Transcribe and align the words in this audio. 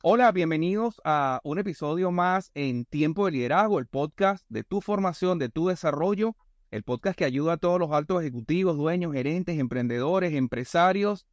Hola, 0.00 0.30
bienvenidos 0.30 1.00
a 1.02 1.40
un 1.42 1.58
episodio 1.58 2.12
más 2.12 2.52
en 2.54 2.84
Tiempo 2.84 3.26
de 3.26 3.32
Liderazgo, 3.32 3.80
el 3.80 3.88
podcast 3.88 4.44
de 4.48 4.62
tu 4.62 4.80
formación, 4.80 5.40
de 5.40 5.48
tu 5.48 5.66
desarrollo, 5.66 6.36
el 6.70 6.84
podcast 6.84 7.18
que 7.18 7.24
ayuda 7.24 7.54
a 7.54 7.56
todos 7.56 7.80
los 7.80 7.90
altos 7.90 8.22
ejecutivos, 8.22 8.76
dueños, 8.76 9.12
gerentes, 9.12 9.58
emprendedores, 9.58 10.34
empresarios 10.34 11.26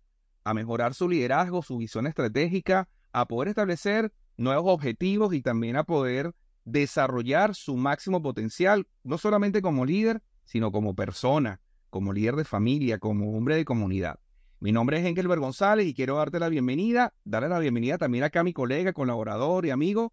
a 0.44 0.56
mejorar 0.56 0.96
su 0.96 1.08
liderazgo, 1.08 1.62
su 1.62 1.78
visión 1.78 2.08
estratégica, 2.08 2.90
a 3.14 3.28
poder 3.28 3.50
establecer 3.50 4.12
nuevos 4.36 4.74
objetivos 4.74 5.36
y 5.36 5.44
también 5.44 5.76
a 5.76 5.84
poder 5.84 6.34
desarrollar 6.64 7.54
su 7.54 7.78
máximo 7.78 8.24
potencial, 8.24 8.88
no 9.04 9.20
solamente 9.20 9.62
como 9.62 9.86
líder, 9.86 10.24
sino 10.44 10.72
como 10.72 10.96
persona, 10.96 11.62
como 11.92 12.14
líder 12.14 12.36
de 12.36 12.46
familia, 12.46 12.98
como 12.98 13.38
hombre 13.38 13.58
de 13.58 13.66
comunidad. 13.66 14.20
Mi 14.66 14.72
nombre 14.72 14.98
es 14.98 15.06
Engelbert 15.06 15.40
González 15.40 15.86
y 15.86 15.94
quiero 15.94 16.16
darte 16.16 16.40
la 16.40 16.50
bienvenida, 16.50 17.14
darle 17.24 17.50
la 17.50 17.60
bienvenida 17.60 18.00
también 18.00 18.24
acá 18.24 18.40
a 18.40 18.44
mi 18.44 18.52
colega, 18.52 18.94
colaborador 18.94 19.64
y 19.68 19.70
amigo, 19.70 20.12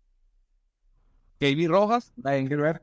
KB 1.38 1.68
Rojas. 1.68 2.12
Hola 2.18 2.36
Engelbert. 2.36 2.82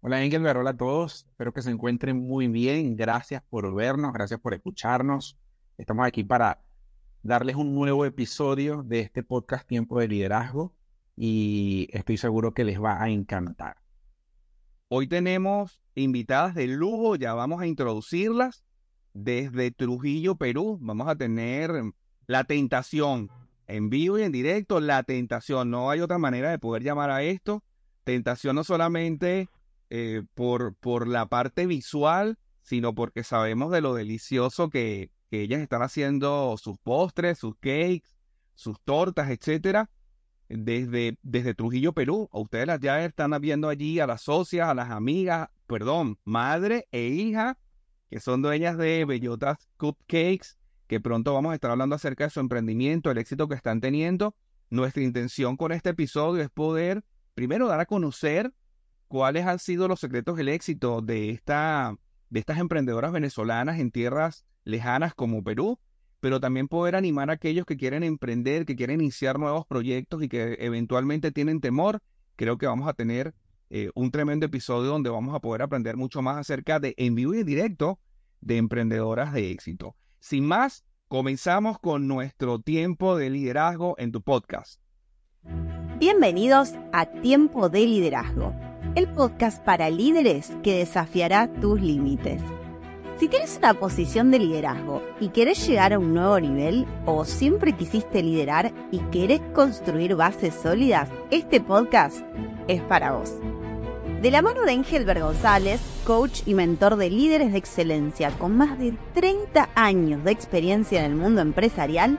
Hola 0.00 0.24
Engelbert, 0.24 0.58
hola 0.58 0.70
a 0.70 0.76
todos. 0.78 1.26
Espero 1.28 1.52
que 1.52 1.60
se 1.60 1.70
encuentren 1.70 2.16
muy 2.16 2.48
bien. 2.48 2.96
Gracias 2.96 3.42
por 3.50 3.74
vernos, 3.74 4.14
gracias 4.14 4.40
por 4.40 4.54
escucharnos. 4.54 5.36
Estamos 5.76 6.06
aquí 6.06 6.24
para 6.24 6.64
darles 7.22 7.56
un 7.56 7.74
nuevo 7.74 8.06
episodio 8.06 8.82
de 8.82 9.00
este 9.00 9.22
podcast 9.22 9.68
Tiempo 9.68 10.00
de 10.00 10.08
Liderazgo 10.08 10.72
y 11.16 11.90
estoy 11.92 12.16
seguro 12.16 12.54
que 12.54 12.64
les 12.64 12.82
va 12.82 13.02
a 13.02 13.10
encantar. 13.10 13.76
Hoy 14.88 15.06
tenemos 15.06 15.82
invitadas 15.94 16.54
de 16.54 16.66
lujo, 16.66 17.16
ya 17.16 17.34
vamos 17.34 17.60
a 17.60 17.66
introducirlas 17.66 18.64
desde 19.22 19.70
Trujillo, 19.70 20.36
Perú. 20.36 20.78
Vamos 20.80 21.08
a 21.08 21.16
tener 21.16 21.70
la 22.26 22.44
tentación 22.44 23.30
en 23.66 23.90
vivo 23.90 24.18
y 24.18 24.22
en 24.22 24.32
directo, 24.32 24.80
la 24.80 25.02
tentación. 25.02 25.70
No 25.70 25.90
hay 25.90 26.00
otra 26.00 26.18
manera 26.18 26.50
de 26.50 26.58
poder 26.58 26.82
llamar 26.82 27.10
a 27.10 27.22
esto. 27.22 27.62
Tentación 28.04 28.56
no 28.56 28.64
solamente 28.64 29.48
eh, 29.90 30.22
por, 30.34 30.74
por 30.76 31.08
la 31.08 31.26
parte 31.26 31.66
visual, 31.66 32.38
sino 32.62 32.94
porque 32.94 33.24
sabemos 33.24 33.70
de 33.72 33.80
lo 33.80 33.94
delicioso 33.94 34.70
que, 34.70 35.10
que 35.30 35.42
ellas 35.42 35.60
están 35.60 35.82
haciendo 35.82 36.56
sus 36.58 36.78
postres, 36.78 37.38
sus 37.38 37.54
cakes, 37.56 38.08
sus 38.54 38.80
tortas, 38.82 39.30
etcétera, 39.30 39.90
desde, 40.48 41.18
desde 41.22 41.54
Trujillo, 41.54 41.92
Perú. 41.92 42.28
Ustedes 42.32 42.66
las 42.66 42.80
ya 42.80 43.04
están 43.04 43.30
viendo 43.40 43.68
allí 43.68 44.00
a 44.00 44.06
las 44.06 44.22
socias, 44.22 44.68
a 44.68 44.74
las 44.74 44.90
amigas, 44.90 45.48
perdón, 45.66 46.18
madre 46.24 46.86
e 46.92 47.08
hija, 47.08 47.58
que 48.08 48.20
son 48.20 48.42
dueñas 48.42 48.76
de 48.78 49.04
Bellotas 49.04 49.68
Cupcakes, 49.76 50.56
que 50.86 51.00
pronto 51.00 51.34
vamos 51.34 51.52
a 51.52 51.54
estar 51.54 51.70
hablando 51.70 51.96
acerca 51.96 52.24
de 52.24 52.30
su 52.30 52.40
emprendimiento, 52.40 53.10
el 53.10 53.18
éxito 53.18 53.48
que 53.48 53.54
están 53.54 53.80
teniendo. 53.80 54.34
Nuestra 54.70 55.02
intención 55.02 55.56
con 55.56 55.72
este 55.72 55.90
episodio 55.90 56.42
es 56.42 56.50
poder, 56.50 57.04
primero, 57.34 57.68
dar 57.68 57.80
a 57.80 57.86
conocer 57.86 58.52
cuáles 59.06 59.46
han 59.46 59.58
sido 59.58 59.88
los 59.88 60.00
secretos 60.00 60.36
del 60.36 60.48
éxito 60.48 61.00
de, 61.02 61.30
esta, 61.30 61.94
de 62.30 62.40
estas 62.40 62.58
emprendedoras 62.58 63.12
venezolanas 63.12 63.78
en 63.78 63.90
tierras 63.90 64.44
lejanas 64.64 65.14
como 65.14 65.42
Perú, 65.42 65.78
pero 66.20 66.40
también 66.40 66.68
poder 66.68 66.96
animar 66.96 67.30
a 67.30 67.34
aquellos 67.34 67.64
que 67.64 67.76
quieren 67.76 68.02
emprender, 68.02 68.64
que 68.66 68.76
quieren 68.76 69.00
iniciar 69.00 69.38
nuevos 69.38 69.66
proyectos 69.66 70.22
y 70.22 70.28
que 70.28 70.56
eventualmente 70.60 71.32
tienen 71.32 71.60
temor. 71.60 72.00
Creo 72.36 72.58
que 72.58 72.66
vamos 72.66 72.88
a 72.88 72.94
tener 72.94 73.34
eh, 73.70 73.90
un 73.94 74.10
tremendo 74.10 74.46
episodio 74.46 74.90
donde 74.90 75.10
vamos 75.10 75.34
a 75.34 75.40
poder 75.40 75.62
aprender 75.62 75.96
mucho 75.96 76.22
más 76.22 76.38
acerca 76.38 76.80
de 76.80 76.94
en 76.96 77.14
vivo 77.14 77.34
y 77.34 77.40
en 77.40 77.46
directo 77.46 78.00
de 78.40 78.56
emprendedoras 78.56 79.32
de 79.32 79.50
éxito. 79.50 79.96
Sin 80.20 80.46
más, 80.46 80.84
comenzamos 81.08 81.78
con 81.78 82.06
nuestro 82.06 82.60
tiempo 82.60 83.16
de 83.16 83.30
liderazgo 83.30 83.94
en 83.98 84.12
tu 84.12 84.22
podcast. 84.22 84.80
Bienvenidos 85.98 86.74
a 86.92 87.06
Tiempo 87.06 87.68
de 87.68 87.80
Liderazgo, 87.80 88.54
el 88.94 89.08
podcast 89.08 89.62
para 89.64 89.90
líderes 89.90 90.52
que 90.62 90.78
desafiará 90.78 91.52
tus 91.60 91.80
límites. 91.80 92.40
Si 93.18 93.26
tienes 93.26 93.58
una 93.58 93.74
posición 93.74 94.30
de 94.30 94.38
liderazgo 94.38 95.02
y 95.18 95.30
quieres 95.30 95.66
llegar 95.66 95.92
a 95.92 95.98
un 95.98 96.14
nuevo 96.14 96.38
nivel 96.38 96.86
o 97.04 97.24
siempre 97.24 97.72
quisiste 97.72 98.22
liderar 98.22 98.72
y 98.92 99.00
querés 99.10 99.40
construir 99.54 100.14
bases 100.14 100.54
sólidas, 100.54 101.10
este 101.32 101.60
podcast 101.60 102.22
es 102.68 102.80
para 102.82 103.12
vos. 103.12 103.34
De 104.22 104.30
la 104.30 104.42
mano 104.42 104.62
de 104.62 104.72
Engelbert 104.72 105.20
González, 105.20 105.80
coach 106.04 106.42
y 106.46 106.54
mentor 106.54 106.96
de 106.96 107.10
líderes 107.10 107.52
de 107.52 107.58
excelencia 107.58 108.30
con 108.32 108.56
más 108.56 108.78
de 108.78 108.94
30 109.14 109.68
años 109.74 110.24
de 110.24 110.32
experiencia 110.32 111.04
en 111.04 111.12
el 111.12 111.16
mundo 111.16 111.40
empresarial, 111.40 112.18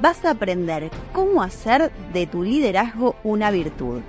vas 0.00 0.24
a 0.24 0.30
aprender 0.30 0.90
cómo 1.12 1.42
hacer 1.42 1.90
de 2.12 2.26
tu 2.26 2.42
liderazgo 2.42 3.16
una 3.24 3.50
virtud, 3.50 4.00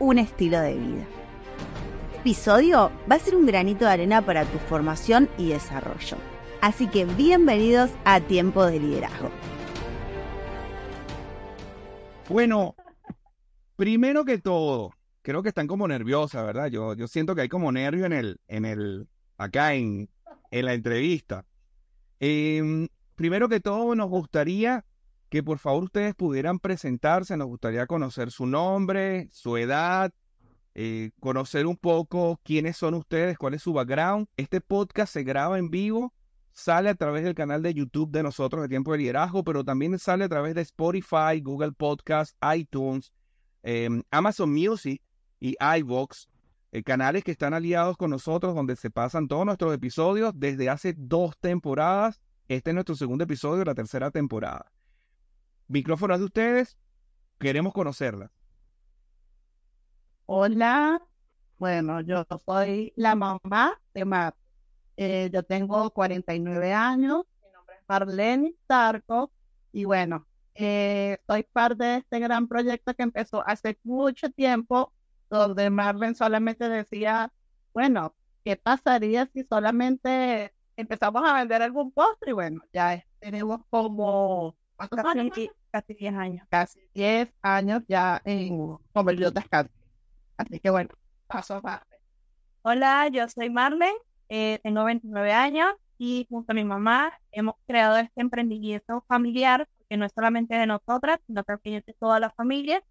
un 0.00 0.18
estilo 0.18 0.60
de 0.60 0.74
vida 0.74 1.06
episodio 2.28 2.92
va 3.10 3.16
a 3.16 3.18
ser 3.18 3.34
un 3.34 3.46
granito 3.46 3.86
de 3.86 3.92
arena 3.92 4.20
para 4.20 4.44
tu 4.44 4.58
formación 4.58 5.30
y 5.38 5.48
desarrollo. 5.48 6.18
Así 6.60 6.86
que 6.86 7.06
bienvenidos 7.06 7.90
a 8.04 8.20
Tiempo 8.20 8.66
de 8.66 8.78
Liderazgo. 8.80 9.30
Bueno, 12.28 12.74
primero 13.76 14.26
que 14.26 14.36
todo, 14.36 14.92
creo 15.28 15.42
que 15.42 15.50
están 15.50 15.66
como 15.66 15.86
nerviosas, 15.86 16.42
¿verdad? 16.42 16.68
Yo, 16.68 16.94
yo 16.94 17.06
siento 17.06 17.34
que 17.34 17.42
hay 17.42 17.50
como 17.50 17.70
nervio 17.70 18.06
en 18.06 18.14
el, 18.14 18.40
en 18.48 18.64
el, 18.64 19.08
acá 19.36 19.74
en, 19.74 20.08
en 20.50 20.64
la 20.64 20.72
entrevista. 20.72 21.44
Em, 22.18 22.88
primero 23.14 23.46
que 23.46 23.60
todo, 23.60 23.94
nos 23.94 24.08
gustaría 24.08 24.86
que 25.28 25.42
por 25.42 25.58
favor 25.58 25.84
ustedes 25.84 26.14
pudieran 26.14 26.58
presentarse, 26.58 27.36
nos 27.36 27.46
gustaría 27.48 27.86
conocer 27.86 28.30
su 28.30 28.46
nombre, 28.46 29.28
su 29.30 29.58
edad, 29.58 30.14
eh, 30.74 31.10
conocer 31.20 31.66
un 31.66 31.76
poco 31.76 32.40
quiénes 32.42 32.78
son 32.78 32.94
ustedes, 32.94 33.36
cuál 33.36 33.52
es 33.52 33.60
su 33.60 33.74
background. 33.74 34.28
Este 34.38 34.62
podcast 34.62 35.12
se 35.12 35.24
graba 35.24 35.58
en 35.58 35.68
vivo, 35.68 36.14
sale 36.52 36.88
a 36.88 36.94
través 36.94 37.22
del 37.22 37.34
canal 37.34 37.62
de 37.62 37.74
YouTube 37.74 38.10
de 38.10 38.22
nosotros 38.22 38.62
de 38.62 38.68
Tiempo 38.70 38.92
de 38.92 38.98
Liderazgo, 38.98 39.44
pero 39.44 39.62
también 39.62 39.98
sale 39.98 40.24
a 40.24 40.28
través 40.30 40.54
de 40.54 40.62
Spotify, 40.62 41.42
Google 41.42 41.72
Podcast, 41.72 42.34
iTunes, 42.56 43.12
em, 43.62 44.02
Amazon 44.10 44.50
Music 44.50 45.02
y 45.40 45.56
iVoox, 45.78 46.26
eh, 46.72 46.82
canales 46.82 47.24
que 47.24 47.30
están 47.30 47.54
aliados 47.54 47.96
con 47.96 48.10
nosotros 48.10 48.54
donde 48.54 48.76
se 48.76 48.90
pasan 48.90 49.28
todos 49.28 49.46
nuestros 49.46 49.74
episodios 49.74 50.32
desde 50.34 50.68
hace 50.68 50.94
dos 50.96 51.38
temporadas. 51.38 52.20
Este 52.48 52.70
es 52.70 52.74
nuestro 52.74 52.94
segundo 52.94 53.24
episodio 53.24 53.58
de 53.58 53.64
la 53.66 53.74
tercera 53.74 54.10
temporada. 54.10 54.70
Micrófonos 55.66 56.18
de 56.18 56.24
ustedes, 56.24 56.78
queremos 57.38 57.72
conocerla. 57.72 58.30
Hola, 60.26 61.02
bueno, 61.58 62.00
yo 62.00 62.26
soy 62.44 62.92
la 62.96 63.14
mamá 63.14 63.80
de 63.94 64.04
Mar. 64.04 64.34
Eh, 64.96 65.30
yo 65.32 65.42
tengo 65.42 65.90
49 65.90 66.72
años, 66.72 67.24
mi 67.42 67.50
nombre 67.52 67.76
es 67.76 67.82
Marlene 67.88 68.54
Tarco 68.66 69.30
y 69.72 69.84
bueno, 69.84 70.26
eh, 70.54 71.18
soy 71.26 71.44
parte 71.44 71.84
de 71.84 71.96
este 71.98 72.18
gran 72.18 72.48
proyecto 72.48 72.92
que 72.94 73.04
empezó 73.04 73.46
hace 73.46 73.78
mucho 73.84 74.28
tiempo, 74.30 74.92
donde 75.30 75.70
Marlene 75.70 76.14
solamente 76.14 76.68
decía, 76.68 77.32
bueno, 77.72 78.14
¿qué 78.44 78.56
pasaría 78.56 79.26
si 79.26 79.44
solamente 79.44 80.52
empezamos 80.76 81.22
a 81.24 81.34
vender 81.34 81.62
algún 81.62 81.92
postre? 81.92 82.30
Y 82.30 82.34
bueno, 82.34 82.62
ya 82.72 83.04
tenemos 83.20 83.60
como 83.70 84.56
casi, 84.76 85.50
casi 85.70 85.94
10 85.94 86.14
años. 86.14 86.46
Casi 86.50 86.80
10 86.94 87.32
años 87.42 87.82
ya 87.88 88.20
en 88.24 88.76
Convertidos 88.92 89.34
Casi. 89.50 89.70
Así 90.36 90.60
que 90.60 90.70
bueno, 90.70 90.90
paso 91.26 91.56
a 91.56 91.62
paso. 91.62 91.84
Hola, 92.62 93.08
yo 93.08 93.28
soy 93.28 93.50
Marlene, 93.50 93.94
eh, 94.28 94.60
tengo 94.62 94.84
29 94.84 95.32
años 95.32 95.72
y 95.96 96.26
junto 96.28 96.52
a 96.52 96.54
mi 96.54 96.64
mamá 96.64 97.12
hemos 97.32 97.56
creado 97.66 97.96
este 97.96 98.20
emprendimiento 98.20 99.04
familiar, 99.08 99.68
que 99.88 99.96
no 99.96 100.04
es 100.04 100.12
solamente 100.14 100.54
de 100.54 100.66
nosotras, 100.66 101.18
sino 101.26 101.42
también 101.44 101.82
de 101.86 101.94
toda 101.94 102.20
la 102.20 102.30
familia, 102.30 102.82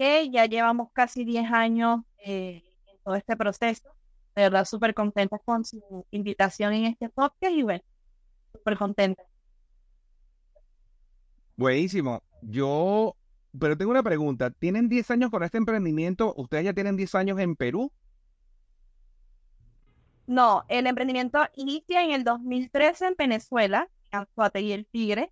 que 0.00 0.30
ya 0.30 0.46
llevamos 0.46 0.88
casi 0.94 1.26
10 1.26 1.52
años 1.52 2.00
eh, 2.24 2.62
en 2.86 2.98
todo 3.04 3.16
este 3.16 3.36
proceso. 3.36 3.90
De 4.34 4.42
verdad, 4.44 4.64
súper 4.64 4.94
contenta 4.94 5.38
con 5.38 5.62
su 5.62 6.06
invitación 6.10 6.72
en 6.72 6.86
este 6.86 7.10
podcast 7.10 7.52
y 7.52 7.62
bueno, 7.62 7.84
súper 8.50 8.78
contenta. 8.78 9.22
Buenísimo. 11.54 12.22
Yo 12.40 13.14
pero 13.58 13.76
tengo 13.76 13.90
una 13.90 14.02
pregunta. 14.02 14.50
¿Tienen 14.50 14.88
10 14.88 15.10
años 15.10 15.30
con 15.30 15.42
este 15.42 15.58
emprendimiento? 15.58 16.32
¿Ustedes 16.34 16.64
ya 16.64 16.72
tienen 16.72 16.96
10 16.96 17.14
años 17.16 17.38
en 17.38 17.54
Perú? 17.54 17.92
No, 20.26 20.64
el 20.68 20.86
emprendimiento 20.86 21.40
inicia 21.56 22.02
en 22.02 22.12
el 22.12 22.24
2013 22.24 23.08
en 23.08 23.14
Venezuela, 23.18 23.90
en 24.12 24.62
y 24.62 24.72
el 24.72 24.86
Tigre. 24.86 25.30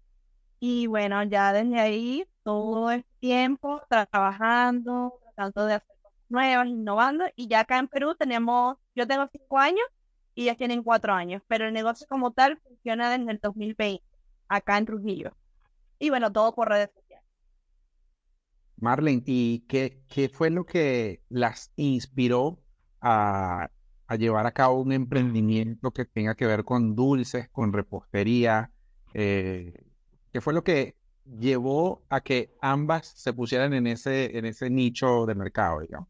Y 0.60 0.88
bueno, 0.88 1.22
ya 1.22 1.54
desde 1.54 1.80
ahí 1.80 2.26
todo 2.48 2.90
el 2.90 3.04
tiempo 3.20 3.82
trabajando, 3.90 5.20
tratando 5.34 5.66
de 5.66 5.74
hacer 5.74 5.96
cosas 6.00 6.18
nuevas, 6.30 6.66
innovando. 6.66 7.26
Y 7.36 7.46
ya 7.46 7.60
acá 7.60 7.78
en 7.78 7.88
Perú 7.88 8.14
tenemos, 8.18 8.78
yo 8.94 9.06
tengo 9.06 9.28
5 9.30 9.58
años 9.58 9.84
y 10.34 10.44
ellas 10.44 10.56
tienen 10.56 10.82
4 10.82 11.12
años, 11.12 11.42
pero 11.46 11.66
el 11.66 11.74
negocio 11.74 12.06
como 12.08 12.30
tal 12.32 12.58
funciona 12.66 13.10
desde 13.10 13.30
el 13.32 13.38
2020, 13.38 14.02
acá 14.48 14.78
en 14.78 14.86
Trujillo. 14.86 15.36
Y 15.98 16.08
bueno, 16.08 16.32
todo 16.32 16.54
por 16.54 16.70
redes 16.70 16.90
sociales. 16.94 17.26
Marlene, 18.76 19.22
¿y 19.26 19.66
qué, 19.68 20.00
qué 20.08 20.30
fue 20.30 20.48
lo 20.48 20.64
que 20.64 21.20
las 21.28 21.70
inspiró 21.76 22.62
a, 23.02 23.68
a 24.06 24.16
llevar 24.16 24.46
a 24.46 24.52
cabo 24.52 24.80
un 24.80 24.92
emprendimiento 24.92 25.90
que 25.90 26.06
tenga 26.06 26.34
que 26.34 26.46
ver 26.46 26.64
con 26.64 26.96
dulces, 26.96 27.50
con 27.50 27.74
repostería? 27.74 28.72
Eh, 29.12 29.84
¿Qué 30.32 30.40
fue 30.40 30.54
lo 30.54 30.64
que 30.64 30.97
llevó 31.38 32.02
a 32.08 32.20
que 32.20 32.50
ambas 32.60 33.06
se 33.06 33.32
pusieran 33.32 33.74
en 33.74 33.86
ese, 33.86 34.36
en 34.38 34.46
ese 34.46 34.70
nicho 34.70 35.26
de 35.26 35.34
mercado, 35.34 35.80
digamos? 35.80 36.08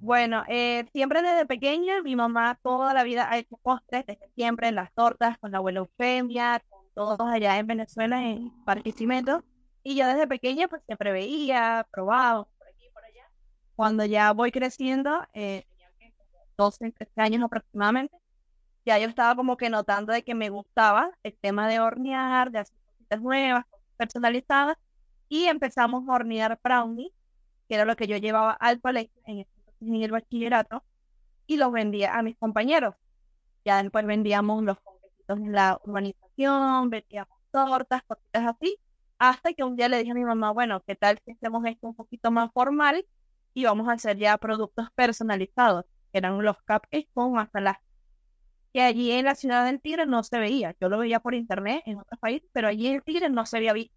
Bueno, 0.00 0.44
eh, 0.48 0.86
siempre 0.92 1.22
desde 1.22 1.46
pequeña, 1.46 2.02
mi 2.02 2.16
mamá 2.16 2.58
toda 2.62 2.92
la 2.94 3.02
vida 3.02 3.28
ha 3.30 3.38
hecho 3.38 3.56
postres, 3.56 4.06
desde 4.06 4.28
siempre, 4.34 4.70
las 4.70 4.92
tortas, 4.92 5.38
con 5.38 5.50
la 5.50 5.58
abuela 5.58 5.80
Eufemia, 5.80 6.62
con 6.68 6.84
todos 6.94 7.20
allá 7.20 7.58
en 7.58 7.66
Venezuela, 7.66 8.22
en 8.22 8.52
Barquisimeto. 8.64 9.42
Y 9.82 9.96
yo 9.96 10.06
desde 10.06 10.26
pequeña, 10.26 10.68
pues 10.68 10.82
siempre 10.86 11.12
veía, 11.12 11.86
probaba, 11.90 12.44
por 12.44 12.68
aquí 12.68 12.86
por 12.92 13.04
allá. 13.04 13.24
Cuando 13.74 14.04
ya 14.04 14.32
voy 14.32 14.52
creciendo, 14.52 15.26
eh, 15.32 15.64
tenía 15.70 15.90
que 15.98 16.12
como 16.12 16.44
12, 16.56 16.92
13 16.92 17.20
años 17.20 17.42
aproximadamente, 17.42 18.16
ya 18.84 18.98
yo 18.98 19.08
estaba 19.08 19.34
como 19.34 19.56
que 19.56 19.70
notando 19.70 20.12
de 20.12 20.22
que 20.22 20.34
me 20.34 20.50
gustaba 20.50 21.10
el 21.22 21.36
tema 21.38 21.68
de 21.68 21.80
hornear, 21.80 22.50
de 22.52 22.60
hacer 22.60 22.76
nuevas, 23.20 23.64
personalizadas, 23.96 24.76
y 25.28 25.46
empezamos 25.46 26.08
a 26.08 26.12
hornear 26.12 26.58
brownies, 26.62 27.12
que 27.68 27.74
era 27.74 27.84
lo 27.84 27.96
que 27.96 28.06
yo 28.06 28.16
llevaba 28.16 28.52
al 28.52 28.80
colegio 28.80 29.20
en 29.26 29.46
en 29.80 30.02
el 30.02 30.10
bachillerato 30.10 30.84
y 31.46 31.56
los 31.56 31.72
vendía 31.72 32.14
a 32.14 32.22
mis 32.22 32.36
compañeros. 32.38 32.94
Ya 33.64 33.82
después 33.82 34.06
vendíamos 34.06 34.62
los 34.64 34.78
ponquecitos 34.78 35.38
en 35.38 35.52
la 35.52 35.80
urbanización, 35.84 36.90
vendíamos 36.90 37.38
tortas, 37.50 38.02
cositas 38.04 38.54
así, 38.54 38.78
hasta 39.18 39.52
que 39.52 39.64
un 39.64 39.76
día 39.76 39.88
le 39.88 39.98
dije 39.98 40.12
a 40.12 40.14
mi 40.14 40.24
mamá, 40.24 40.52
bueno, 40.52 40.82
¿qué 40.86 40.94
tal 40.94 41.18
si 41.24 41.32
hacemos 41.32 41.64
esto 41.66 41.88
un 41.88 41.94
poquito 41.94 42.30
más 42.30 42.52
formal 42.52 43.06
y 43.54 43.64
vamos 43.64 43.88
a 43.88 43.92
hacer 43.92 44.18
ya 44.18 44.36
productos 44.38 44.90
personalizados, 44.94 45.84
eran 46.12 46.42
los 46.42 46.56
cupcakes 46.58 47.08
con 47.14 47.34
las 47.34 47.76
que 48.76 48.82
allí 48.82 49.10
en 49.10 49.24
la 49.24 49.34
ciudad 49.34 49.64
del 49.64 49.80
Tigre 49.80 50.04
no 50.04 50.22
se 50.22 50.38
veía. 50.38 50.76
Yo 50.78 50.90
lo 50.90 50.98
veía 50.98 51.18
por 51.18 51.32
internet 51.34 51.82
en 51.86 51.96
otros 51.96 52.20
países, 52.20 52.46
pero 52.52 52.68
allí 52.68 52.88
en 52.88 52.96
el 52.96 53.02
Tigre 53.02 53.30
no 53.30 53.46
se 53.46 53.56
había 53.56 53.72
visto. 53.72 53.96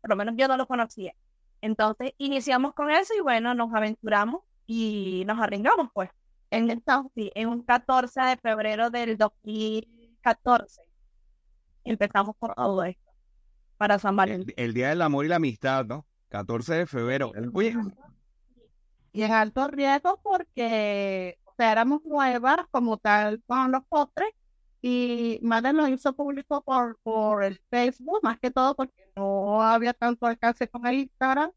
Por 0.00 0.10
lo 0.10 0.14
menos 0.14 0.36
yo 0.38 0.46
no 0.46 0.56
lo 0.56 0.68
conocía. 0.68 1.14
Entonces 1.60 2.12
iniciamos 2.16 2.72
con 2.74 2.92
eso 2.92 3.12
y 3.18 3.22
bueno, 3.22 3.54
nos 3.54 3.74
aventuramos 3.74 4.42
y 4.68 5.24
nos 5.26 5.40
arriesgamos, 5.40 5.88
pues. 5.92 6.10
En, 6.52 6.80
sí, 7.16 7.32
en 7.34 7.48
un 7.48 7.64
14 7.64 8.20
de 8.20 8.36
febrero 8.36 8.88
del 8.88 9.18
2014 9.18 10.80
empezamos 11.82 12.36
por 12.36 12.54
todo 12.54 12.84
esto 12.84 13.10
para 13.78 13.98
San 13.98 14.14
Valentín. 14.14 14.54
El, 14.56 14.74
Día 14.74 14.90
del 14.90 15.02
Amor 15.02 15.24
y 15.24 15.28
la 15.28 15.36
Amistad, 15.36 15.86
¿no? 15.86 16.06
14 16.28 16.74
de 16.74 16.86
febrero. 16.86 17.32
Y 19.12 19.22
en 19.24 19.32
alto 19.32 19.66
riesgo 19.66 20.20
porque, 20.22 21.39
sea, 21.60 21.72
éramos 21.72 22.02
nuevas 22.04 22.58
como 22.70 22.96
tal 22.98 23.42
con 23.46 23.72
los 23.72 23.84
postres 23.86 24.30
y 24.82 25.38
Madre 25.42 25.72
lo 25.74 25.86
hizo 25.88 26.14
público 26.14 26.62
por, 26.62 26.98
por 27.02 27.44
el 27.44 27.60
Facebook, 27.70 28.20
más 28.22 28.38
que 28.40 28.50
todo 28.50 28.74
porque 28.74 29.12
no 29.14 29.62
había 29.62 29.92
tanto 29.92 30.26
alcance 30.26 30.68
con 30.68 30.86
el 30.86 31.00
Instagram 31.00 31.50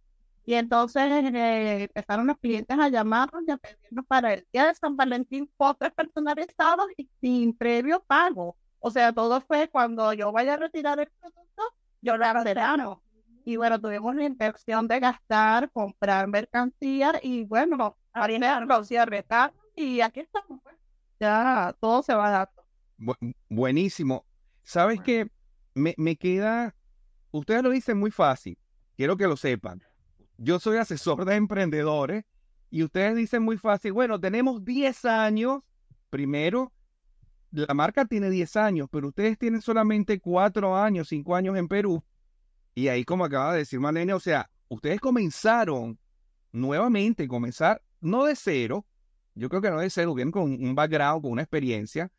y 0.45 0.55
entonces 0.55 1.03
eh, 1.33 1.83
empezaron 1.83 2.27
los 2.27 2.38
clientes 2.38 2.77
a 2.77 2.89
llamarnos 2.89 3.44
y 3.47 3.51
a 3.51 3.57
pedirnos 3.57 4.05
para 4.07 4.33
el 4.33 4.45
día 4.51 4.67
de 4.67 4.75
San 4.75 4.97
Valentín 4.97 5.50
postres 5.55 5.94
personalizados 5.94 6.88
y 6.97 7.09
sin 7.21 7.55
previo 7.55 8.03
pago. 8.03 8.57
O 8.79 8.91
sea, 8.91 9.13
todo 9.13 9.39
fue 9.39 9.69
cuando 9.69 10.11
yo 10.11 10.33
vaya 10.33 10.55
a 10.55 10.57
retirar 10.57 11.00
el 11.00 11.09
producto, 11.19 11.63
yo 12.01 12.17
lo 12.17 12.44
verano. 12.44 13.01
Y 13.45 13.55
bueno, 13.55 13.79
tuvimos 13.79 14.15
la 14.15 14.25
intención 14.25 14.88
de 14.88 15.00
gastar, 15.00 15.71
comprar 15.71 16.27
mercancía 16.27 17.13
y 17.21 17.45
bueno, 17.45 17.97
harina 18.11 18.59
de 18.59 18.65
y 18.89 18.97
aquí 20.02 20.20
estamos. 20.20 20.62
Pues. 20.64 20.75
Ya 21.20 21.75
todo 21.80 22.04
se 22.04 22.14
va 22.14 22.30
dando. 22.98 23.18
buenísimo. 23.50 24.25
¿Sabes 24.64 25.02
qué? 25.02 25.30
Me, 25.74 25.96
me 25.98 26.16
queda, 26.16 26.75
ustedes 27.31 27.64
lo 27.64 27.70
dicen 27.70 27.98
muy 27.98 28.12
fácil, 28.12 28.58
quiero 28.96 29.18
que 29.18 29.28
lo 29.28 29.36
sepan 29.36 29.81
yo 30.38 30.60
soy 30.60 30.78
asesor 30.78 31.25
de 31.25 31.36
emprendedores 31.36 32.25
y 32.70 32.84
ustedes 32.84 33.16
dicen 33.16 33.44
muy 33.44 33.58
fácil, 33.58 33.94
bueno, 33.94 34.20
tenemos 34.20 34.64
10 34.66 35.06
años, 35.06 35.62
primero, 36.10 36.72
la 37.52 37.74
marca 37.74 38.06
tiene 38.06 38.30
10 38.30 38.56
años, 38.58 38.88
pero 38.92 39.10
ustedes 39.10 39.38
tienen 39.38 39.62
solamente 39.62 40.20
4 40.20 40.75
años, 40.75 41.08
5 41.08 41.36
años 41.36 41.56
en 41.58 41.68
Perú. 41.68 42.04
Y 42.75 42.88
ahí, 42.88 43.04
como 43.04 43.25
acaba 43.25 43.54
de 43.54 43.60
decir 43.60 43.80
Malene, 43.80 44.14
o 44.14 44.20
sea, 44.20 44.50
ustedes 44.68 45.00
comenzaron 45.00 46.00
nuevamente, 46.52 47.28
comenzar 47.28 47.81
no 48.02 48.25
de 48.25 48.36
cero, 48.36 48.86
yo 49.35 49.50
creo 49.50 49.62
que 49.62 49.71
no 49.71 49.80
cero, 49.89 50.13
bien 50.13 50.31
con 50.31 50.44
un 50.44 50.75
background, 50.75 51.21
con 51.24 51.31
una 51.31 51.41
experiencia, 51.41 52.12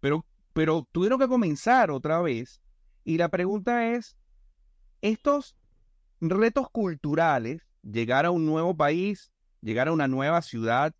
pero, 0.00 0.24
pero 0.52 0.86
tuvieron 0.92 1.18
que 1.18 1.28
comenzar 1.28 1.90
otra 1.90 2.20
vez. 2.20 2.60
Y 3.04 3.18
la 3.18 3.28
pregunta 3.28 3.94
es, 3.94 4.16
estos 5.02 5.56
retos 6.20 6.68
culturales, 6.70 7.62
llegar 7.82 8.26
a 8.26 8.30
un 8.30 8.46
nuevo 8.46 8.76
país, 8.76 9.32
llegar 9.60 9.88
a 9.88 9.92
una 9.92 10.08
nueva 10.08 10.42
ciudad, 10.42 10.94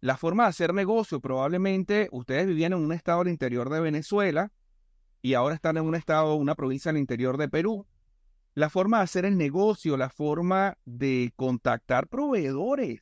la 0.00 0.16
forma 0.16 0.44
de 0.44 0.50
hacer 0.50 0.74
negocio, 0.74 1.20
probablemente 1.20 2.08
ustedes 2.12 2.46
vivían 2.46 2.74
en 2.74 2.80
un 2.80 2.92
estado 2.92 3.20
del 3.20 3.32
interior 3.32 3.70
de 3.70 3.80
Venezuela 3.80 4.52
y 5.22 5.34
ahora 5.34 5.54
están 5.54 5.78
en 5.78 5.84
un 5.84 5.94
estado, 5.94 6.34
una 6.34 6.54
provincia 6.54 6.92
del 6.92 7.00
interior 7.00 7.38
de 7.38 7.48
Perú. 7.48 7.86
La 8.54 8.68
forma 8.68 8.98
de 8.98 9.04
hacer 9.04 9.24
el 9.24 9.38
negocio, 9.38 9.96
la 9.96 10.10
forma 10.10 10.76
de 10.84 11.32
contactar 11.34 12.08
proveedores, 12.08 13.00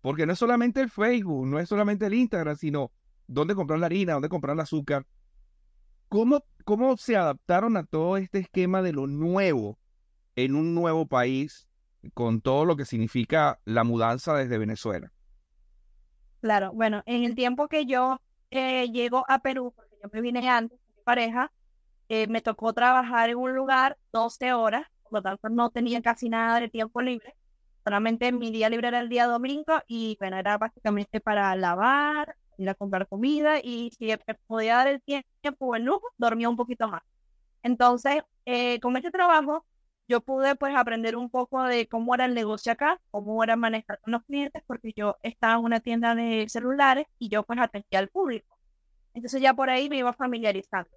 porque 0.00 0.26
no 0.26 0.32
es 0.32 0.38
solamente 0.38 0.80
el 0.80 0.90
Facebook, 0.90 1.46
no 1.46 1.58
es 1.58 1.68
solamente 1.68 2.06
el 2.06 2.14
Instagram, 2.14 2.56
sino 2.56 2.92
dónde 3.26 3.54
comprar 3.54 3.78
la 3.78 3.86
harina, 3.86 4.14
dónde 4.14 4.28
comprar 4.28 4.54
el 4.54 4.60
azúcar. 4.60 5.06
¿Cómo, 6.08 6.42
cómo 6.64 6.96
se 6.96 7.16
adaptaron 7.16 7.76
a 7.76 7.84
todo 7.84 8.16
este 8.16 8.38
esquema 8.38 8.82
de 8.82 8.92
lo 8.92 9.06
nuevo? 9.06 9.78
en 10.44 10.54
un 10.54 10.72
nuevo 10.72 11.06
país 11.06 11.68
con 12.14 12.40
todo 12.40 12.64
lo 12.64 12.76
que 12.76 12.84
significa 12.84 13.58
la 13.64 13.82
mudanza 13.82 14.36
desde 14.36 14.56
Venezuela? 14.56 15.10
Claro, 16.40 16.72
bueno, 16.72 17.02
en 17.06 17.24
el 17.24 17.34
tiempo 17.34 17.66
que 17.66 17.86
yo 17.86 18.20
eh, 18.52 18.88
llego 18.92 19.24
a 19.28 19.40
Perú, 19.40 19.72
porque 19.74 19.96
yo 20.00 20.08
me 20.12 20.20
vine 20.20 20.48
antes 20.48 20.78
con 20.78 20.94
mi 20.94 21.02
pareja, 21.02 21.50
eh, 22.08 22.28
me 22.28 22.40
tocó 22.40 22.72
trabajar 22.72 23.30
en 23.30 23.36
un 23.36 23.52
lugar 23.52 23.98
12 24.12 24.52
horas, 24.52 24.86
por 25.02 25.14
lo 25.14 25.22
tanto 25.22 25.48
no 25.48 25.70
tenía 25.70 26.00
casi 26.02 26.28
nada 26.28 26.60
de 26.60 26.68
tiempo 26.68 27.02
libre, 27.02 27.34
solamente 27.88 28.32
mi 28.32 28.50
día 28.50 28.68
libre 28.68 28.88
era 28.88 29.00
el 29.00 29.08
día 29.08 29.26
domingo 29.26 29.80
y 29.86 30.16
bueno, 30.20 30.36
era 30.36 30.58
básicamente 30.58 31.20
para 31.20 31.56
lavar, 31.56 32.36
ir 32.58 32.68
a 32.68 32.74
comprar 32.74 33.08
comida 33.08 33.60
y 33.62 33.90
si 33.98 34.10
podía 34.46 34.76
dar 34.76 34.88
el 34.88 35.02
tiempo 35.02 35.66
o 35.66 35.74
el 35.74 35.84
lujo, 35.84 36.06
dormía 36.18 36.50
un 36.50 36.56
poquito 36.56 36.86
más. 36.88 37.02
Entonces, 37.62 38.22
eh, 38.44 38.78
con 38.80 38.96
este 38.96 39.10
trabajo 39.10 39.64
yo 40.06 40.20
pude 40.20 40.54
pues 40.56 40.74
aprender 40.76 41.16
un 41.16 41.30
poco 41.30 41.62
de 41.64 41.88
cómo 41.88 42.14
era 42.14 42.26
el 42.26 42.34
negocio 42.34 42.72
acá, 42.72 43.00
cómo 43.10 43.42
era 43.42 43.56
manejar 43.56 44.00
con 44.00 44.12
los 44.12 44.22
clientes, 44.24 44.62
porque 44.66 44.92
yo 44.94 45.16
estaba 45.22 45.54
en 45.54 45.64
una 45.64 45.80
tienda 45.80 46.14
de 46.14 46.46
celulares 46.48 47.06
y 47.18 47.30
yo 47.30 47.42
pues 47.44 47.58
atendía 47.58 48.00
al 48.00 48.08
público. 48.08 48.54
Entonces 49.14 49.40
ya 49.42 49.54
por 49.54 49.70
ahí 49.70 49.88
me 49.88 49.98
iba 49.98 50.12
familiarizando. 50.12 50.90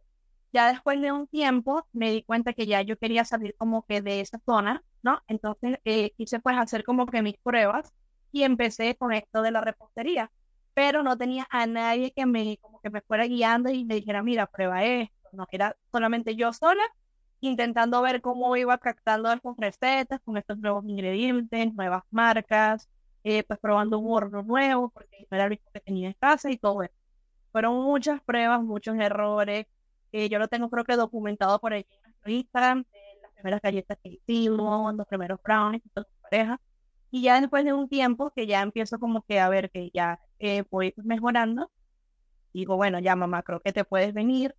Ya 0.54 0.68
después 0.72 1.00
de 1.02 1.12
un 1.12 1.28
tiempo 1.28 1.88
me 1.94 2.12
di 2.12 2.24
cuenta 2.24 2.54
que 2.54 2.66
ya 2.68 2.82
yo 2.82 2.98
quería 2.98 3.24
salir 3.26 3.56
como 3.58 3.86
que 3.86 4.02
de 4.02 4.20
esa 4.22 4.40
zona, 4.46 4.84
¿no? 5.02 5.22
Entonces 5.28 5.80
eh, 5.86 6.12
quise 6.18 6.40
pues 6.40 6.58
hacer 6.58 6.84
como 6.84 7.06
que 7.06 7.22
mis 7.22 7.38
pruebas 7.38 7.94
y 8.32 8.44
empecé 8.44 8.96
con 8.98 9.14
esto 9.14 9.42
de 9.42 9.52
la 9.52 9.62
repostería, 9.62 10.32
pero 10.74 11.04
no 11.04 11.18
tenía 11.18 11.48
a 11.52 11.66
nadie 11.68 12.12
que 12.14 12.26
me 12.26 12.58
como 12.62 12.82
que 12.82 12.90
me 12.90 13.02
fuera 13.02 13.26
guiando 13.28 13.70
y 13.70 13.86
me 13.86 13.96
dijera, 13.96 14.24
mira, 14.24 14.48
prueba 14.48 14.84
esto, 14.84 15.30
no, 15.34 15.48
era 15.52 15.76
solamente 15.92 16.36
yo 16.36 16.52
sola 16.54 16.84
intentando 17.40 18.02
ver 18.02 18.22
cómo 18.22 18.56
iba 18.56 18.78
captando 18.78 19.32
estas 19.32 19.56
recetas 19.58 20.20
con 20.24 20.38
estos 20.38 20.58
nuevos 20.60 20.86
ingredientes, 20.86 21.74
nuevas 21.74 22.04
marcas, 22.12 22.88
eh, 23.24 23.44
pues 23.44 23.60
probando 23.60 24.00
un 24.00 24.12
horno 24.16 24.44
nuevo, 24.44 24.90
porque 24.90 25.28
no 25.30 25.36
era 25.38 25.46
el 25.46 25.52
mismo 25.52 25.70
que 25.74 25.80
tenía 25.82 26.08
en 26.10 26.14
casa 26.20 26.52
y 26.52 26.58
todo 26.58 26.84
eso. 26.84 26.94
Fueron 27.52 27.76
muchas 27.84 28.22
pruebas, 28.24 28.62
muchos 28.64 28.96
errores. 28.98 29.66
Eh, 30.12 30.30
yo 30.30 30.40
lo 30.40 30.48
tengo 30.48 30.70
creo 30.70 30.84
que 30.84 30.96
documentado 30.96 31.60
por 31.60 31.74
ahí 31.74 31.86
en 31.90 32.02
nuestro 32.04 32.32
Instagram, 32.32 32.86
las 33.22 33.32
primeras 33.34 33.62
galletas 33.62 33.98
que 34.04 34.10
hicimos, 34.10 34.94
los 34.96 35.08
primeros 35.08 35.40
brownies, 35.42 35.84
con 35.94 36.06
pareja. 36.22 36.60
Y 37.12 37.24
ya 37.24 37.40
después 37.40 37.66
de 37.66 37.74
un 37.74 37.90
tiempo 37.90 38.32
que 38.32 38.48
ya 38.48 38.62
empiezo 38.62 39.00
como 39.00 39.24
que 39.24 39.40
a 39.40 39.50
ver 39.50 39.70
que 39.72 39.92
ya 39.94 40.20
eh, 40.40 40.64
voy 40.70 40.94
mejorando, 40.98 41.72
digo, 42.54 42.76
bueno, 42.78 43.00
ya 43.00 43.16
mamá, 43.16 43.44
creo 43.44 43.60
que 43.60 43.74
te 43.74 43.84
puedes 43.84 44.14
venir, 44.14 44.56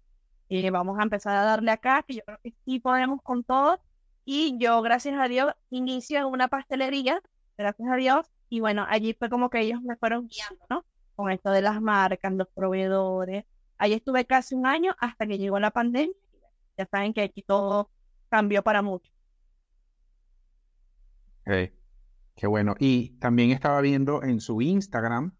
y 0.49 0.68
vamos 0.68 0.99
a 0.99 1.02
empezar 1.02 1.35
a 1.37 1.44
darle 1.44 1.71
acá, 1.71 2.04
que 2.06 2.16
yo 2.16 2.23
creo 2.26 2.38
que 2.42 2.54
sí 2.64 2.78
podemos 2.78 3.23
con 3.23 3.42
todo. 3.42 3.80
Y 4.25 4.56
yo, 4.59 4.82
gracias 4.82 5.18
a 5.18 5.26
Dios, 5.26 5.52
inicio 5.71 6.18
en 6.18 6.26
una 6.26 6.49
pastelería, 6.49 7.21
gracias 7.56 7.88
a 7.90 7.97
Dios, 7.97 8.26
y 8.49 8.61
bueno, 8.61 8.87
allí 8.88 9.14
fue 9.14 9.30
como 9.30 9.49
que 9.49 9.61
ellos 9.61 9.80
me 9.82 9.97
fueron 9.97 10.28
guiando, 10.28 10.64
¿no? 10.68 10.85
Con 11.14 11.30
esto 11.30 11.50
de 11.50 11.62
las 11.62 11.80
marcas, 11.80 12.32
los 12.35 12.49
proveedores. 12.49 13.44
Allí 13.79 13.95
estuve 13.95 14.25
casi 14.26 14.55
un 14.55 14.67
año 14.67 14.95
hasta 14.99 15.26
que 15.26 15.38
llegó 15.38 15.59
la 15.61 15.71
pandemia. 15.71 16.14
Ya 16.79 16.87
saben 16.87 17.12
que 17.14 17.23
aquí 17.23 17.43
todo 17.43 17.91
cambió 18.31 18.62
para 18.62 18.83
mucho. 18.83 19.11
Ok, 21.47 21.73
Qué 22.37 22.47
bueno. 22.49 22.75
Y 22.79 23.11
también 23.19 23.50
estaba 23.52 23.81
viendo 23.83 24.23
en 24.25 24.41
su 24.41 24.62
Instagram 24.62 25.37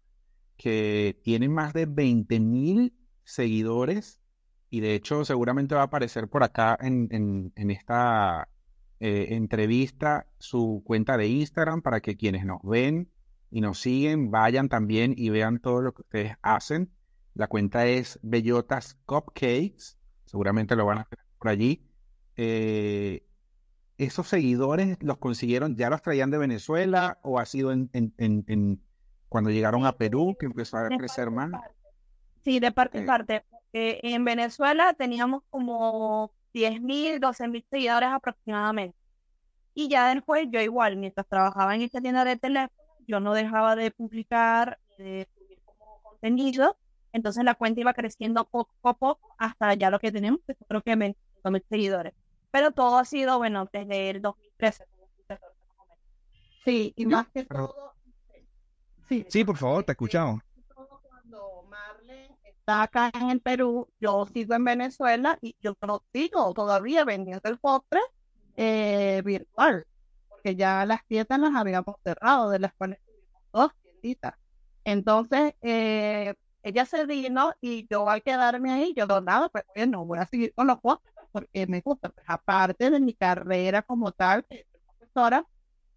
que 0.57 1.19
tiene 1.23 1.49
más 1.49 1.73
de 1.73 1.85
20 1.87 2.39
mil 2.39 2.95
seguidores 3.25 4.21
y 4.69 4.81
de 4.81 4.95
hecho 4.95 5.25
seguramente 5.25 5.75
va 5.75 5.81
a 5.81 5.85
aparecer 5.85 6.29
por 6.29 6.43
acá 6.43 6.77
en, 6.81 7.07
en- 7.11 7.53
en 7.55 7.71
esta 7.71 8.49
eh, 8.99 9.29
entrevista 9.31 10.27
su 10.39 10.83
cuenta 10.85 11.17
de 11.17 11.27
Instagram 11.27 11.81
para 11.83 12.01
que 12.01 12.17
quienes 12.17 12.45
nos 12.45 12.61
ven 12.63 13.11
y 13.51 13.61
nos 13.61 13.79
siguen 13.81 14.31
vayan 14.31 14.69
también 14.69 15.13
y 15.17 15.29
vean 15.29 15.59
todo 15.59 15.81
lo 15.81 15.93
que 15.93 16.03
ustedes 16.03 16.37
hacen. 16.43 16.93
La 17.35 17.47
cuenta 17.47 17.85
es 17.87 18.19
Bellotas 18.21 18.95
Cupcakes, 19.05 19.97
seguramente 20.25 20.75
lo 20.75 20.85
van 20.85 20.99
a 20.99 21.03
tener 21.05 21.25
por 21.39 21.49
allí. 21.49 21.83
Eh, 22.35 23.23
¿esos 23.97 24.27
seguidores 24.27 24.97
los 25.01 25.17
consiguieron, 25.17 25.75
ya 25.75 25.89
los 25.89 26.01
traían 26.01 26.29
de 26.31 26.37
Venezuela 26.37 27.19
o 27.23 27.39
ha 27.39 27.45
sido 27.45 27.71
en, 27.71 27.89
en- 27.93 28.13
en- 28.17 28.43
en- 28.47 28.81
cuando 29.29 29.49
llegaron 29.49 29.85
a 29.85 29.97
Perú 29.97 30.35
que 30.39 30.45
empezó 30.45 30.77
a 30.77 30.89
De 30.89 30.97
crecer 30.97 31.31
más? 31.31 31.51
Sí, 32.43 32.59
de 32.59 32.71
parte 32.71 32.97
en 32.99 33.03
Eh. 33.05 33.07
parte. 33.07 33.45
porque 33.49 33.99
en 34.03 34.23
Venezuela 34.25 34.93
teníamos 34.93 35.41
como 35.49 36.31
10.000, 36.53 37.19
12.000 37.19 37.65
seguidores 37.71 38.09
aproximadamente. 38.09 38.95
Y 39.73 39.87
ya 39.89 40.13
después, 40.13 40.47
yo 40.51 40.61
igual, 40.61 40.97
mientras 40.97 41.25
trabajaba 41.27 41.73
en 41.73 41.81
esta 41.81 41.99
tienda 41.99 42.23
de 42.25 42.35
teléfono, 42.37 42.69
yo 43.07 43.19
no 43.19 43.33
dejaba 43.33 43.75
de 43.75 43.89
publicar 43.89 44.77
y 44.99 45.03
de 45.03 45.27
subir 45.35 45.57
como 45.65 45.99
contenido. 46.03 46.77
Entonces 47.13 47.43
la 47.45 47.55
cuenta 47.55 47.79
iba 47.79 47.93
creciendo 47.93 48.45
poco 48.45 48.73
a 48.89 48.93
poco 48.93 49.33
hasta 49.37 49.73
ya 49.75 49.89
lo 49.89 49.99
que 49.99 50.11
tenemos, 50.11 50.39
que 50.45 50.55
creo 50.67 50.81
que 50.81 50.95
25.000 50.95 51.63
seguidores. 51.69 52.13
Pero 52.51 52.71
todo 52.71 52.97
ha 52.97 53.05
sido, 53.05 53.37
bueno, 53.37 53.67
desde 53.71 54.09
el 54.09 54.21
2013, 54.21 54.85
2014 54.99 55.57
más 55.67 55.77
o 55.79 55.85
menos. 55.85 56.03
Sí, 56.65 56.93
y 56.95 57.03
Yo- 57.03 57.09
más 57.09 57.27
que 57.33 57.45
todo, 57.45 57.93
sí, 59.07 59.25
Sí, 59.29 59.43
por 59.43 59.57
favor, 59.57 59.83
te 59.83 59.91
escuchamos. 59.93 60.41
cuando 61.07 61.63
Marlene 61.69 62.37
está 62.45 62.83
acá 62.83 63.11
en 63.19 63.29
el 63.29 63.41
Perú, 63.41 63.87
yo 63.99 64.25
sigo 64.33 64.53
en 64.55 64.63
Venezuela 64.65 65.37
y 65.41 65.55
yo 65.61 65.75
no 65.81 66.03
sigo 66.13 66.53
todavía 66.53 67.05
vendiendo 67.05 67.47
el 67.49 67.57
postre 67.59 67.99
eh, 68.55 69.21
virtual, 69.25 69.85
porque 70.29 70.55
ya 70.55 70.85
las 70.85 71.05
tiendas 71.07 71.39
las 71.39 71.55
habíamos 71.55 71.95
cerrado, 72.03 72.49
de 72.51 72.59
las 72.59 72.73
cuales 72.75 72.99
tuvimos 73.05 73.41
dos 73.51 73.71
tienditas. 73.81 74.35
Entonces, 74.85 75.53
eh, 75.61 76.35
ella 76.63 76.85
se 76.85 77.05
vino 77.05 77.53
y 77.61 77.87
yo 77.89 78.09
al 78.09 78.23
quedarme 78.23 78.71
ahí, 78.71 78.93
yo 78.95 79.05
nada, 79.21 79.49
pues 79.49 79.65
bueno, 79.75 80.05
voy 80.05 80.19
a 80.19 80.25
seguir 80.25 80.53
con 80.53 80.67
los 80.67 80.79
postres 80.81 81.13
porque 81.31 81.67
me 81.67 81.81
gusta, 81.81 82.09
pues 82.09 82.25
aparte 82.29 82.89
de 82.91 82.99
mi 82.99 83.13
carrera 83.13 83.81
como 83.81 84.11
tal, 84.11 84.45
profesora, 84.45 85.45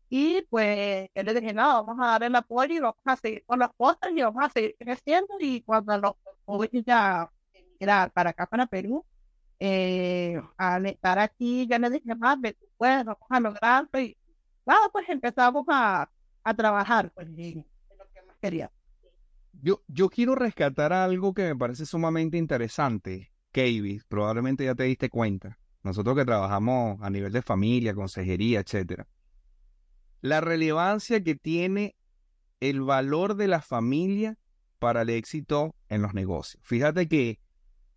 y 0.08 0.42
pues 0.42 1.08
yo 1.14 1.22
le 1.22 1.34
dije, 1.34 1.52
no, 1.52 1.84
vamos 1.84 1.96
a 2.00 2.12
dar 2.12 2.22
el 2.24 2.34
apoyo 2.36 2.74
y 2.74 2.80
vamos 2.80 2.96
a 3.04 3.16
seguir 3.16 3.44
con 3.44 3.58
los 3.58 3.70
postres 3.76 4.12
y 4.16 4.22
vamos 4.22 4.44
a 4.44 4.50
seguir 4.50 4.76
creciendo. 4.78 5.34
Y 5.40 5.62
cuando 5.62 5.98
nos 5.98 6.14
tocó 6.22 6.64
ya 6.64 7.30
emigrar 7.52 8.12
para 8.12 8.30
acá, 8.30 8.46
para 8.46 8.66
Perú, 8.66 9.04
eh, 9.58 10.40
al 10.56 10.86
estar 10.86 11.18
aquí, 11.18 11.66
ya 11.66 11.78
le 11.78 11.90
dije, 11.90 12.14
más, 12.14 12.38
tú 12.40 12.66
puedes, 12.76 13.04
vamos 13.04 13.26
a 13.28 13.40
lograrlo. 13.40 14.00
Y 14.00 14.16
nada, 14.64 14.88
pues 14.92 15.08
empezamos 15.08 15.64
a, 15.68 16.08
a 16.44 16.54
trabajar 16.54 17.10
pues, 17.12 17.26
en 17.26 17.66
lo 17.98 18.08
que 18.12 18.22
más 18.22 18.36
quería. 18.40 18.70
Yo, 19.62 19.82
yo 19.88 20.08
quiero 20.08 20.34
rescatar 20.34 20.92
algo 20.92 21.34
que 21.34 21.42
me 21.42 21.56
parece 21.56 21.86
sumamente 21.86 22.36
interesante, 22.36 23.32
Kavis, 23.52 24.04
probablemente 24.04 24.64
ya 24.64 24.74
te 24.74 24.84
diste 24.84 25.08
cuenta. 25.08 25.58
Nosotros 25.82 26.16
que 26.16 26.24
trabajamos 26.24 27.00
a 27.00 27.10
nivel 27.10 27.32
de 27.32 27.42
familia, 27.42 27.94
consejería, 27.94 28.60
etcétera. 28.60 29.06
La 30.20 30.40
relevancia 30.40 31.22
que 31.22 31.36
tiene 31.36 31.96
el 32.60 32.82
valor 32.82 33.36
de 33.36 33.48
la 33.48 33.62
familia 33.62 34.36
para 34.78 35.02
el 35.02 35.10
éxito 35.10 35.74
en 35.88 36.02
los 36.02 36.12
negocios. 36.12 36.62
Fíjate 36.64 37.08
que 37.08 37.38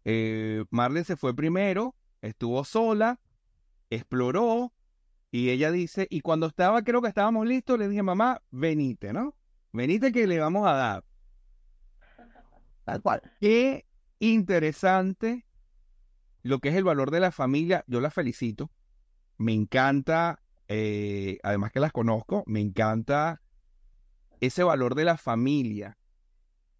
eh, 0.06 0.66
Marlene 0.70 1.06
se 1.06 1.18
fue 1.18 1.36
primero, 1.36 1.96
estuvo 2.22 2.64
sola, 2.64 3.20
exploró 3.90 4.72
y 5.32 5.50
ella 5.50 5.72
dice, 5.72 6.08
y 6.10 6.22
cuando 6.22 6.48
estaba, 6.48 6.84
creo 6.84 7.02
que 7.02 7.10
estábamos 7.10 7.48
listos, 7.48 7.78
le 7.78 7.88
dije, 7.88 8.04
mamá, 8.04 8.42
venite, 8.50 9.14
¿no? 9.14 9.36
Venite 9.72 10.12
que 10.12 10.26
le 10.26 10.40
vamos 10.40 10.68
a 10.68 10.74
dar. 10.74 11.04
Qué 13.40 13.86
interesante 14.20 15.46
lo 16.44 16.60
que 16.60 16.70
es 16.70 16.76
el 16.76 16.84
valor 16.84 17.12
de 17.12 17.20
la 17.20 17.32
familia. 17.32 17.84
Yo 17.88 18.02
la 18.02 18.12
felicito. 18.12 18.72
Me 19.38 19.54
encanta, 19.54 20.42
eh, 20.68 21.40
además 21.44 21.72
que 21.72 21.80
las 21.80 21.92
conozco, 21.92 22.44
me 22.46 22.60
encanta 22.60 23.42
ese 24.42 24.64
valor 24.64 24.96
de 24.96 25.06
la 25.06 25.18
familia. 25.18 25.98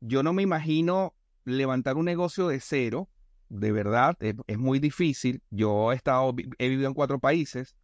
Yo 0.02 0.24
no 0.24 0.34
me 0.34 0.44
imagino 0.44 1.14
levantar 1.46 1.98
un 1.98 2.06
negocio 2.06 2.48
de 2.48 2.60
cero, 2.60 3.10
de 3.50 3.72
verdad, 3.72 4.18
es, 4.20 4.58
muy 4.58 4.80
difícil. 4.80 5.42
Yo 5.50 5.92
he 5.92 5.96
estado, 5.96 6.34
he 6.58 6.70
vivido 6.70 6.88
en 6.88 6.94
cuatro 6.94 7.20
países, 7.20 7.76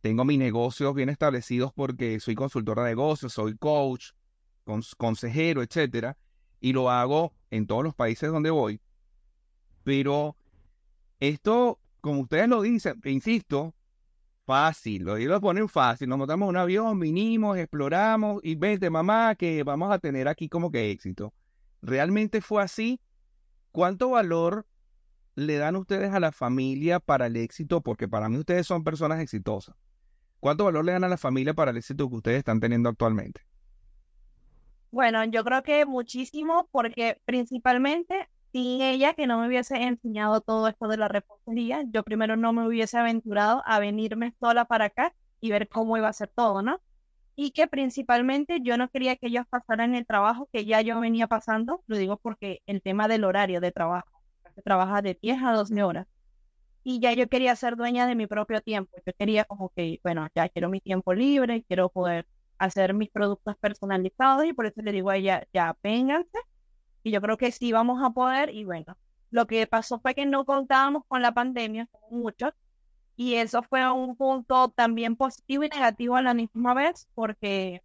tengo 0.00 0.24
mis 0.24 0.38
negocios 0.38 0.94
bien 0.94 1.08
establecidos 1.08 1.72
porque 1.74 2.18
soy 2.20 2.34
consultora 2.34 2.84
de 2.84 2.90
negocios, 2.90 3.32
soy 3.32 3.56
coach, 3.56 4.12
cons- 4.64 4.94
consejero, 4.96 5.62
etcétera, 5.62 6.16
y 6.60 6.72
lo 6.72 6.90
hago 6.90 7.32
en 7.50 7.66
todos 7.66 7.82
los 7.82 7.94
países 7.94 8.30
donde 8.30 8.50
voy. 8.50 8.80
Pero 9.82 10.36
esto, 11.18 11.80
como 12.00 12.20
ustedes 12.20 12.48
lo 12.48 12.62
dicen, 12.62 13.00
insisto, 13.04 13.74
fácil, 14.44 15.04
lo 15.04 15.16
lo 15.16 15.40
ponen 15.40 15.68
fácil. 15.68 16.08
Nos 16.08 16.18
montamos 16.18 16.48
un 16.48 16.56
avión, 16.56 16.98
vinimos, 16.98 17.56
exploramos 17.56 18.40
y 18.42 18.54
vente, 18.54 18.90
mamá, 18.90 19.34
que 19.34 19.62
vamos 19.62 19.90
a 19.90 19.98
tener 19.98 20.28
aquí 20.28 20.48
como 20.48 20.70
que 20.70 20.90
éxito. 20.90 21.32
¿Realmente 21.82 22.40
fue 22.40 22.62
así? 22.62 23.00
¿Cuánto 23.72 24.10
valor 24.10 24.66
le 25.34 25.56
dan 25.56 25.76
ustedes 25.76 26.12
a 26.12 26.20
la 26.20 26.32
familia 26.32 27.00
para 27.00 27.26
el 27.26 27.36
éxito? 27.36 27.80
Porque 27.80 28.08
para 28.08 28.28
mí 28.28 28.38
ustedes 28.38 28.66
son 28.66 28.84
personas 28.84 29.20
exitosas. 29.20 29.76
¿Cuánto 30.40 30.64
valor 30.64 30.84
le 30.84 30.92
dan 30.92 31.04
a 31.04 31.08
la 31.08 31.16
familia 31.16 31.54
para 31.54 31.70
el 31.70 31.76
éxito 31.76 32.08
que 32.08 32.16
ustedes 32.16 32.38
están 32.38 32.60
teniendo 32.60 32.88
actualmente? 32.88 33.42
Bueno, 34.90 35.24
yo 35.24 35.44
creo 35.44 35.62
que 35.62 35.86
muchísimo 35.86 36.68
porque 36.72 37.20
principalmente 37.24 38.28
sin 38.52 38.82
ella 38.82 39.14
que 39.14 39.26
no 39.28 39.38
me 39.38 39.46
hubiese 39.46 39.76
enseñado 39.76 40.40
todo 40.40 40.66
esto 40.68 40.88
de 40.88 40.96
la 40.96 41.06
repostería, 41.08 41.84
yo 41.92 42.02
primero 42.02 42.36
no 42.36 42.52
me 42.52 42.66
hubiese 42.66 42.98
aventurado 42.98 43.62
a 43.66 43.78
venirme 43.78 44.34
sola 44.40 44.64
para 44.64 44.86
acá 44.86 45.14
y 45.40 45.50
ver 45.52 45.68
cómo 45.68 45.96
iba 45.96 46.08
a 46.08 46.12
ser 46.12 46.28
todo, 46.34 46.62
¿no? 46.62 46.80
Y 47.36 47.52
que 47.52 47.68
principalmente 47.68 48.60
yo 48.62 48.78
no 48.78 48.88
quería 48.90 49.16
que 49.16 49.28
ellos 49.28 49.46
pasaran 49.50 49.94
el 49.94 50.06
trabajo 50.06 50.48
que 50.52 50.64
ya 50.66 50.80
yo 50.82 51.00
venía 51.00 51.28
pasando, 51.28 51.82
lo 51.86 51.96
digo 51.98 52.18
porque 52.18 52.62
el 52.66 52.82
tema 52.82 53.08
del 53.08 53.24
horario 53.24 53.60
de 53.60 53.72
trabajo, 53.72 54.10
se 54.54 54.62
trabaja 54.62 55.02
de 55.02 55.18
10 55.22 55.42
a 55.42 55.52
12 55.52 55.82
horas. 55.82 56.06
Y 56.82 57.00
ya 57.00 57.12
yo 57.12 57.28
quería 57.28 57.54
ser 57.56 57.76
dueña 57.76 58.06
de 58.06 58.14
mi 58.14 58.26
propio 58.26 58.60
tiempo. 58.62 58.96
Yo 59.06 59.12
quería 59.18 59.44
como 59.44 59.70
que, 59.70 60.00
bueno, 60.02 60.28
ya 60.34 60.48
quiero 60.48 60.68
mi 60.70 60.80
tiempo 60.80 61.12
libre, 61.14 61.62
quiero 61.64 61.90
poder 61.90 62.26
hacer 62.60 62.94
mis 62.94 63.10
productos 63.10 63.56
personalizados 63.56 64.44
y 64.44 64.52
por 64.52 64.66
eso 64.66 64.82
le 64.82 64.92
digo 64.92 65.10
a 65.10 65.16
ella, 65.16 65.46
ya 65.52 65.76
vénganse. 65.82 66.38
Y 67.02 67.10
yo 67.10 67.20
creo 67.20 67.36
que 67.38 67.50
sí 67.50 67.72
vamos 67.72 68.02
a 68.04 68.10
poder. 68.10 68.54
Y 68.54 68.64
bueno, 68.64 68.96
lo 69.30 69.46
que 69.46 69.66
pasó 69.66 69.98
fue 70.00 70.14
que 70.14 70.26
no 70.26 70.44
contábamos 70.44 71.04
con 71.08 71.22
la 71.22 71.32
pandemia, 71.32 71.88
muchos, 72.10 72.52
y 73.16 73.34
eso 73.34 73.62
fue 73.62 73.90
un 73.90 74.16
punto 74.16 74.70
también 74.70 75.16
positivo 75.16 75.64
y 75.64 75.68
negativo 75.68 76.16
a 76.16 76.22
la 76.22 76.34
misma 76.34 76.74
vez, 76.74 77.08
porque 77.14 77.82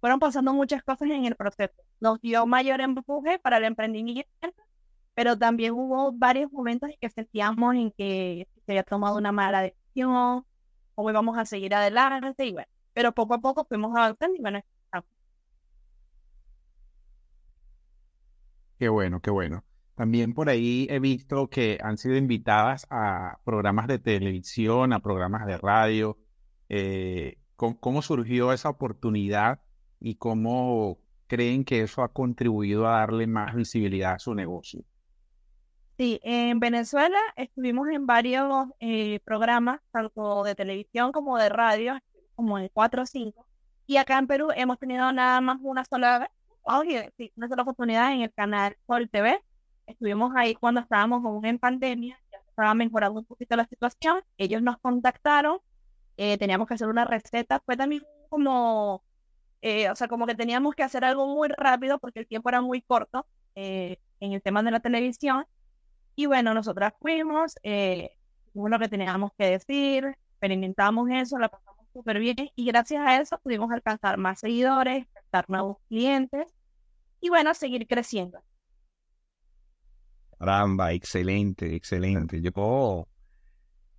fueron 0.00 0.20
pasando 0.20 0.52
muchas 0.52 0.82
cosas 0.82 1.10
en 1.10 1.24
el 1.24 1.34
proceso. 1.34 1.74
Nos 2.00 2.20
dio 2.20 2.46
mayor 2.46 2.80
empuje 2.80 3.38
para 3.38 3.56
el 3.58 3.64
emprendimiento, 3.64 4.28
pero 5.14 5.38
también 5.38 5.72
hubo 5.72 6.12
varios 6.12 6.52
momentos 6.52 6.90
en 6.90 6.96
que 7.00 7.10
sentíamos 7.10 7.74
en 7.74 7.90
que 7.92 8.46
se 8.66 8.72
había 8.72 8.82
tomado 8.82 9.16
una 9.16 9.32
mala 9.32 9.62
decisión, 9.62 10.44
o 10.94 11.10
íbamos 11.10 11.38
a 11.38 11.46
seguir 11.46 11.74
adelante, 11.74 12.44
y 12.46 12.52
bueno, 12.52 12.68
pero 12.98 13.12
poco 13.12 13.34
a 13.34 13.38
poco 13.38 13.64
fuimos 13.64 13.96
avanzando 13.96 14.36
y 14.36 14.40
bueno, 14.40 14.58
estamos. 14.58 15.08
Qué 18.76 18.88
bueno, 18.88 19.20
qué 19.20 19.30
bueno. 19.30 19.62
También 19.94 20.34
por 20.34 20.48
ahí 20.48 20.88
he 20.90 20.98
visto 20.98 21.48
que 21.48 21.78
han 21.80 21.96
sido 21.96 22.16
invitadas 22.16 22.88
a 22.90 23.38
programas 23.44 23.86
de 23.86 24.00
televisión, 24.00 24.92
a 24.92 24.98
programas 24.98 25.46
de 25.46 25.58
radio. 25.58 26.18
Eh, 26.68 27.38
¿cómo, 27.54 27.78
cómo 27.78 28.02
surgió 28.02 28.52
esa 28.52 28.68
oportunidad 28.68 29.60
y 30.00 30.16
cómo 30.16 30.98
creen 31.28 31.64
que 31.64 31.82
eso 31.82 32.02
ha 32.02 32.12
contribuido 32.12 32.88
a 32.88 32.98
darle 32.98 33.28
más 33.28 33.54
visibilidad 33.54 34.14
a 34.14 34.18
su 34.18 34.34
negocio? 34.34 34.82
Sí, 35.98 36.18
en 36.24 36.58
Venezuela 36.58 37.20
estuvimos 37.36 37.90
en 37.90 38.06
varios 38.06 38.70
eh, 38.80 39.20
programas, 39.24 39.80
tanto 39.92 40.42
de 40.42 40.56
televisión 40.56 41.12
como 41.12 41.38
de 41.38 41.48
radio, 41.48 42.00
como 42.38 42.56
en 42.56 42.68
cuatro 42.72 43.02
o 43.02 43.06
cinco. 43.06 43.44
Y 43.84 43.96
acá 43.96 44.16
en 44.16 44.28
Perú 44.28 44.50
hemos 44.54 44.78
tenido 44.78 45.10
nada 45.12 45.40
más 45.40 45.58
una 45.60 45.84
sola 45.84 46.20
vez, 46.20 47.10
sí, 47.16 47.32
una 47.36 47.48
sola 47.48 47.62
oportunidad 47.62 48.12
en 48.12 48.22
el 48.22 48.32
canal 48.32 48.76
Sol 48.86 49.08
TV. 49.10 49.42
Estuvimos 49.86 50.32
ahí 50.36 50.54
cuando 50.54 50.80
estábamos 50.80 51.24
aún 51.24 51.44
en 51.46 51.58
pandemia, 51.58 52.16
ya 52.30 52.38
estaba 52.48 52.74
mejorando 52.74 53.18
un 53.18 53.26
poquito 53.26 53.56
la 53.56 53.66
situación. 53.66 54.22
Ellos 54.36 54.62
nos 54.62 54.78
contactaron 54.78 55.58
eh, 56.16 56.36
teníamos 56.38 56.68
que 56.68 56.74
hacer 56.74 56.88
una 56.88 57.04
receta, 57.04 57.60
fue 57.64 57.76
también 57.76 58.02
como, 58.28 59.04
eh, 59.62 59.90
o 59.90 59.96
sea, 59.96 60.08
como 60.08 60.26
que 60.26 60.34
teníamos 60.34 60.74
que 60.74 60.82
hacer 60.82 61.04
algo 61.04 61.26
muy 61.28 61.48
rápido 61.48 61.98
porque 61.98 62.20
el 62.20 62.26
tiempo 62.26 62.48
era 62.50 62.60
muy 62.60 62.82
corto 62.82 63.26
eh, 63.54 63.98
en 64.20 64.32
el 64.32 64.42
tema 64.42 64.62
de 64.62 64.70
la 64.72 64.80
televisión. 64.80 65.46
Y 66.16 66.26
bueno, 66.26 66.54
nosotras 66.54 66.94
fuimos, 67.00 67.54
eh, 67.62 68.10
lo 68.54 68.78
que 68.78 68.88
teníamos 68.88 69.32
que 69.38 69.46
decir, 69.46 70.16
experimentamos 70.32 71.08
eso, 71.10 71.38
la 71.38 71.48
pasamos 71.48 71.77
súper 71.92 72.18
bien 72.18 72.36
y 72.54 72.66
gracias 72.66 73.06
a 73.06 73.20
eso 73.20 73.38
pudimos 73.38 73.70
alcanzar 73.70 74.18
más 74.18 74.40
seguidores, 74.40 75.06
captar 75.12 75.48
nuevos 75.48 75.78
clientes 75.88 76.46
y 77.20 77.28
bueno, 77.28 77.54
seguir 77.54 77.86
creciendo. 77.86 78.40
Caramba, 80.38 80.92
excelente, 80.92 81.74
excelente. 81.74 82.40
Yo, 82.40 83.08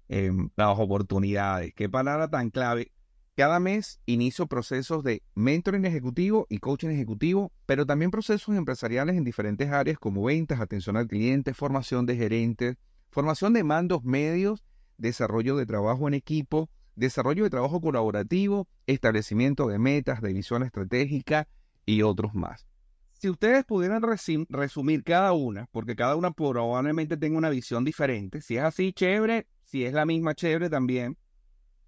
eh, 0.07 0.31
las 0.55 0.79
oportunidades, 0.79 1.73
qué 1.75 1.89
palabra 1.89 2.29
tan 2.29 2.49
clave. 2.49 2.91
Cada 3.35 3.59
mes 3.59 4.01
inicio 4.05 4.47
procesos 4.47 5.03
de 5.03 5.23
mentoring 5.33 5.85
ejecutivo 5.85 6.45
y 6.49 6.57
coaching 6.57 6.89
ejecutivo, 6.89 7.53
pero 7.65 7.85
también 7.85 8.11
procesos 8.11 8.55
empresariales 8.55 9.15
en 9.15 9.23
diferentes 9.23 9.69
áreas 9.69 9.97
como 9.97 10.23
ventas, 10.23 10.59
atención 10.59 10.97
al 10.97 11.07
cliente, 11.07 11.53
formación 11.53 12.05
de 12.05 12.17
gerentes, 12.17 12.75
formación 13.11 13.53
de 13.53 13.63
mandos 13.63 14.03
medios, 14.03 14.65
desarrollo 14.97 15.55
de 15.55 15.65
trabajo 15.65 16.07
en 16.07 16.15
equipo, 16.15 16.69
desarrollo 16.99 17.43
de 17.43 17.49
trabajo 17.49 17.81
colaborativo, 17.81 18.67
establecimiento 18.85 19.67
de 19.67 19.79
metas, 19.79 20.21
de 20.21 20.33
visión 20.33 20.63
estratégica 20.63 21.47
y 21.85 22.01
otros 22.01 22.33
más. 22.33 22.67
Si 23.13 23.29
ustedes 23.29 23.65
pudieran 23.65 24.01
resumir 24.49 25.03
cada 25.03 25.33
una, 25.33 25.67
porque 25.71 25.95
cada 25.95 26.15
una 26.15 26.31
probablemente 26.31 27.17
tenga 27.17 27.37
una 27.37 27.49
visión 27.49 27.83
diferente, 27.83 28.41
si 28.41 28.57
es 28.57 28.63
así, 28.63 28.93
chévere, 28.93 29.47
si 29.63 29.83
es 29.83 29.93
la 29.93 30.05
misma, 30.05 30.35
chévere 30.35 30.69
también, 30.69 31.17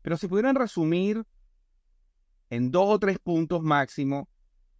pero 0.02 0.18
si 0.18 0.28
pudieran 0.28 0.56
resumir 0.56 1.24
en 2.50 2.72
dos 2.72 2.90
o 2.90 3.00
tres 3.00 3.18
puntos 3.20 3.62
máximo, 3.62 4.28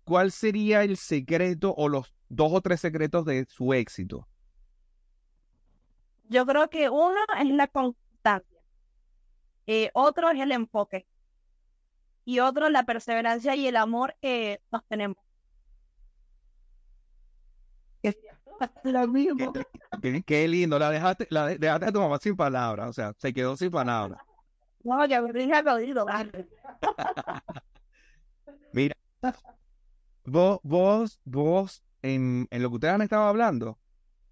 ¿cuál 0.04 0.32
sería 0.32 0.84
el 0.84 0.98
secreto 0.98 1.74
o 1.78 1.88
los 1.88 2.14
dos 2.28 2.52
o 2.52 2.62
tres 2.62 2.82
secretos 2.82 3.26
de 3.26 3.46
su 3.46 3.74
éxito? 3.74 4.28
Yo 6.28 6.46
creo 6.46 6.70
que 6.70 6.90
uno 6.90 7.20
es 7.40 7.50
la 7.50 7.68
constancia, 7.68 8.61
eh, 9.68 9.92
otro 9.94 10.30
es 10.30 10.40
el 10.40 10.52
enfoque 10.52 11.06
y 12.26 12.40
otro 12.40 12.70
la 12.70 12.86
perseverancia 12.86 13.56
y 13.56 13.68
el 13.68 13.76
amor 13.76 14.16
que 14.22 14.62
nos 14.72 14.86
tenemos. 14.88 15.18
Qué, 18.02 18.16
qué, 20.26 20.48
lindo, 20.48 20.80
la 20.80 20.90
dejaste, 20.90 21.28
la 21.30 21.48
dejaste 21.48 21.88
a 21.88 21.92
tu 21.92 22.00
mamá 22.00 22.18
sin 22.20 22.36
palabras, 22.36 22.90
o 22.90 22.94
sea, 22.94 23.14
se 23.18 23.34
quedó 23.34 23.58
sin 23.58 23.72
palabras. 23.72 24.22
No, 24.84 25.06
ya 25.06 25.22
me 25.22 25.72
oído. 25.72 26.06
Mira, 28.74 28.96
vos, 30.26 30.60
vos, 30.64 31.20
vos, 31.24 31.84
en, 32.02 32.48
en 32.50 32.64
lo 32.64 32.70
que 32.70 32.76
ustedes 32.76 32.94
han 32.94 33.02
estado 33.02 33.28
hablando, 33.28 33.78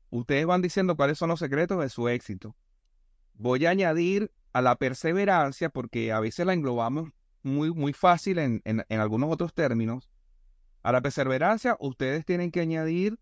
ustedes 0.10 0.46
van 0.46 0.62
diciendo 0.62 0.96
cuáles 0.96 1.18
son 1.18 1.30
los 1.30 1.40
secretos 1.40 1.80
de 1.80 1.90
su 1.90 2.08
éxito. 2.08 2.56
Voy 3.34 3.66
a 3.66 3.72
añadir 3.72 4.32
a 4.54 4.62
la 4.62 4.76
perseverancia, 4.76 5.70
porque 5.70 6.12
a 6.12 6.20
veces 6.20 6.46
la 6.46 6.54
englobamos 6.54 7.10
muy, 7.44 7.72
muy 7.72 7.94
fácil 7.94 8.40
en, 8.40 8.62
en, 8.66 8.86
en 8.90 9.00
algunos 9.00 9.32
otros 9.32 9.54
términos. 9.54 10.10
A 10.82 10.92
la 10.92 11.02
perseverancia, 11.02 11.78
ustedes 11.80 12.26
tienen 12.26 12.52
que 12.52 12.62
añadir 12.62 13.20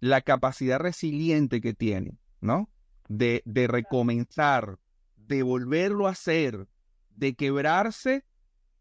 la 0.00 0.20
capacidad 0.20 0.78
resiliente 0.78 1.60
que 1.60 1.74
tienen, 1.74 2.18
¿no? 2.40 2.70
De, 3.08 3.42
de 3.44 3.66
recomenzar, 3.66 4.78
de 5.16 5.42
volverlo 5.42 6.06
a 6.06 6.12
hacer, 6.12 6.68
de 7.10 7.34
quebrarse 7.34 8.24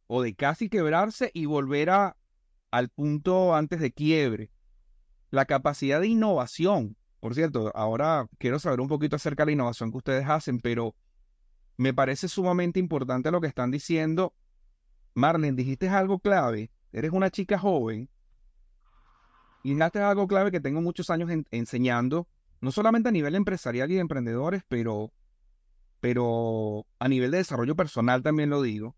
o 0.06 0.22
de 0.22 0.36
casi 0.36 0.70
quebrarse 0.70 1.32
y 1.34 1.46
volver 1.46 1.90
a, 1.90 2.18
al 2.72 2.90
punto 2.90 3.56
antes 3.56 3.80
de 3.80 3.92
quiebre. 3.92 4.52
La 5.32 5.46
capacidad 5.46 6.00
de 6.00 6.08
innovación. 6.08 6.96
Por 7.20 7.34
cierto, 7.34 7.72
ahora 7.76 8.28
quiero 8.38 8.60
saber 8.60 8.80
un 8.80 8.88
poquito 8.88 9.16
acerca 9.16 9.44
de 9.44 9.48
la 9.48 9.54
innovación 9.54 9.92
que 9.92 9.98
ustedes 9.98 10.30
hacen, 10.30 10.60
pero 10.60 10.96
me 11.78 11.94
parece 11.94 12.28
sumamente 12.28 12.80
importante 12.80 13.32
lo 13.32 13.40
que 13.40 13.48
están 13.48 13.72
diciendo. 13.72 14.34
Marlene, 15.14 15.56
dijiste 15.56 15.88
algo 15.88 16.20
clave. 16.20 16.72
Eres 16.92 17.12
una 17.12 17.30
chica 17.30 17.58
joven 17.60 18.10
y 19.64 19.76
dijiste 19.76 20.00
algo 20.00 20.28
clave 20.28 20.52
que 20.52 20.60
tengo 20.60 20.82
muchos 20.82 21.10
años 21.10 21.30
enseñando, 21.52 22.28
no 22.62 22.72
solamente 22.72 23.10
a 23.10 23.12
nivel 23.12 23.36
empresarial 23.36 23.92
y 23.92 23.96
de 23.96 24.02
emprendedores, 24.02 24.64
pero 24.68 25.12
pero 26.00 26.86
a 27.00 27.08
nivel 27.08 27.32
de 27.32 27.38
desarrollo 27.38 27.76
personal 27.76 28.22
también 28.22 28.50
lo 28.50 28.62
digo, 28.62 28.96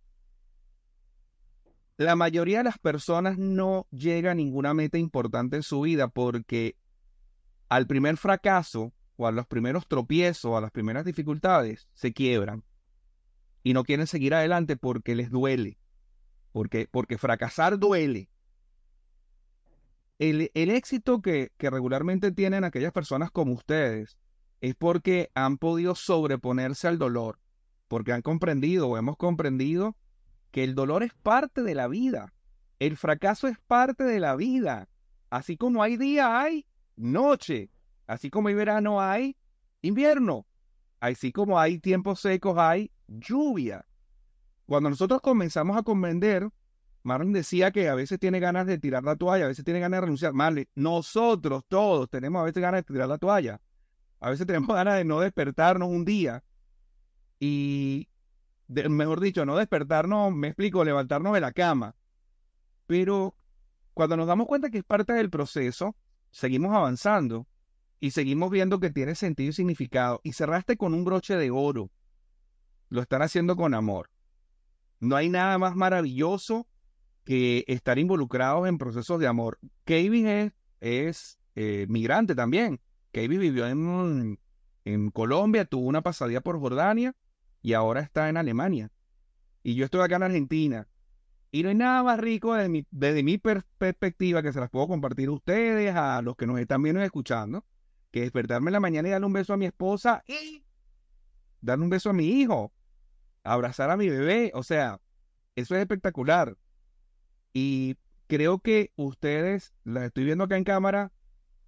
la 1.97 2.15
mayoría 2.15 2.59
de 2.59 2.65
las 2.65 2.77
personas 2.77 3.37
no 3.37 3.87
llega 3.89 4.31
a 4.31 4.35
ninguna 4.35 4.73
meta 4.73 4.97
importante 4.97 5.55
en 5.55 5.63
su 5.63 5.81
vida 5.81 6.07
porque 6.09 6.77
al 7.67 7.87
primer 7.87 8.17
fracaso 8.17 8.93
o 9.15 9.27
a 9.27 9.31
los 9.31 9.47
primeros 9.47 9.87
tropiezos, 9.87 10.55
a 10.55 10.61
las 10.61 10.71
primeras 10.71 11.03
dificultades, 11.03 11.87
se 11.93 12.13
quiebran 12.13 12.63
y 13.63 13.73
no 13.73 13.83
quieren 13.83 14.07
seguir 14.07 14.33
adelante 14.33 14.77
porque 14.77 15.15
les 15.15 15.29
duele, 15.29 15.77
porque, 16.51 16.87
porque 16.89 17.17
fracasar 17.17 17.77
duele. 17.77 18.29
El, 20.17 20.51
el 20.53 20.69
éxito 20.69 21.21
que, 21.21 21.51
que 21.57 21.69
regularmente 21.69 22.31
tienen 22.31 22.63
aquellas 22.63 22.91
personas 22.91 23.31
como 23.31 23.53
ustedes 23.53 24.17
es 24.61 24.75
porque 24.75 25.31
han 25.33 25.57
podido 25.57 25.95
sobreponerse 25.95 26.87
al 26.87 26.97
dolor, 26.97 27.39
porque 27.87 28.11
han 28.11 28.21
comprendido 28.21 28.89
o 28.89 28.97
hemos 28.97 29.17
comprendido 29.17 29.95
que 30.51 30.63
el 30.63 30.75
dolor 30.75 31.03
es 31.03 31.13
parte 31.13 31.63
de 31.63 31.75
la 31.75 31.87
vida, 31.87 32.33
el 32.79 32.97
fracaso 32.97 33.47
es 33.47 33.57
parte 33.67 34.03
de 34.03 34.19
la 34.19 34.35
vida, 34.35 34.89
así 35.29 35.57
como 35.57 35.83
hay 35.83 35.95
día 35.97 36.41
hay 36.41 36.65
noche, 36.95 37.69
así 38.07 38.29
como 38.29 38.49
hay 38.49 38.55
verano 38.55 39.01
hay 39.01 39.37
invierno, 39.81 40.45
así 40.99 41.31
como 41.31 41.59
hay 41.59 41.79
tiempos 41.79 42.19
secos 42.19 42.57
hay 42.57 42.91
lluvia. 43.09 43.85
Cuando 44.65 44.89
nosotros 44.89 45.21
comenzamos 45.21 45.77
a 45.77 45.83
comprender, 45.83 46.49
Marlon 47.03 47.33
decía 47.33 47.71
que 47.71 47.89
a 47.89 47.95
veces 47.95 48.19
tiene 48.19 48.39
ganas 48.39 48.67
de 48.67 48.77
tirar 48.77 49.03
la 49.03 49.15
toalla, 49.15 49.45
a 49.45 49.47
veces 49.47 49.65
tiene 49.65 49.79
ganas 49.79 49.97
de 49.97 50.01
renunciar. 50.01 50.33
Marlon, 50.33 50.65
nosotros 50.75 51.63
todos 51.67 52.09
tenemos 52.09 52.41
a 52.41 52.45
veces 52.45 52.61
ganas 52.61 52.79
de 52.79 52.93
tirar 52.93 53.09
la 53.09 53.17
toalla. 53.17 53.61
A 54.19 54.29
veces 54.29 54.45
tenemos 54.45 54.67
ganas 54.75 54.97
de 54.97 55.05
no 55.05 55.19
despertarnos 55.19 55.89
un 55.89 56.05
día 56.05 56.43
y, 57.39 58.09
mejor 58.67 59.21
dicho, 59.21 59.45
no 59.45 59.57
despertarnos, 59.57 60.33
me 60.33 60.49
explico, 60.49 60.83
levantarnos 60.83 61.33
de 61.33 61.41
la 61.41 61.51
cama. 61.51 61.95
Pero 62.85 63.35
cuando 63.93 64.17
nos 64.17 64.27
damos 64.27 64.47
cuenta 64.47 64.69
que 64.69 64.79
es 64.79 64.83
parte 64.83 65.13
del 65.13 65.29
proceso, 65.29 65.95
seguimos 66.31 66.75
avanzando 66.75 67.47
y 67.99 68.11
seguimos 68.11 68.51
viendo 68.51 68.79
que 68.79 68.89
tiene 68.89 69.15
sentido 69.15 69.49
y 69.49 69.53
significado. 69.53 70.21
Y 70.23 70.33
cerraste 70.33 70.77
con 70.77 70.93
un 70.93 71.05
broche 71.05 71.35
de 71.35 71.51
oro. 71.51 71.89
Lo 72.89 73.01
están 73.01 73.21
haciendo 73.21 73.55
con 73.55 73.73
amor. 73.73 74.09
No 74.99 75.15
hay 75.15 75.29
nada 75.29 75.57
más 75.57 75.75
maravilloso 75.75 76.67
que 77.23 77.63
estar 77.67 77.99
involucrados 77.99 78.67
en 78.67 78.77
procesos 78.77 79.19
de 79.19 79.27
amor. 79.27 79.59
Kevin 79.85 80.27
es, 80.27 80.53
es 80.81 81.39
eh, 81.55 81.85
migrante 81.89 82.35
también. 82.35 82.81
Kevin 83.11 83.39
vivió 83.39 83.67
en, 83.67 84.39
en 84.85 85.11
Colombia, 85.11 85.65
tuvo 85.65 85.87
una 85.87 86.01
pasadía 86.01 86.41
por 86.41 86.59
Jordania 86.59 87.15
y 87.61 87.73
ahora 87.73 88.01
está 88.01 88.29
en 88.29 88.37
Alemania. 88.37 88.91
Y 89.63 89.75
yo 89.75 89.85
estoy 89.85 90.01
acá 90.01 90.15
en 90.15 90.23
Argentina. 90.23 90.87
Y 91.51 91.63
no 91.63 91.69
hay 91.69 91.75
nada 91.75 92.03
más 92.03 92.19
rico 92.19 92.53
desde 92.53 93.23
mi, 93.23 93.37
perspectiva 93.37 94.43
que 94.43 94.53
se 94.53 94.59
las 94.59 94.69
puedo 94.69 94.87
compartir 94.87 95.29
a 95.29 95.31
ustedes, 95.31 95.95
a 95.95 96.21
los 96.21 96.35
que 96.35 96.45
nos 96.45 96.59
están 96.59 96.83
viendo 96.83 97.01
y 97.01 97.05
escuchando, 97.05 97.65
que 98.11 98.21
despertarme 98.21 98.69
en 98.69 98.73
la 98.73 98.79
mañana 98.79 99.07
y 99.07 99.11
darle 99.11 99.25
un 99.25 99.33
beso 99.33 99.53
a 99.53 99.57
mi 99.57 99.65
esposa 99.65 100.23
y 100.27 100.63
darle 101.59 101.85
un 101.85 101.89
beso 101.89 102.11
a 102.11 102.13
mi 102.13 102.27
hijo, 102.27 102.71
abrazar 103.53 103.89
a 103.91 103.97
mi 103.97 104.09
bebé. 104.09 104.51
O 104.53 104.63
sea, 104.63 104.99
eso 105.55 105.75
es 105.75 105.81
espectacular. 105.81 106.57
Y 107.53 107.97
creo 108.27 108.59
que 108.59 108.91
ustedes, 108.95 109.73
las 109.83 110.03
estoy 110.03 110.25
viendo 110.25 110.43
acá 110.43 110.57
en 110.57 110.63
cámara 110.63 111.11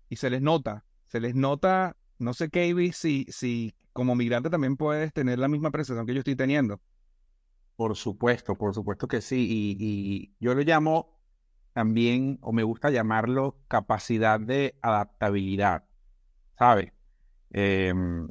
y 0.10 0.18
se 0.18 0.30
les 0.30 0.42
nota 0.42 0.86
se 1.12 1.20
les 1.20 1.36
nota, 1.36 1.98
no 2.20 2.34
sé, 2.34 2.50
KB, 2.50 2.94
si, 2.94 3.26
si 3.28 3.76
como 3.92 4.16
migrante 4.16 4.50
también 4.50 4.78
puedes 4.78 5.12
tener 5.12 5.40
la 5.40 5.50
misma 5.50 5.70
percepción 5.70 6.06
que 6.06 6.14
yo 6.14 6.20
estoy 6.20 6.38
teniendo. 6.38 6.80
Por 7.76 7.98
supuesto, 7.98 8.56
por 8.56 8.74
supuesto 8.74 9.10
que 9.10 9.20
sí. 9.20 9.46
Y, 9.78 10.34
yo 10.40 10.56
lo 10.56 10.62
llamo 10.62 11.20
también, 11.74 12.40
o 12.42 12.54
me 12.54 12.64
gusta 12.64 12.92
llamarlo, 12.92 13.58
capacidad 13.68 14.40
de 14.40 14.78
adaptabilidad. 14.82 15.84
¿Sabes? 16.58 16.94
Em, 17.50 18.30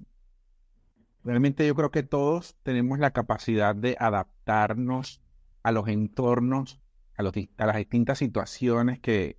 realmente 1.25 1.67
yo 1.67 1.75
creo 1.75 1.91
que 1.91 2.03
todos 2.03 2.57
tenemos 2.63 2.99
la 2.99 3.13
capacidad 3.13 3.75
de 3.75 3.97
adaptarnos 3.99 5.23
a 5.63 5.73
los 5.73 5.89
entornos, 5.89 6.81
a, 7.17 7.23
las 7.23 7.77
distintas 7.77 8.19
situaciones 8.19 8.99
que, 9.01 9.39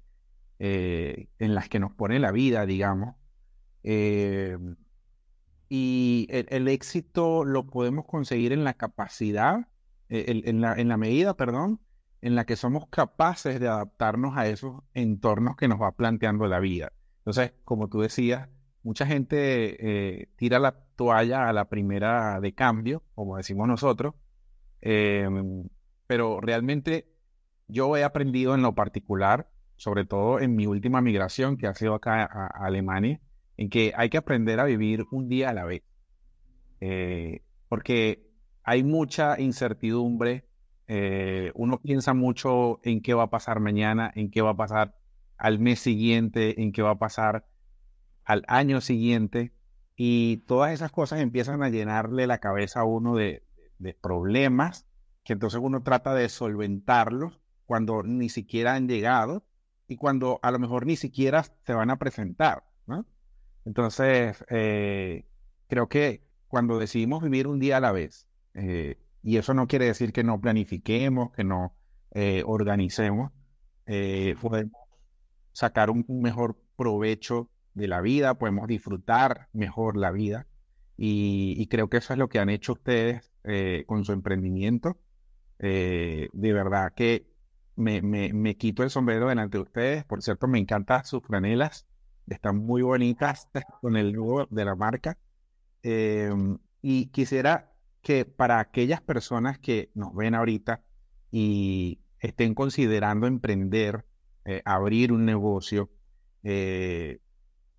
eh, 0.60 1.30
en 1.40 1.56
las 1.56 1.70
que 1.70 1.80
nos 1.80 1.94
pone 1.94 2.20
la 2.20 2.32
vida, 2.32 2.66
digamos. 2.66 3.16
Eh, 3.84 4.58
y 5.70 6.28
el, 6.30 6.68
éxito 6.68 7.46
lo 7.46 7.66
podemos 7.68 8.06
conseguir 8.06 8.52
en 8.52 8.64
la 8.64 8.74
capacidad 8.74 9.68
eh, 10.10 10.42
en, 10.46 10.62
la, 10.62 10.76
en 10.76 10.90
la 10.90 10.98
medida, 10.98 11.36
perdón, 11.38 11.80
en 12.22 12.36
la 12.36 12.46
que 12.46 12.56
somos 12.56 12.88
capaces 12.90 13.60
de 13.60 13.70
adaptarnos 13.70 14.38
a 14.38 14.48
esos 14.48 14.84
entornos 14.94 15.56
que 15.56 15.68
nos 15.68 15.82
va 15.82 15.94
planteando 15.94 16.46
la 16.48 16.60
vida. 16.60 16.92
Entonces, 17.20 17.54
como 17.64 17.88
tú 17.88 18.02
decías, 18.02 18.50
mucha 18.84 19.06
gente 19.06 20.22
eh, 20.22 20.30
tira 20.36 20.60
la 20.60 20.76
toalla 20.96 21.48
a 21.48 21.54
la 21.54 21.66
primera 21.70 22.40
de 22.40 22.54
cambio, 22.54 23.04
como 23.16 23.38
decimos 23.38 23.68
nosotros, 23.68 24.16
em, 24.82 25.68
pero 26.08 26.42
realmente 26.42 27.08
yo 27.68 27.96
he 27.98 28.04
aprendido 28.04 28.56
en 28.56 28.62
lo 28.62 28.76
particular, 28.76 29.50
sobre 29.78 30.06
todo 30.06 30.40
en 30.40 30.56
mi 30.56 30.68
última 30.68 31.02
migración 31.02 31.58
que 31.58 31.68
ha 31.68 31.74
sido 31.74 31.96
acá 31.96 32.24
a, 32.24 32.48
Alemania, 32.66 33.20
en 33.58 33.70
que 33.70 33.94
hay 33.96 34.10
que 34.10 34.18
aprender 34.18 34.60
a 34.60 34.66
vivir 34.66 35.06
un 35.12 35.30
día 35.30 35.50
a 35.50 35.54
la 35.54 35.66
vez, 35.66 35.84
eh, 36.82 37.44
porque 37.70 38.28
hay 38.64 38.84
mucha 38.84 39.40
incertidumbre, 39.40 40.46
eh, 40.88 41.52
uno 41.56 41.80
piensa 41.80 42.14
mucho 42.14 42.80
en 42.84 43.02
qué 43.02 43.14
va 43.14 43.24
a 43.24 43.30
pasar 43.30 43.60
mañana, 43.60 44.12
en 44.16 44.30
qué 44.32 44.42
va 44.42 44.52
a 44.52 44.58
pasar 44.58 44.96
al 45.38 45.60
mes 45.60 45.80
siguiente, 45.80 46.62
en 46.62 46.72
qué 46.72 46.82
va 46.82 46.92
a 46.92 47.00
pasar 47.00 47.46
al 48.26 48.44
año 48.48 48.82
siguiente, 48.82 49.52
y 50.04 50.38
todas 50.48 50.72
esas 50.72 50.92
cosas 50.92 51.20
empiezan 51.20 51.62
a 51.62 51.70
llenarle 51.70 52.26
la 52.26 52.40
cabeza 52.40 52.80
a 52.80 52.86
uno 52.86 53.16
de, 53.16 53.44
problemas, 54.02 54.88
que 55.24 55.34
entonces 55.34 55.60
uno 55.62 55.84
trata 55.84 56.16
de 56.16 56.28
solventarlos 56.28 57.40
cuando 57.68 58.02
ni 58.02 58.30
siquiera 58.30 58.74
han 58.74 58.88
llegado 58.88 59.44
y 59.88 59.98
cuando 59.98 60.40
a 60.42 60.50
lo 60.50 60.58
mejor 60.58 60.88
ni 60.88 60.96
siquiera 60.96 61.44
se 61.44 61.74
van 61.74 61.92
a 61.92 61.98
presentar, 61.98 62.64
¿no? 62.88 63.06
Entonces, 63.64 64.44
eh, 64.50 65.28
creo 65.68 65.88
que 65.88 66.24
cuando 66.48 66.80
decidimos 66.80 67.22
vivir 67.22 67.48
un 67.48 67.60
día 67.60 67.78
a 67.78 67.82
la 67.82 67.92
vez, 67.92 68.28
eh, 68.56 68.98
y 69.22 69.38
eso 69.38 69.54
no 69.54 69.68
quiere 69.68 69.86
decir 69.86 70.14
que 70.14 70.24
no 70.24 70.42
planifiquemos, 70.42 71.32
que 71.32 71.44
no 71.44 71.76
eh, 72.10 72.42
organicemos, 72.46 73.32
podemos 74.42 74.82
sacar 75.52 75.92
un 75.92 76.06
mejor 76.08 76.58
provecho 76.76 77.52
de 77.74 77.88
la 77.88 78.02
vida, 78.02 78.36
podemos 78.36 78.68
disfrutar 78.68 79.48
mejor 79.54 79.98
la 79.98 80.12
vida. 80.12 80.48
Y, 80.98 81.66
creo 81.68 81.90
que 81.90 81.98
eso 81.98 82.14
es 82.14 82.20
lo 82.20 82.30
que 82.30 82.40
han 82.40 82.50
hecho 82.50 82.74
ustedes 82.74 83.32
eh, 83.44 83.86
con 83.88 84.06
su 84.06 84.12
emprendimiento. 84.12 85.00
Eh, 85.58 86.30
de 86.34 86.54
verdad 86.54 86.94
que 86.96 87.26
me, 87.76 88.02
me, 88.02 88.58
quito 88.58 88.84
el 88.84 88.92
sombrero 88.92 89.28
delante 89.28 89.58
de 89.58 89.64
ustedes. 89.64 90.04
Por 90.04 90.22
cierto, 90.22 90.48
me 90.48 90.60
encantan 90.60 91.04
sus 91.06 91.24
franelas. 91.24 91.88
Están 92.28 92.58
muy 92.58 92.84
bonitas 92.84 93.48
con 93.82 93.98
el 93.98 94.12
logo 94.12 94.48
de 94.52 94.66
la 94.66 94.76
marca. 94.76 95.18
Em, 95.82 96.60
y 96.82 97.08
quisiera 97.08 97.72
que 98.04 98.26
para 98.26 98.60
aquellas 98.60 99.02
personas 99.02 99.58
que 99.60 99.90
nos 99.96 100.14
ven 100.14 100.36
ahorita 100.36 100.84
y 101.32 102.00
estén 102.20 102.54
considerando 102.54 103.26
emprender, 103.28 104.06
eh, 104.46 104.62
abrir 104.66 105.12
un 105.12 105.26
negocio, 105.26 105.90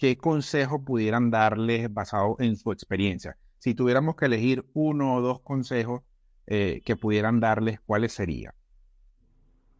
¿qué 0.03 0.19
consejo 0.19 0.83
pudieran 0.83 1.31
darles 1.31 1.95
basado 1.95 2.35
en 2.41 2.57
su 2.57 2.73
experiencia? 2.73 3.37
Si 3.59 3.73
tuviéramos 3.73 4.17
que 4.17 4.25
elegir 4.25 4.67
uno 4.75 5.15
o 5.15 5.21
dos 5.21 5.39
consejos 5.43 6.03
eh, 6.49 6.83
que 6.85 6.97
pudieran 6.97 7.39
darles, 7.39 7.79
¿cuáles 7.87 8.13
serían? 8.13 8.53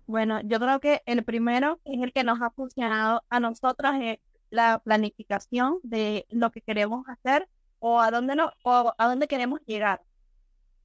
Bueno, 0.07 0.41
yo 0.45 0.61
creo 0.61 0.79
que 0.79 1.03
el 1.07 1.25
primero 1.25 1.81
es 1.85 2.01
el 2.01 2.13
que 2.13 2.23
nos 2.23 2.41
ha 2.41 2.51
funcionado 2.51 3.25
a 3.31 3.41
nosotros, 3.41 3.95
es 4.01 4.21
la 4.49 4.79
planificación 4.79 5.81
de 5.83 6.25
lo 6.31 6.53
que 6.53 6.61
queremos 6.61 7.05
hacer 7.09 7.49
o 7.81 8.01
a 8.01 8.13
dónde, 8.13 8.37
o 8.63 8.95
a 8.97 9.09
dónde 9.09 9.27
queremos 9.27 9.59
llegar. 9.67 10.03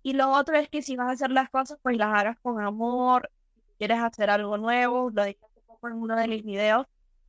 Y 0.01 0.13
lo 0.13 0.31
otro 0.31 0.57
es 0.57 0.67
que 0.67 0.81
si 0.81 0.95
vas 0.95 1.09
a 1.09 1.11
hacer 1.11 1.29
las 1.29 1.51
cosas, 1.51 1.77
pues 1.83 1.95
las 1.95 2.07
hagas 2.07 2.39
con 2.39 2.59
amor. 2.59 3.29
Quieres 3.77 3.99
hacer 3.99 4.31
algo 4.31 4.57
nuevo, 4.57 5.11
lo 5.11 5.23
dije 5.25 5.45
hace 5.45 5.61
poco 5.67 5.89
en 5.89 5.93
uno 5.93 6.15
de 6.15 6.27
mis 6.27 6.43
videos, 6.43 6.87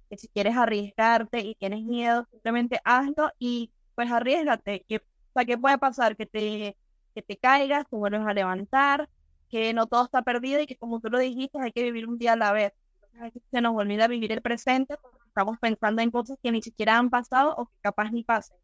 que 0.08 0.18
si 0.18 0.28
quieres 0.28 0.56
arriesgarte 0.56 1.40
y 1.40 1.54
tienes 1.56 1.84
miedo, 1.84 2.26
simplemente 2.30 2.80
hazlo 2.84 3.30
y 3.38 3.72
pues 3.94 4.10
arriesgate. 4.10 4.84
Que, 4.88 4.96
o 4.98 5.00
sea, 5.34 5.44
¿qué 5.44 5.58
puede 5.58 5.78
pasar? 5.78 6.16
Que 6.16 6.26
te, 6.26 6.76
que 7.14 7.22
te 7.22 7.36
caigas, 7.36 7.86
te 7.88 7.96
vuelves 7.96 8.22
a 8.26 8.34
levantar, 8.34 9.08
que 9.50 9.72
no 9.74 9.86
todo 9.86 10.04
está 10.04 10.22
perdido 10.22 10.60
y 10.60 10.66
que 10.66 10.76
como 10.76 11.00
tú 11.00 11.08
lo 11.10 11.18
dijiste, 11.18 11.58
hay 11.60 11.72
que 11.72 11.82
vivir 11.82 12.08
un 12.08 12.18
día 12.18 12.34
a 12.34 12.36
la 12.36 12.52
vez. 12.52 12.72
Entonces, 13.12 13.42
se 13.50 13.60
nos 13.60 13.74
olvida 13.76 14.06
vivir 14.08 14.32
el 14.32 14.42
presente 14.42 14.96
porque 14.98 15.18
estamos 15.26 15.58
pensando 15.58 16.02
en 16.02 16.10
cosas 16.10 16.38
que 16.42 16.52
ni 16.52 16.62
siquiera 16.62 16.98
han 16.98 17.10
pasado 17.10 17.54
o 17.56 17.66
que 17.66 17.74
capaz 17.82 18.10
ni 18.12 18.24
pasen. 18.24 18.56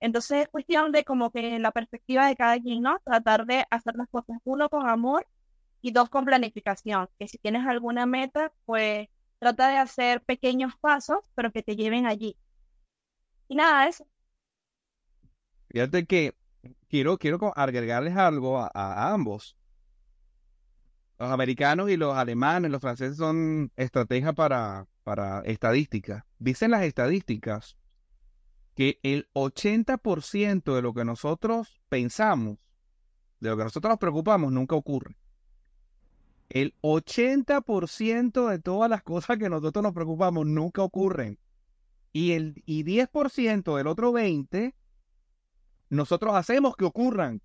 Entonces 0.00 0.42
es 0.42 0.48
cuestión 0.48 0.92
de 0.92 1.04
como 1.04 1.30
que 1.30 1.58
la 1.58 1.72
perspectiva 1.72 2.26
de 2.26 2.36
cada 2.36 2.58
quien, 2.60 2.82
¿no? 2.82 2.98
Tratar 3.04 3.46
de 3.46 3.64
hacer 3.70 3.96
las 3.96 4.08
cosas 4.08 4.38
uno 4.44 4.68
con 4.68 4.88
amor 4.88 5.26
y 5.80 5.92
dos 5.92 6.10
con 6.10 6.24
planificación. 6.24 7.08
Que 7.18 7.28
si 7.28 7.38
tienes 7.38 7.66
alguna 7.66 8.06
meta, 8.06 8.52
pues 8.66 9.08
Trata 9.44 9.68
de 9.68 9.76
hacer 9.76 10.22
pequeños 10.22 10.72
pasos, 10.80 11.18
pero 11.34 11.52
que 11.52 11.62
te 11.62 11.76
lleven 11.76 12.06
allí. 12.06 12.34
Y 13.46 13.56
nada, 13.56 13.86
eso. 13.86 14.08
Fíjate 15.68 16.06
que 16.06 16.34
quiero, 16.88 17.18
quiero 17.18 17.52
agregarles 17.54 18.16
algo 18.16 18.58
a, 18.58 19.12
ambos. 19.12 19.54
Los 21.18 21.30
americanos 21.30 21.90
y 21.90 21.98
los 21.98 22.16
alemanes, 22.16 22.70
los 22.70 22.80
franceses 22.80 23.18
son 23.18 23.70
estrategias 23.76 24.32
para, 24.32 24.86
para 25.02 25.40
estadísticas. 25.40 26.24
Dicen 26.38 26.70
las 26.70 26.84
estadísticas 26.84 27.76
que 28.74 28.98
el 29.02 29.28
80% 29.34 30.74
de 30.74 30.80
lo 30.80 30.94
que 30.94 31.04
nosotros 31.04 31.82
pensamos, 31.90 32.56
de 33.40 33.50
lo 33.50 33.58
que 33.58 33.64
nosotros 33.64 33.90
nos 33.90 33.98
preocupamos, 33.98 34.50
nunca 34.50 34.74
ocurre 34.74 35.18
el 36.48 36.74
80% 36.82 38.48
de 38.48 38.58
todas 38.58 38.90
las 38.90 39.02
cosas 39.02 39.38
que 39.38 39.48
nosotros 39.48 39.82
nos 39.82 39.92
preocupamos 39.92 40.46
nunca 40.46 40.82
ocurren. 40.82 41.38
Y 42.12 42.32
el 42.32 42.62
y 42.64 42.84
10% 42.84 43.76
del 43.76 43.86
otro 43.86 44.12
20% 44.12 44.74
nosotros 45.90 46.34
hacemos 46.34 46.76
que 46.76 46.84
ocurran. 46.84 47.40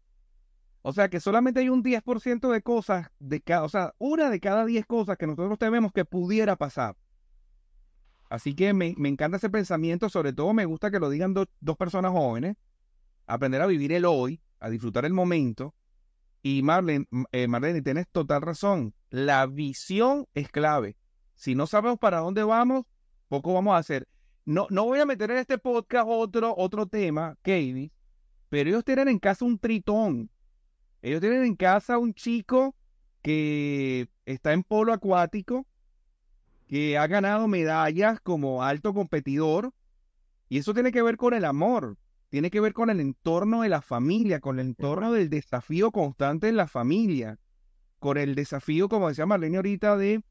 O 0.81 0.93
sea 0.93 1.09
que 1.09 1.19
solamente 1.19 1.59
hay 1.59 1.69
un 1.69 1.83
10% 1.83 2.49
de 2.49 2.61
cosas, 2.61 3.09
de 3.19 3.41
cada, 3.41 3.63
o 3.63 3.69
sea, 3.69 3.93
una 3.97 4.29
de 4.29 4.39
cada 4.39 4.65
10 4.65 4.85
cosas 4.85 5.17
que 5.17 5.27
nosotros 5.27 5.59
tenemos 5.59 5.91
que 5.91 6.05
pudiera 6.05 6.55
pasar. 6.55 6.95
Así 8.29 8.53
que 8.53 8.73
me, 8.73 8.95
encanta 9.05 9.37
ese 9.37 9.49
pensamiento, 9.49 10.07
sobre 10.09 10.33
todo 10.33 10.53
me 10.53 10.65
gusta 10.65 10.91
que 10.91 10.99
lo 10.99 11.09
digan 11.09 11.33
dos 11.33 11.77
personas 11.77 12.11
jóvenes, 12.11 12.55
aprender 13.25 13.61
a 13.61 13.65
vivir 13.65 13.91
el 13.91 14.05
hoy, 14.05 14.39
a 14.59 14.69
disfrutar 14.69 15.05
el 15.05 15.13
momento 15.13 15.73
y 16.41 16.61
Marlene, 16.63 17.05
eh, 17.31 17.47
Marlene, 17.47 17.81
tienes 17.81 18.07
total 18.09 18.41
razón. 18.41 18.93
La 19.09 19.45
visión 19.45 20.27
es 20.33 20.49
clave. 20.49 20.95
Si 21.35 21.55
no 21.55 21.67
sabemos 21.67 21.99
para 21.99 22.19
dónde 22.19 22.43
vamos, 22.43 22.85
poco 23.27 23.53
vamos 23.53 23.73
a 23.73 23.77
hacer. 23.77 24.07
No, 24.45 24.67
no 24.69 24.85
voy 24.85 24.99
a 24.99 25.05
meter 25.05 25.31
en 25.31 25.37
este 25.37 25.57
podcast 25.57 26.05
otro, 26.07 26.55
otro 26.57 26.87
tema, 26.87 27.35
Katie, 27.41 27.91
pero 28.49 28.69
ellos 28.69 28.85
tienen 28.85 29.07
en 29.07 29.19
casa 29.19 29.45
un 29.45 29.59
tritón. 29.59 30.29
Ellos 31.01 31.21
tienen 31.21 31.43
en 31.43 31.55
casa 31.55 31.97
un 31.97 32.13
chico 32.13 32.75
que 33.21 34.09
está 34.25 34.53
en 34.53 34.63
polo 34.63 34.93
acuático, 34.93 35.67
que 36.67 36.97
ha 36.97 37.07
ganado 37.07 37.47
medallas 37.47 38.19
como 38.21 38.63
alto 38.63 38.93
competidor, 38.93 39.73
y 40.47 40.57
eso 40.57 40.73
tiene 40.73 40.91
que 40.91 41.01
ver 41.01 41.17
con 41.17 41.33
el 41.33 41.45
amor 41.45 41.97
tiene 42.29 42.51
que 42.51 42.61
ver 42.61 42.73
con 42.73 42.89
el 42.89 42.99
entorno 42.99 43.63
de 43.63 43.69
la 43.69 43.81
familia, 43.81 44.39
con 44.39 44.59
el 44.59 44.67
entorno 44.67 45.11
del 45.11 45.29
desafío 45.29 45.91
constante 45.91 46.47
en 46.47 46.57
la 46.57 46.67
familia, 46.67 47.39
con 47.99 48.17
el 48.17 48.35
desafío, 48.35 48.87
como 48.87 49.09
decía 49.09 49.25
Marlene 49.25 49.57
ahorita, 49.57 49.97
de 49.97 50.23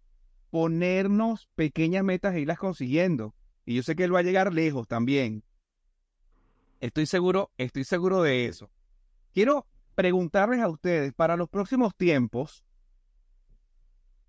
ponernos 0.51 1.49
pequeñas 1.55 2.05
metas 2.05 2.35
e 2.35 2.41
irlas 2.41 2.59
consiguiendo. 2.59 3.35
Y 3.67 3.75
yo 3.75 3.83
sé 3.83 3.97
que 3.97 4.05
él 4.05 4.15
va 4.15 4.21
a 4.21 4.23
llegar 4.23 4.55
lejos 4.55 4.87
también. 4.87 5.45
Estoy 6.81 7.07
seguro, 7.07 7.51
estoy 7.59 7.85
seguro 7.85 8.23
de 8.23 8.47
eso. 8.47 8.71
Quiero 9.35 9.67
preguntarles 9.95 10.61
a 10.61 10.69
ustedes 10.69 11.13
para 11.13 11.37
los 11.37 11.49
próximos 11.49 11.95
tiempos, 11.97 12.65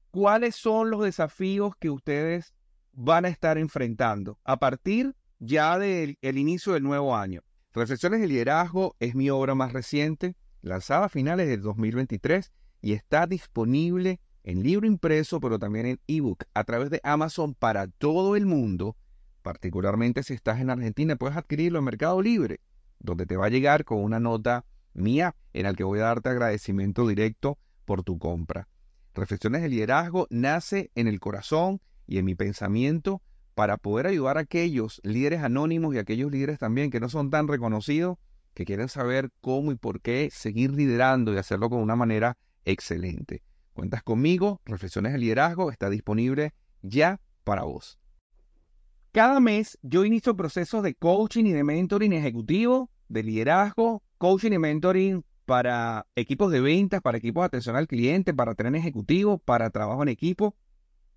¿cuáles 0.10 0.56
son 0.56 0.90
los 0.90 1.04
desafíos 1.04 1.76
que 1.80 1.92
ustedes 1.92 2.56
van 2.92 3.26
a 3.26 3.30
estar 3.30 3.60
enfrentando 3.60 4.40
a 4.44 4.58
partir 4.58 5.16
ya 5.38 5.78
del 5.78 6.18
inicio 6.22 6.74
del 6.74 6.84
nuevo 6.84 7.16
año? 7.16 7.44
Reflexiones 7.72 8.22
de 8.22 8.28
Liderazgo 8.28 8.96
es 9.00 9.14
mi 9.14 9.30
obra 9.30 9.54
más 9.54 9.74
reciente, 9.74 10.36
lanzada 10.64 11.06
a 11.06 11.10
finales 11.10 11.48
del 11.48 11.62
2023 11.62 12.52
y 12.82 12.94
está 12.94 13.28
disponible 13.28 14.20
en 14.44 14.64
libro 14.64 14.88
impreso, 14.88 15.40
pero 15.40 15.60
también 15.60 15.86
en 15.86 16.00
ebook 16.08 16.46
a 16.56 16.64
través 16.64 16.90
de 16.90 17.00
Amazon 17.04 17.54
para 17.54 17.86
todo 17.86 18.36
el 18.36 18.48
mundo. 18.48 18.98
Particularmente 19.44 20.24
si 20.24 20.34
estás 20.34 20.60
en 20.60 20.72
Argentina, 20.72 21.16
puedes 21.16 21.38
adquirirlo 21.38 21.78
en 21.78 21.86
Mercado 21.86 22.20
Libre, 22.24 22.60
donde 22.98 23.28
te 23.28 23.38
va 23.38 23.46
a 23.46 23.50
llegar 23.50 23.86
con 23.86 24.00
una 24.00 24.20
nota 24.20 24.66
mía 24.96 25.36
en 25.54 25.64
la 25.64 25.76
que 25.76 25.84
voy 25.84 26.00
a 26.00 26.06
darte 26.06 26.30
agradecimiento 26.30 27.08
directo 27.08 27.60
por 27.86 28.02
tu 28.02 28.18
compra. 28.18 28.68
Reflexiones 29.14 29.62
de 29.62 29.70
Liderazgo 29.70 30.26
nace 30.32 30.90
en 30.96 31.08
el 31.08 31.20
corazón 31.20 31.82
y 32.08 32.18
en 32.18 32.26
mi 32.26 32.34
pensamiento 32.34 33.22
para 33.60 33.76
poder 33.76 34.08
ayudar 34.08 34.38
a 34.38 34.40
aquellos 34.40 35.02
líderes 35.04 35.44
anónimos 35.44 35.94
y 35.94 35.98
aquellos 35.98 36.32
líderes 36.32 36.60
también 36.60 36.90
que 36.90 37.02
no 37.02 37.10
son 37.10 37.30
tan 37.30 37.50
reconocidos, 37.50 38.18
que 38.54 38.64
quieren 38.64 38.88
saber 38.88 39.32
cómo 39.42 39.74
y 39.74 39.76
por 39.76 40.00
qué 40.00 40.30
seguir 40.32 40.72
liderando 40.72 41.34
y 41.34 41.38
hacerlo 41.38 41.70
con 41.70 41.82
una 41.82 41.98
manera 41.98 42.38
excelente. 42.64 43.44
Cuentas 43.74 44.02
conmigo, 44.02 44.62
Reflexiones 44.64 45.12
de 45.12 45.18
Liderazgo 45.20 45.72
está 45.72 45.90
disponible 45.90 46.54
ya 46.84 47.20
para 47.44 47.64
vos. 47.64 48.00
Cada 49.12 49.42
mes 49.42 49.78
yo 49.82 50.06
inicio 50.06 50.38
procesos 50.38 50.82
de 50.82 50.96
coaching 50.96 51.44
y 51.44 51.52
de 51.52 51.66
mentoring 51.66 52.14
ejecutivo, 52.14 52.90
de 53.10 53.24
liderazgo, 53.24 54.04
coaching 54.20 54.54
y 54.54 54.58
mentoring 54.58 55.26
para 55.44 56.08
equipos 56.16 56.50
de 56.50 56.62
ventas, 56.62 57.02
para 57.02 57.18
equipos 57.18 57.42
de 57.42 57.48
atención 57.48 57.76
al 57.76 57.90
cliente, 57.90 58.34
para 58.34 58.56
tren 58.56 58.76
ejecutivo, 58.76 59.38
para 59.38 59.70
trabajo 59.70 60.02
en 60.04 60.08
equipo. 60.08 60.56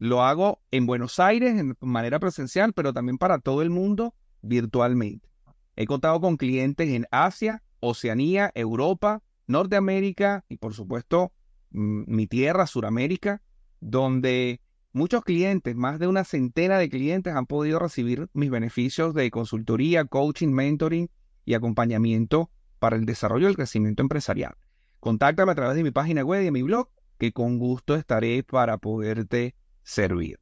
Lo 0.02 0.24
hago 0.24 0.60
en 0.72 0.84
Buenos 0.84 1.20
Aires 1.20 1.56
en 1.60 1.76
manera 1.80 2.18
presencial, 2.18 2.72
pero 2.72 2.92
también 2.92 3.18
para 3.18 3.38
todo 3.38 3.62
el 3.62 3.70
mundo 3.70 4.16
virtualmente. 4.40 5.28
He 5.76 5.86
contado 5.86 6.20
con 6.20 6.36
clientes 6.36 6.88
en 6.88 7.06
Asia, 7.12 7.62
Oceanía, 7.78 8.50
Europa, 8.56 9.22
Norteamérica 9.46 10.44
y 10.48 10.56
por 10.56 10.74
supuesto 10.74 11.30
mi 11.70 12.26
tierra, 12.26 12.66
Suramérica, 12.66 13.42
donde 13.78 14.60
muchos 14.92 15.22
clientes, 15.22 15.76
más 15.76 16.00
de 16.00 16.08
una 16.08 16.24
centena 16.24 16.78
de 16.78 16.88
clientes 16.88 17.36
han 17.36 17.46
podido 17.46 17.78
recibir 17.78 18.28
mis 18.32 18.50
beneficios 18.50 19.14
de 19.14 19.30
consultoría, 19.30 20.04
coaching, 20.06 20.48
mentoring 20.48 21.10
y 21.44 21.54
acompañamiento 21.54 22.50
para 22.80 22.96
el 22.96 23.06
desarrollo 23.06 23.46
y 23.46 23.50
el 23.50 23.56
crecimiento 23.56 24.02
empresarial. 24.02 24.56
Contáctame 24.98 25.52
a 25.52 25.54
través 25.54 25.76
de 25.76 25.84
mi 25.84 25.92
página 25.92 26.24
web 26.24 26.42
y 26.42 26.46
de 26.46 26.50
mi 26.50 26.62
blog, 26.62 26.88
que 27.18 27.30
con 27.30 27.60
gusto 27.60 27.94
estaré 27.94 28.42
para 28.42 28.78
poderte 28.78 29.54
servir. 29.82 30.38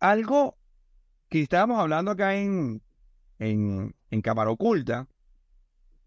Algo 0.00 0.56
que 1.28 1.42
estábamos 1.42 1.78
hablando 1.78 2.10
acá 2.10 2.36
en, 2.36 2.82
en, 3.38 3.94
en 4.10 4.22
Cámara 4.22 4.50
Oculta 4.50 5.08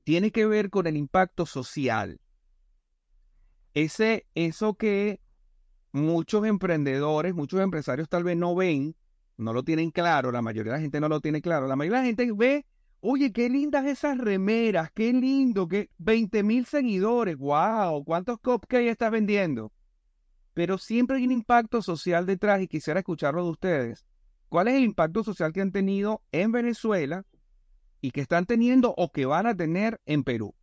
tiene 0.03 0.31
que 0.31 0.45
ver 0.45 0.69
con 0.69 0.87
el 0.87 0.97
impacto 0.97 1.45
social. 1.45 2.19
Ese, 3.73 4.25
eso 4.35 4.75
que 4.75 5.19
muchos 5.91 6.45
emprendedores, 6.45 7.33
muchos 7.33 7.59
empresarios 7.59 8.07
tal 8.07 8.23
vez 8.23 8.37
no 8.37 8.55
ven, 8.55 8.95
no 9.37 9.51
lo 9.51 9.63
tienen 9.63 9.91
claro, 9.91 10.31
la 10.31 10.41
mayoría 10.41 10.73
de 10.73 10.77
la 10.77 10.81
gente 10.81 10.99
no 10.99 11.09
lo 11.09 11.21
tiene 11.21 11.41
claro. 11.41 11.67
La 11.67 11.75
mayoría 11.75 11.99
de 11.99 12.03
la 12.03 12.07
gente 12.07 12.31
ve, 12.33 12.65
oye, 12.99 13.33
qué 13.33 13.49
lindas 13.49 13.85
esas 13.85 14.17
remeras, 14.17 14.91
qué 14.93 15.11
lindo, 15.11 15.67
que 15.67 15.89
20 15.97 16.43
mil 16.43 16.65
seguidores, 16.65 17.37
wow, 17.37 18.03
¿cuántos 18.05 18.39
cupcakes 18.39 18.89
estás 18.89 19.11
vendiendo? 19.11 19.71
Pero 20.55 20.79
siempre 20.79 21.17
hay 21.17 21.25
un 21.25 21.33
impacto 21.33 21.83
social 21.83 22.25
detrás 22.25 22.61
y 22.61 22.67
quisiera 22.67 23.01
escucharlo 23.01 23.43
de 23.43 23.51
ustedes. 23.51 24.05
¿Cuál 24.49 24.69
es 24.69 24.75
el 24.75 24.83
impacto 24.83 25.23
social 25.23 25.51
que 25.51 25.61
han 25.61 25.71
tenido 25.71 26.23
en 26.31 26.51
Venezuela 26.51 27.25
y 27.99 28.11
que 28.11 28.21
están 28.21 28.45
teniendo 28.45 28.93
o 28.97 29.11
que 29.11 29.25
van 29.25 29.47
a 29.47 29.55
tener 29.55 29.99
en 30.05 30.23
Perú? 30.23 30.55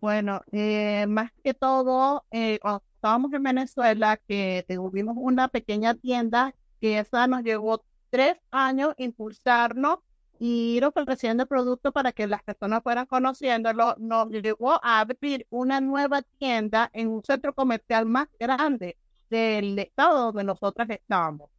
Bueno, 0.00 0.40
eh, 0.52 1.04
más 1.06 1.30
que 1.44 1.52
todo, 1.52 2.24
eh, 2.30 2.58
cuando 2.62 2.82
estábamos 2.94 3.32
en 3.34 3.42
Venezuela, 3.42 4.16
que 4.26 4.64
tuvimos 4.68 5.16
una 5.18 5.48
pequeña 5.48 5.94
tienda, 5.94 6.54
que 6.80 6.98
esa 6.98 7.26
nos 7.26 7.42
llevó 7.42 7.84
tres 8.08 8.38
años 8.50 8.94
impulsarnos 8.96 9.98
y 10.38 10.76
ir 10.76 10.84
ofreciendo 10.84 11.44
el 11.44 11.48
producto 11.48 11.92
para 11.92 12.12
que 12.12 12.26
las 12.26 12.42
personas 12.42 12.82
fueran 12.82 13.06
conociéndolo, 13.06 13.94
nos 13.98 14.28
llevó 14.30 14.74
a 14.84 15.00
abrir 15.00 15.46
una 15.50 15.80
nueva 15.80 16.22
tienda 16.38 16.90
en 16.92 17.08
un 17.08 17.22
centro 17.24 17.54
comercial 17.54 18.06
más 18.06 18.28
grande 18.38 18.96
del 19.30 19.78
estado 19.78 20.26
donde 20.26 20.44
nosotros 20.44 20.88
estábamos. 20.90 21.50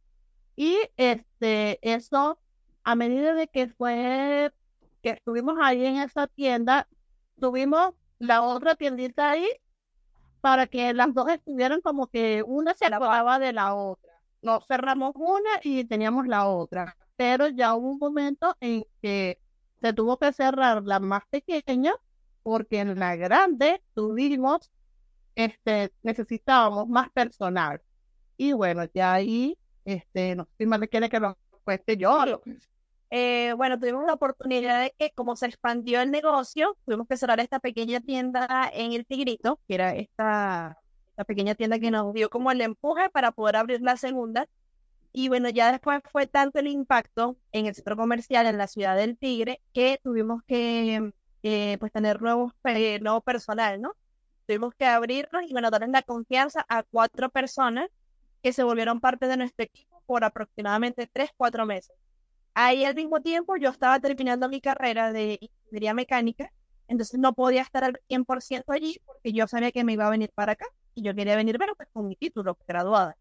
Y 0.56 0.76
este, 0.96 1.78
eso, 1.82 2.38
a 2.84 2.94
medida 2.94 3.34
de 3.34 3.48
que 3.48 3.68
fue, 3.68 4.52
que 5.02 5.10
estuvimos 5.10 5.56
ahí 5.60 5.84
en 5.84 5.96
esa 5.98 6.26
tienda, 6.26 6.88
tuvimos 7.40 7.94
la 8.18 8.42
otra 8.42 8.74
tiendita 8.74 9.30
ahí 9.30 9.48
para 10.40 10.66
que 10.66 10.92
las 10.94 11.12
dos 11.14 11.28
estuvieran 11.28 11.80
como 11.80 12.08
que 12.08 12.42
una 12.46 12.74
se 12.74 12.88
lavaba 12.90 13.38
de 13.38 13.52
la 13.52 13.74
otra. 13.74 14.07
Nos 14.42 14.66
cerramos 14.66 15.12
una 15.16 15.50
y 15.62 15.84
teníamos 15.84 16.26
la 16.26 16.46
otra, 16.46 16.96
pero 17.16 17.48
ya 17.48 17.74
hubo 17.74 17.90
un 17.90 17.98
momento 17.98 18.56
en 18.60 18.84
que 19.02 19.40
se 19.80 19.92
tuvo 19.92 20.18
que 20.18 20.32
cerrar 20.32 20.82
la 20.84 21.00
más 21.00 21.22
pequeña 21.30 21.92
porque 22.42 22.80
en 22.80 22.98
la 22.98 23.16
grande 23.16 23.82
tuvimos, 23.94 24.70
este, 25.34 25.92
necesitábamos 26.02 26.88
más 26.88 27.10
personal. 27.10 27.82
Y 28.36 28.52
bueno, 28.52 28.84
ya 28.94 29.12
ahí 29.14 29.58
este, 29.84 30.36
no 30.36 30.46
sé 30.58 30.66
más 30.66 30.80
le 30.80 30.88
quiere 30.88 31.08
que 31.08 31.18
lo 31.18 31.38
cueste 31.64 31.96
yo. 31.96 32.42
Eh, 33.10 33.54
bueno, 33.56 33.78
tuvimos 33.78 34.04
la 34.04 34.12
oportunidad 34.12 34.82
de 34.82 34.94
que, 34.98 35.12
como 35.12 35.34
se 35.34 35.46
expandió 35.46 36.02
el 36.02 36.10
negocio, 36.10 36.76
tuvimos 36.84 37.08
que 37.08 37.16
cerrar 37.16 37.40
esta 37.40 37.58
pequeña 37.58 38.00
tienda 38.00 38.70
en 38.72 38.92
el 38.92 39.06
Tigrito, 39.06 39.60
que 39.66 39.74
era 39.74 39.94
esta, 39.94 40.76
esta 41.18 41.24
pequeña 41.24 41.56
tienda 41.56 41.80
que 41.80 41.90
nos 41.90 42.14
dio 42.14 42.30
como 42.30 42.52
el 42.52 42.60
empuje 42.60 43.10
para 43.10 43.32
poder 43.32 43.56
abrir 43.56 43.80
la 43.82 43.96
segunda. 43.96 44.48
Y 45.12 45.28
bueno, 45.28 45.48
ya 45.48 45.72
después 45.72 46.00
fue 46.12 46.28
tanto 46.28 46.60
el 46.60 46.68
impacto 46.68 47.36
en 47.50 47.66
el 47.66 47.74
centro 47.74 47.96
comercial 47.96 48.46
en 48.46 48.56
la 48.56 48.68
ciudad 48.68 48.96
del 48.96 49.18
Tigre 49.18 49.60
que 49.72 49.98
tuvimos 50.04 50.44
que 50.46 51.12
eh, 51.42 51.76
pues 51.80 51.90
tener 51.90 52.22
nuevos, 52.22 52.52
eh, 52.64 53.00
nuevo 53.00 53.20
personal, 53.20 53.80
¿no? 53.80 53.94
Tuvimos 54.46 54.74
que 54.76 54.86
abrirnos 54.86 55.42
y 55.48 55.52
bueno, 55.52 55.70
darles 55.70 55.90
la 55.90 56.02
confianza 56.02 56.64
a 56.68 56.84
cuatro 56.84 57.30
personas 57.30 57.88
que 58.40 58.52
se 58.52 58.62
volvieron 58.62 59.00
parte 59.00 59.26
de 59.26 59.36
nuestro 59.36 59.64
equipo 59.64 60.00
por 60.06 60.22
aproximadamente 60.22 61.08
tres, 61.12 61.30
cuatro 61.36 61.66
meses. 61.66 61.96
Ahí 62.54 62.84
al 62.84 62.94
mismo 62.94 63.20
tiempo 63.22 63.56
yo 63.56 63.70
estaba 63.70 63.98
terminando 63.98 64.48
mi 64.48 64.60
carrera 64.60 65.12
de 65.12 65.38
ingeniería 65.40 65.94
mecánica, 65.94 66.52
entonces 66.86 67.18
no 67.18 67.32
podía 67.34 67.62
estar 67.62 67.82
al 67.82 68.00
100% 68.08 68.64
allí 68.68 69.00
porque 69.04 69.32
yo 69.32 69.48
sabía 69.48 69.72
que 69.72 69.82
me 69.82 69.94
iba 69.94 70.06
a 70.06 70.10
venir 70.10 70.30
para 70.34 70.52
acá 70.52 70.66
y 70.98 71.02
yo 71.02 71.14
quería 71.14 71.36
venir, 71.36 71.58
pero 71.58 71.74
pues 71.76 71.88
con 71.92 72.08
mi 72.08 72.16
título, 72.16 72.58
graduada. 72.66 73.16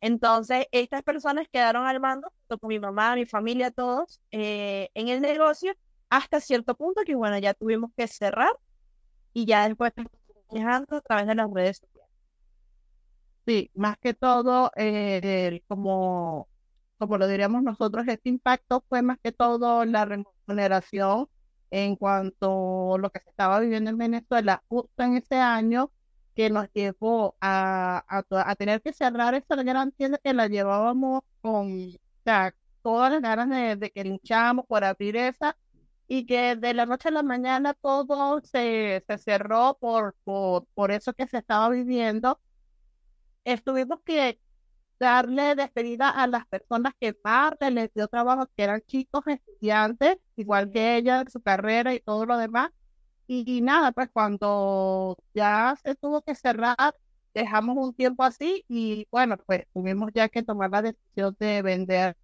Entonces, 0.00 0.66
estas 0.72 1.02
personas 1.02 1.46
quedaron 1.52 1.86
al 1.86 2.00
mando, 2.00 2.32
con 2.48 2.68
mi 2.68 2.78
mamá, 2.80 3.14
mi 3.14 3.26
familia, 3.26 3.70
todos, 3.70 4.20
eh, 4.30 4.88
en 4.94 5.08
el 5.08 5.20
negocio, 5.20 5.74
hasta 6.08 6.40
cierto 6.40 6.74
punto 6.74 7.02
que, 7.04 7.14
bueno, 7.14 7.38
ya 7.38 7.54
tuvimos 7.54 7.90
que 7.96 8.08
cerrar 8.08 8.52
y 9.34 9.44
ya 9.44 9.68
después 9.68 9.92
manejando 10.50 10.96
a 10.96 11.00
través 11.02 11.26
de 11.26 11.34
las 11.34 11.50
redes 11.52 11.78
sociales. 11.78 12.10
Sí, 13.46 13.70
más 13.74 13.98
que 13.98 14.14
todo, 14.14 14.70
eh, 14.76 15.62
como, 15.68 16.48
como 16.98 17.18
lo 17.18 17.26
diríamos 17.28 17.62
nosotros, 17.62 18.06
este 18.08 18.30
impacto 18.30 18.82
fue 18.88 19.02
más 19.02 19.18
que 19.22 19.32
todo 19.32 19.84
la 19.84 20.06
remuneración 20.06 21.28
en 21.70 21.96
cuanto 21.96 22.94
a 22.94 22.98
lo 22.98 23.10
que 23.10 23.20
se 23.20 23.30
estaba 23.30 23.60
viviendo 23.60 23.90
en 23.90 23.98
Venezuela 23.98 24.62
justo 24.68 25.02
en 25.02 25.16
ese 25.18 25.36
año 25.36 25.90
que 26.40 26.48
nos 26.48 26.72
llevó 26.72 27.36
a, 27.42 28.02
a, 28.08 28.54
tener 28.56 28.80
que 28.80 28.94
cerrar 28.94 29.34
esa 29.34 29.56
gran 29.62 29.92
tienda 29.92 30.16
que 30.24 30.32
la 30.32 30.46
llevábamos 30.46 31.20
con 31.42 31.92
todas 32.82 33.12
las 33.12 33.20
ganas 33.20 33.50
de, 33.50 33.76
de 33.76 33.90
que 33.90 34.04
luchamos 34.04 34.64
por 34.66 34.82
abrir 34.82 35.16
esa 35.16 35.58
y 36.08 36.24
que 36.24 36.56
de 36.56 36.72
la 36.72 36.86
noche 36.86 37.08
a 37.08 37.12
la 37.12 37.22
mañana 37.22 37.74
todo 37.74 38.40
se, 38.42 39.04
se 39.06 39.18
cerró 39.18 39.76
por, 39.78 40.14
por, 40.24 40.64
por 40.74 40.90
eso 40.92 41.12
que 41.12 41.26
se 41.26 41.36
estaba 41.36 41.68
viviendo 41.68 42.40
estuvimos 43.44 44.00
que 44.06 44.40
darle 44.98 45.54
despedida 45.56 46.08
a 46.08 46.26
las 46.26 46.46
personas 46.46 46.94
que 46.98 47.12
parte 47.12 47.70
les 47.70 47.92
dio 47.92 48.08
trabajo, 48.08 48.46
que 48.56 48.62
eran 48.64 48.80
chicos 48.86 49.24
estudiantes, 49.26 50.16
igual 50.36 50.70
que 50.70 50.96
ella, 50.96 51.22
su 51.30 51.42
carrera 51.42 51.92
y 51.94 52.00
todo 52.00 52.24
lo 52.24 52.38
demás. 52.38 52.70
Y, 53.32 53.60
nada, 53.60 53.92
pues 53.92 54.10
cuando 54.12 55.16
ya 55.32 55.76
se 55.84 55.94
tuvo 55.94 56.20
que 56.20 56.34
cerrar, 56.34 56.96
dejamos 57.32 57.76
un 57.78 57.94
tiempo 57.94 58.24
así 58.24 58.64
y 58.68 59.06
bueno, 59.08 59.36
pues 59.46 59.68
tuvimos 59.72 60.10
ya 60.12 60.28
que 60.28 60.42
tomar 60.42 60.68
la 60.68 60.82
decisión 60.82 61.36
de 61.38 61.62
vender 61.62 62.16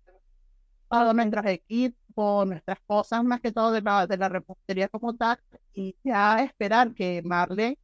todos 0.91 1.15
nuestros 1.15 1.47
equipos, 1.47 2.49
nuestras 2.49 2.81
cosas, 2.89 3.23
más 3.23 3.41
que 3.41 3.53
todo 3.53 3.71
de 3.71 3.83
la, 3.83 4.09
de 4.09 4.17
la 4.17 4.29
repostería 4.29 4.89
como 4.89 5.15
tal, 5.15 5.39
y 5.73 5.95
ya 6.03 6.43
esperar 6.43 6.93
que 6.93 7.23
Marley 7.25 7.79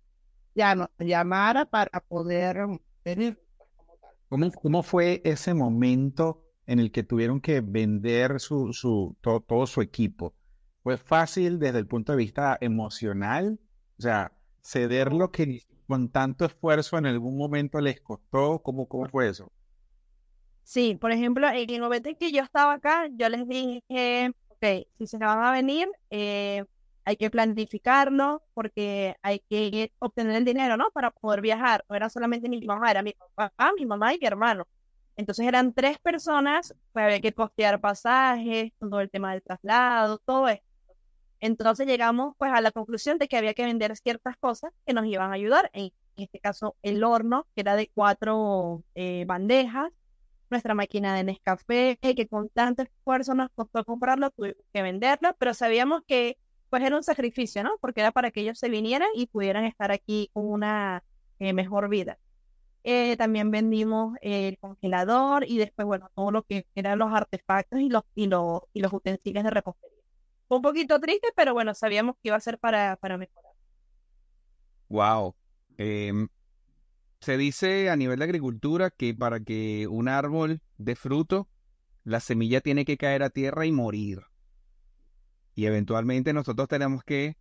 ya 0.56 0.74
nos 0.74 0.88
llamara 0.98 1.64
para 1.64 2.00
poder 2.00 2.56
¿Cómo, 4.28 4.50
¿Cómo, 4.50 4.82
fue 4.82 5.22
ese 5.24 5.54
momento 5.54 6.42
en 6.66 6.80
el 6.80 6.90
que 6.90 7.04
tuvieron 7.04 7.40
que 7.40 7.60
vender 7.60 8.40
su, 8.40 8.72
su, 8.72 9.16
todo, 9.20 9.64
su 9.68 9.80
equipo? 9.80 10.34
¿Fue 10.82 10.96
fácil 10.96 11.58
desde 11.58 11.78
el 11.78 11.86
punto 11.86 12.12
de 12.12 12.18
vista 12.18 12.58
emocional? 12.60 13.58
O 13.98 14.02
sea, 14.02 14.32
ceder 14.62 15.12
lo 15.12 15.30
que 15.30 15.62
con 15.86 16.08
tanto 16.10 16.44
esfuerzo 16.44 16.98
en 16.98 17.06
algún 17.06 17.36
momento 17.36 17.80
les 17.80 18.00
costó, 18.00 18.60
¿cómo, 18.62 18.86
cómo 18.88 19.06
fue 19.08 19.28
eso? 19.28 19.52
Sí, 20.64 20.96
por 20.96 21.12
ejemplo, 21.12 21.48
en 21.48 21.70
el 21.70 21.80
momento 21.80 22.08
en 22.08 22.16
que 22.16 22.32
yo 22.32 22.42
estaba 22.42 22.74
acá, 22.74 23.08
yo 23.12 23.28
les 23.28 23.46
dije, 23.46 24.32
ok, 24.48 24.86
si 24.98 25.06
se 25.06 25.18
van 25.18 25.42
a 25.42 25.52
venir, 25.52 25.88
eh, 26.10 26.64
hay 27.04 27.16
que 27.16 27.30
planificarlo 27.30 28.42
porque 28.54 29.16
hay 29.22 29.40
que 29.50 29.92
obtener 29.98 30.36
el 30.36 30.44
dinero, 30.44 30.76
¿no? 30.76 30.90
Para 30.92 31.10
poder 31.10 31.40
viajar. 31.40 31.84
No 31.88 31.96
era 31.96 32.08
solamente 32.08 32.48
mi 32.48 32.64
mamá, 32.64 32.90
era 32.90 33.02
mi 33.02 33.14
papá, 33.34 33.72
mi 33.76 33.86
mamá 33.86 34.14
y 34.14 34.18
mi 34.18 34.26
hermano. 34.26 34.66
Entonces 35.16 35.46
eran 35.46 35.74
tres 35.74 35.98
personas, 35.98 36.74
pues 36.92 37.04
había 37.04 37.20
que 37.20 37.32
costear 37.34 37.80
pasajes, 37.80 38.72
todo 38.78 39.00
el 39.00 39.10
tema 39.10 39.32
del 39.32 39.42
traslado, 39.42 40.18
todo 40.18 40.48
esto. 40.48 40.71
Entonces 41.42 41.88
llegamos 41.88 42.34
pues 42.38 42.52
a 42.52 42.60
la 42.60 42.70
conclusión 42.70 43.18
de 43.18 43.26
que 43.26 43.36
había 43.36 43.52
que 43.52 43.64
vender 43.64 43.96
ciertas 43.96 44.36
cosas 44.38 44.72
que 44.86 44.94
nos 44.94 45.06
iban 45.06 45.32
a 45.32 45.34
ayudar. 45.34 45.70
En, 45.74 45.90
este 46.16 46.38
caso, 46.38 46.76
el 46.82 47.02
horno, 47.02 47.48
que 47.54 47.62
era 47.62 47.74
de 47.74 47.90
cuatro 47.92 48.84
eh, 48.94 49.24
bandejas, 49.26 49.90
nuestra 50.50 50.74
máquina 50.74 51.16
de 51.16 51.24
Nescafé, 51.24 51.98
que 52.00 52.28
con 52.28 52.48
tanto 52.48 52.82
esfuerzo 52.82 53.34
nos 53.34 53.50
costó 53.56 53.84
comprarlo, 53.84 54.30
tuvimos 54.30 54.62
que 54.72 54.82
venderla, 54.82 55.32
pero 55.32 55.52
sabíamos 55.52 56.02
que 56.06 56.38
pues 56.70 56.82
era 56.84 56.96
un 56.96 57.02
sacrificio, 57.02 57.64
¿no? 57.64 57.72
Porque 57.80 58.00
era 58.00 58.12
para 58.12 58.30
que 58.30 58.42
ellos 58.42 58.58
se 58.58 58.68
vinieran 58.68 59.08
y 59.14 59.26
pudieran 59.26 59.64
estar 59.64 59.90
aquí 59.90 60.30
con 60.32 60.46
una 60.46 61.02
eh, 61.40 61.52
mejor 61.52 61.88
vida. 61.88 62.18
Eh, 62.84 63.16
también 63.16 63.50
vendimos 63.50 64.16
el 64.22 64.58
congelador 64.58 65.44
y 65.48 65.58
después, 65.58 65.86
bueno, 65.86 66.10
todo 66.14 66.30
lo 66.30 66.42
que 66.44 66.66
eran 66.76 66.98
los 66.98 67.12
artefactos 67.12 67.80
y 67.80 67.88
los, 67.88 68.04
y 68.14 68.26
los, 68.28 68.60
y 68.72 68.80
los 68.80 68.92
utensilios 68.92 69.44
de 69.44 69.50
repostería. 69.50 69.91
Un 70.52 70.60
poquito 70.60 71.00
triste, 71.00 71.28
pero 71.34 71.54
bueno, 71.54 71.72
sabíamos 71.72 72.16
que 72.16 72.28
iba 72.28 72.36
a 72.36 72.40
ser 72.40 72.58
para, 72.58 72.96
para 72.96 73.16
mejorar. 73.16 73.52
Wow. 74.90 75.34
Em, 75.78 76.28
se 77.20 77.38
dice 77.38 77.88
a 77.88 77.96
nivel 77.96 78.18
de 78.18 78.26
agricultura 78.26 78.90
que 78.90 79.14
para 79.14 79.40
que 79.40 79.86
un 79.88 80.08
árbol 80.08 80.60
dé 80.76 80.94
fruto, 80.94 81.48
la 82.04 82.20
semilla 82.20 82.60
tiene 82.60 82.84
que 82.84 82.98
caer 82.98 83.22
a 83.22 83.30
tierra 83.30 83.64
y 83.64 83.72
morir. 83.72 84.26
Y 85.54 85.64
eventualmente 85.64 86.34
nosotros 86.34 86.68
tenemos 86.68 87.02
que 87.02 87.38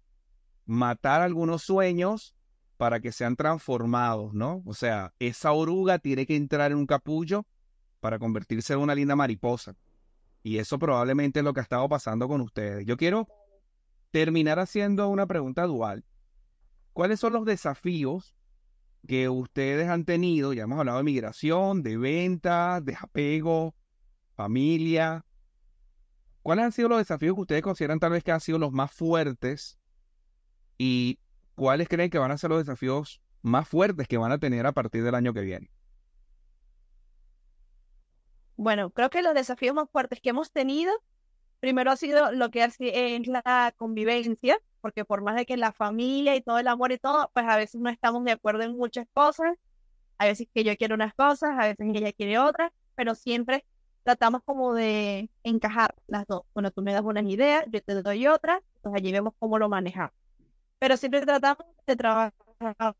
matar 0.66 1.22
algunos 1.22 1.64
sueños 1.64 2.34
para 2.78 3.02
que 3.02 3.12
sean 3.12 3.36
transformados, 3.36 4.34
¿no? 4.34 4.64
O 4.66 4.74
sea, 4.74 5.14
esa 5.20 5.52
oruga 5.52 6.00
tiene 6.00 6.26
que 6.26 6.38
entrar 6.38 6.72
en 6.72 6.78
un 6.78 6.86
capullo 6.86 7.46
para 8.00 8.20
convertirse 8.20 8.72
en 8.72 8.80
una 8.80 8.96
linda 8.96 9.18
mariposa. 9.18 9.76
Y 10.44 10.58
eso 10.58 10.80
probablemente 10.80 11.40
es 11.40 11.46
lo 11.46 11.54
que 11.54 11.60
ha 11.60 11.64
estado 11.64 11.88
pasando 11.88 12.28
con 12.28 12.42
ustedes. 12.42 12.86
Yo 12.86 12.98
quiero 12.98 13.28
terminar 14.12 14.60
haciendo 14.60 15.08
una 15.08 15.28
pregunta 15.28 15.66
dual. 15.66 16.04
¿Cuáles 16.94 17.20
son 17.20 17.34
los 17.34 17.46
desafíos 17.46 18.36
que 19.08 19.30
ustedes 19.30 19.88
han 19.88 20.06
tenido? 20.06 20.54
Ya 20.54 20.64
hemos 20.64 20.80
hablado 20.80 20.98
de 20.98 21.04
migración, 21.04 21.84
de 21.84 21.98
venta, 21.98 22.82
de 22.82 22.96
apego, 23.00 23.76
familia. 24.36 25.26
¿Cuáles 26.42 26.66
han 26.66 26.72
sido 26.72 26.90
los 26.90 26.98
desafíos 26.98 27.36
que 27.36 27.42
ustedes 27.42 27.62
consideran 27.62 28.00
tal 28.00 28.12
vez 28.12 28.24
que 28.24 28.32
han 28.32 28.42
sido 28.42 28.58
los 28.58 28.72
más 28.72 28.92
fuertes? 28.92 29.80
Y 30.78 31.20
¿cuáles 31.56 31.88
creen 31.88 32.10
que 32.10 32.18
van 32.18 32.32
a 32.32 32.38
ser 32.38 32.50
los 32.50 32.60
desafíos 32.60 33.22
más 33.44 33.68
fuertes 33.68 34.08
que 34.08 34.18
van 34.18 34.32
a 34.32 34.40
tener 34.40 34.66
a 34.66 34.72
partir 34.72 35.04
del 35.04 35.16
año 35.16 35.34
que 35.34 35.42
viene? 35.42 35.72
Bueno, 38.58 38.92
creo 38.92 39.10
que 39.10 39.22
los 39.22 39.34
desafíos 39.34 39.76
más 39.76 39.90
fuertes 39.90 40.22
que 40.22 40.30
hemos 40.30 40.52
tenido, 40.52 40.94
primero 41.60 41.92
ha 41.92 41.96
sido 41.98 42.32
lo 42.32 42.52
que 42.52 42.64
es 42.64 42.78
la 43.28 43.74
convivencia, 43.78 44.60
porque 44.82 45.06
por 45.06 45.22
más 45.22 45.36
de 45.36 45.46
que 45.46 45.58
la 45.58 45.72
familia 45.72 46.36
y 46.36 46.42
todo 46.42 46.60
el 46.60 46.68
amor 46.68 46.92
y 46.92 46.98
todo, 47.00 47.32
pues 47.34 47.46
a 47.48 47.58
veces 47.58 47.82
no 47.82 47.90
estamos 47.90 48.24
de 48.26 48.32
acuerdo 48.32 48.64
en 48.64 48.78
muchas 48.78 49.08
cosas, 49.14 49.58
a 50.18 50.26
veces 50.26 50.48
que 50.54 50.64
yo 50.64 50.76
quiero 50.78 50.96
unas 50.96 51.14
cosas, 51.16 51.52
a 51.58 51.68
veces 51.68 51.88
que 51.92 52.00
ella 52.00 52.14
quiere 52.14 52.40
otras, 52.40 52.72
pero 52.96 53.16
siempre 53.16 53.66
tratamos 54.04 54.42
como 54.44 54.74
de 54.74 55.30
encajar 55.44 55.96
las 56.08 56.28
dos. 56.28 56.44
Bueno, 56.54 56.72
tú 56.72 56.82
me 56.82 56.94
das 56.94 57.04
unas 57.04 57.26
ideas, 57.26 57.66
yo 57.72 57.82
te 57.82 58.02
doy 58.02 58.28
otras, 58.28 58.62
pues 58.82 58.96
allí 58.96 59.12
vemos 59.12 59.34
cómo 59.40 59.60
lo 59.60 59.70
manejamos 59.70 60.14
pero 60.80 60.98
siempre 60.98 61.22
tratamos 61.22 61.66
de 61.86 61.96
trabajar 61.96 62.34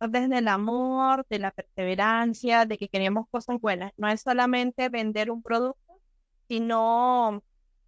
desde 0.10 0.38
el 0.40 0.48
amor, 0.48 1.26
de 1.30 1.40
la 1.40 1.52
perseverancia, 1.52 2.66
de 2.66 2.78
que 2.78 2.90
queremos 2.90 3.28
cosas 3.30 3.60
buenas. 3.60 3.92
No 3.98 4.08
es 4.08 4.22
solamente 4.22 4.90
vender 4.90 5.32
un 5.32 5.42
producto, 5.44 5.80
sino 6.48 7.44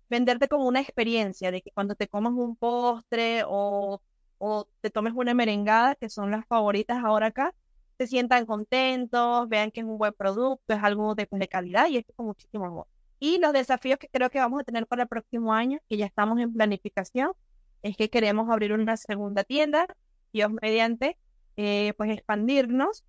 venderte 0.10 0.48
como 0.48 0.68
una 0.68 0.82
experiencia, 0.82 1.52
de 1.52 1.62
que 1.62 1.72
cuando 1.72 1.96
te 1.96 2.08
comas 2.08 2.34
un 2.34 2.56
postre 2.56 3.44
o, 3.48 4.02
o 4.38 4.68
te 4.82 4.90
tomes 4.90 5.14
una 5.16 5.34
merengada, 5.34 5.96
que 5.96 6.10
son 6.10 6.32
las 6.32 6.46
favoritas 6.48 7.04
ahora 7.04 7.28
acá, 7.28 7.54
se 7.98 8.08
sientan 8.08 8.46
contentos, 8.46 9.48
vean 9.50 9.72
que 9.72 9.82
es 9.82 9.86
un 9.86 9.98
buen 9.98 10.14
producto, 10.14 10.74
es 10.74 10.84
algo 10.84 11.16
de, 11.16 11.28
de 11.32 11.48
calidad 11.48 11.88
y 11.88 11.98
esto 11.98 12.14
con 12.16 12.28
muchísimo 12.28 12.66
amor. 12.66 12.88
Y 13.20 13.40
los 13.40 13.54
desafíos 13.54 14.00
que 14.00 14.10
creo 14.10 14.30
que 14.30 14.40
vamos 14.40 14.62
a 14.62 14.64
tener 14.64 14.86
para 14.88 15.04
el 15.04 15.10
próximo 15.10 15.54
año, 15.54 15.80
que 15.88 15.98
ya 15.98 16.06
estamos 16.06 16.40
en 16.40 16.54
planificación, 16.54 17.32
es 17.82 17.98
que 17.98 18.10
queremos 18.10 18.50
abrir 18.50 18.74
una 18.74 18.98
segunda 18.98 19.44
tienda, 19.44 19.88
Dios 20.34 20.52
mediante, 20.62 21.18
eh, 21.58 21.94
pues 21.98 22.12
expandirnos, 22.12 23.04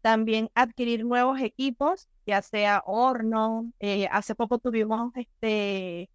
también 0.00 0.50
adquirir 0.54 1.04
nuevos 1.04 1.40
equipos, 1.40 2.08
ya 2.26 2.42
sea 2.42 2.82
horno, 2.86 3.72
eh, 3.80 4.08
hace 4.10 4.34
poco 4.34 4.58
tuvimos 4.58 5.12
este 5.14 6.10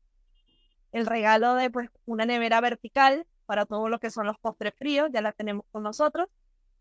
el 0.91 1.05
regalo 1.05 1.55
de 1.55 1.69
pues 1.69 1.89
una 2.05 2.25
nevera 2.25 2.61
vertical 2.61 3.25
para 3.45 3.65
todo 3.65 3.89
lo 3.89 3.99
que 3.99 4.09
son 4.09 4.25
los 4.25 4.37
postres 4.39 4.73
fríos, 4.77 5.09
ya 5.13 5.21
la 5.21 5.31
tenemos 5.31 5.65
con 5.71 5.83
nosotros, 5.83 6.27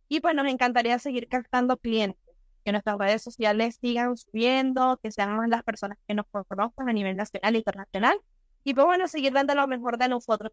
y 0.08 0.20
pues 0.20 0.34
nos 0.34 0.46
encantaría 0.46 0.98
seguir 0.98 1.28
captando 1.28 1.76
clientes, 1.76 2.20
que 2.64 2.72
nuestras 2.72 2.98
redes 2.98 3.22
sociales 3.22 3.78
sigan 3.80 4.16
subiendo, 4.16 4.98
que 5.02 5.12
sean 5.12 5.36
más 5.36 5.48
las 5.48 5.62
personas 5.62 5.98
que 6.06 6.14
nos 6.14 6.26
conozcan 6.26 6.88
a 6.88 6.92
nivel 6.92 7.16
nacional 7.16 7.54
e 7.54 7.58
internacional, 7.58 8.18
y 8.64 8.74
pues 8.74 8.84
bueno, 8.86 9.06
seguir 9.06 9.32
dando 9.32 9.54
lo 9.54 9.66
mejor 9.68 9.96
de 9.98 10.08
nosotros, 10.08 10.52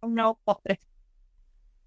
un 0.00 0.14
nuevo 0.14 0.38
postre. 0.44 0.78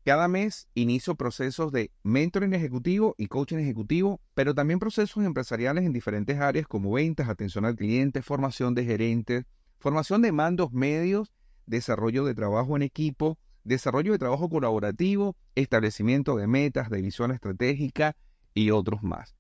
Cada 0.04 0.28
mes 0.28 0.68
inicio 0.74 1.14
procesos 1.14 1.72
de 1.72 1.92
mentoring 2.02 2.54
ejecutivo 2.54 3.14
y 3.20 3.28
coaching 3.28 3.58
ejecutivo, 3.58 4.20
pero 4.34 4.56
también 4.56 4.80
procesos 4.80 5.24
empresariales 5.24 5.86
en 5.86 5.94
diferentes 5.94 6.40
áreas 6.40 6.66
como 6.66 6.94
ventas, 6.94 7.30
atención 7.30 7.66
al 7.66 7.76
cliente, 7.76 8.24
formación 8.24 8.74
de 8.74 8.84
gerentes, 8.84 9.46
formación 9.78 10.24
de 10.24 10.32
mandos 10.32 10.74
medios, 10.74 11.32
desarrollo 11.68 12.26
de 12.26 12.34
trabajo 12.34 12.76
en 12.76 12.82
equipo, 12.82 13.38
desarrollo 13.64 14.12
de 14.12 14.18
trabajo 14.18 14.50
colaborativo, 14.50 15.36
establecimiento 15.54 16.36
de 16.36 16.48
metas, 16.48 16.90
de 16.90 17.02
visión 17.04 17.32
estratégica 17.32 18.16
y 18.56 18.72
otros 18.72 19.04
más. 19.04 19.36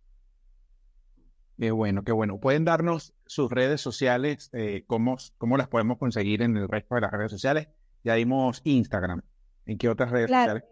Qué 1.57 1.71
bueno, 1.71 2.03
qué 2.03 2.11
bueno. 2.11 2.39
¿Pueden 2.39 2.65
darnos 2.65 3.13
sus 3.25 3.51
redes 3.51 3.81
sociales? 3.81 4.51
Eh, 4.53 4.83
cómo, 4.85 5.17
¿Cómo 5.39 5.57
las 5.57 5.67
podemos 5.67 5.97
conseguir 5.97 6.43
en 6.43 6.55
el 6.55 6.67
resto 6.67 6.95
de 6.95 7.01
las 7.01 7.11
redes 7.11 7.31
sociales? 7.31 7.67
Ya 8.03 8.13
dimos 8.13 8.61
Instagram. 8.63 9.21
¿En 9.65 9.77
qué 9.77 9.89
otras 9.89 10.11
redes 10.11 10.29
sociales? 10.29 10.63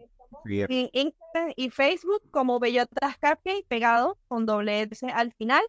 En 0.44 0.90
Instagram 0.92 1.52
y 1.56 1.70
Facebook 1.70 2.22
como 2.30 2.58
Bellotas 2.60 3.16
Cupcake 3.18 3.66
pegado 3.68 4.18
con 4.28 4.46
doble 4.46 4.82
S 4.82 5.06
al 5.06 5.32
final. 5.32 5.62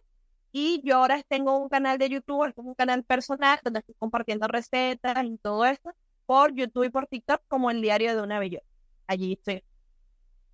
Y 0.52 0.82
yo 0.84 0.98
ahora 0.98 1.22
tengo 1.22 1.58
un 1.58 1.68
canal 1.68 1.98
de 1.98 2.10
YouTube, 2.10 2.52
un 2.56 2.74
canal 2.74 3.04
personal 3.04 3.58
donde 3.64 3.80
estoy 3.80 3.94
compartiendo 3.98 4.46
recetas 4.48 5.24
y 5.24 5.38
todo 5.38 5.64
esto 5.64 5.92
por 6.26 6.54
YouTube 6.54 6.84
y 6.84 6.90
por 6.90 7.06
TikTok 7.06 7.42
como 7.48 7.70
el 7.70 7.80
diario 7.80 8.14
de 8.14 8.22
una 8.22 8.38
bellota. 8.38 8.66
Allí 9.06 9.32
estoy 9.32 9.64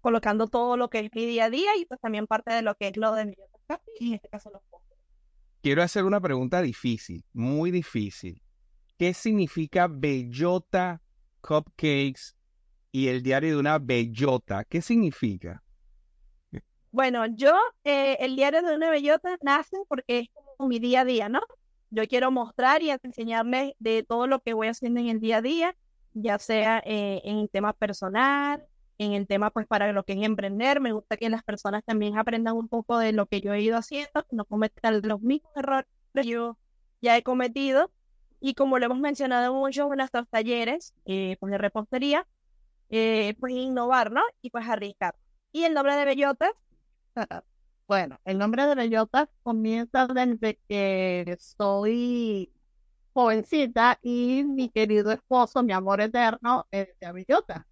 colocando 0.01 0.47
todo 0.47 0.77
lo 0.77 0.89
que 0.89 1.01
es 1.01 1.11
mi 1.13 1.27
día 1.27 1.47
a 1.47 1.51
día 1.51 1.77
y 1.77 1.85
pues 1.85 2.01
también 2.01 2.27
parte 2.27 2.53
de 2.53 2.63
lo 2.63 2.77
que 2.77 2.89
es 2.89 2.97
lo 2.97 3.13
de 3.15 3.27
Bellotas 3.27 3.81
en 4.01 4.15
este 4.15 4.29
caso 4.29 4.51
los 4.51 4.63
Quiero 5.61 5.83
hacer 5.83 6.05
una 6.05 6.21
pregunta 6.21 6.63
difícil, 6.63 7.25
muy 7.33 7.73
difícil. 7.73 8.41
¿Qué 8.97 9.13
significa 9.13 9.89
bellota 9.89 11.03
cupcakes 11.41 12.38
y 12.93 13.09
el 13.09 13.23
diario 13.23 13.51
de 13.51 13.57
una 13.57 13.79
bellota? 13.79 14.65
¿Qué 14.65 14.83
significa? 14.83 15.63
Bueno, 16.91 17.27
yo, 17.27 17.55
eh, 17.85 18.17
el 18.21 18.35
diario 18.35 18.63
de 18.63 18.75
una 18.75 18.91
bellota 18.91 19.37
nace 19.43 19.77
porque 19.89 20.21
es 20.21 20.29
como 20.57 20.69
mi 20.69 20.79
día 20.79 21.03
a 21.03 21.05
día, 21.05 21.29
¿no? 21.29 21.41
Yo 21.91 22.07
quiero 22.07 22.31
mostrar 22.31 22.83
y 22.83 22.91
enseñarles 22.91 23.75
de 23.79 24.03
todo 24.03 24.27
lo 24.27 24.41
que 24.41 24.55
voy 24.55 24.69
haciendo 24.69 25.01
en 25.01 25.09
el 25.09 25.21
día 25.21 25.39
a 25.39 25.43
día, 25.43 25.77
ya 26.15 26.39
sea 26.39 26.83
eh, 26.85 27.21
en 27.25 27.39
el 27.39 27.51
tema 27.51 27.73
personal, 27.73 28.65
en 28.99 29.13
el 29.13 29.27
tema, 29.27 29.51
pues 29.51 29.67
para 29.67 29.93
lo 29.93 30.05
que 30.05 30.15
es 30.15 30.23
emprender. 30.23 30.81
Me 30.81 30.93
gusta 30.93 31.17
que 31.17 31.29
las 31.29 31.45
personas 31.45 31.85
también 31.85 32.19
aprendan 32.19 32.57
un 32.57 32.69
poco 32.69 32.99
de 32.99 33.13
lo 33.13 33.27
que 33.27 33.41
yo 33.41 33.53
he 33.53 33.63
ido 33.63 33.77
haciendo, 33.77 34.27
no 34.31 34.45
cometan 34.45 35.01
los 35.03 35.21
mismos 35.21 35.53
errores 35.57 35.87
que 36.15 36.25
yo 36.25 36.59
ya 37.01 37.17
he 37.17 37.23
cometido. 37.23 37.91
Y 38.41 38.55
como 38.55 38.79
lo 38.79 38.87
hemos 38.87 39.01
mencionado 39.01 39.55
mucho 39.55 39.91
en 39.93 39.99
nuestros 39.99 40.29
talleres 40.29 40.95
eh, 41.07 41.37
pues 41.41 41.51
de 41.51 41.59
repostería, 41.59 42.27
eh, 42.91 43.35
pues 43.41 43.53
innovar, 43.55 44.11
¿no? 44.13 44.23
Y 44.43 44.51
pues 44.51 44.67
arriesgar. 44.69 45.17
Y 45.53 45.65
el 45.65 45.75
nombre 45.75 45.97
de 45.97 46.05
Bellotas, 46.05 46.53
bueno, 47.87 48.19
el 48.25 48.39
nombre 48.39 48.67
de 48.67 48.75
Bellotas 48.75 49.29
comienza 49.43 50.07
desde 50.07 50.59
que 50.69 51.37
soy 51.41 52.53
jovencita 53.15 53.99
y 54.03 54.45
mi 54.45 54.71
querido 54.71 55.11
esposo, 55.13 55.63
mi 55.63 55.73
amor 55.73 56.01
eterno, 56.01 56.67
es 56.71 56.89
de 57.01 57.13
Bellota. 57.13 57.67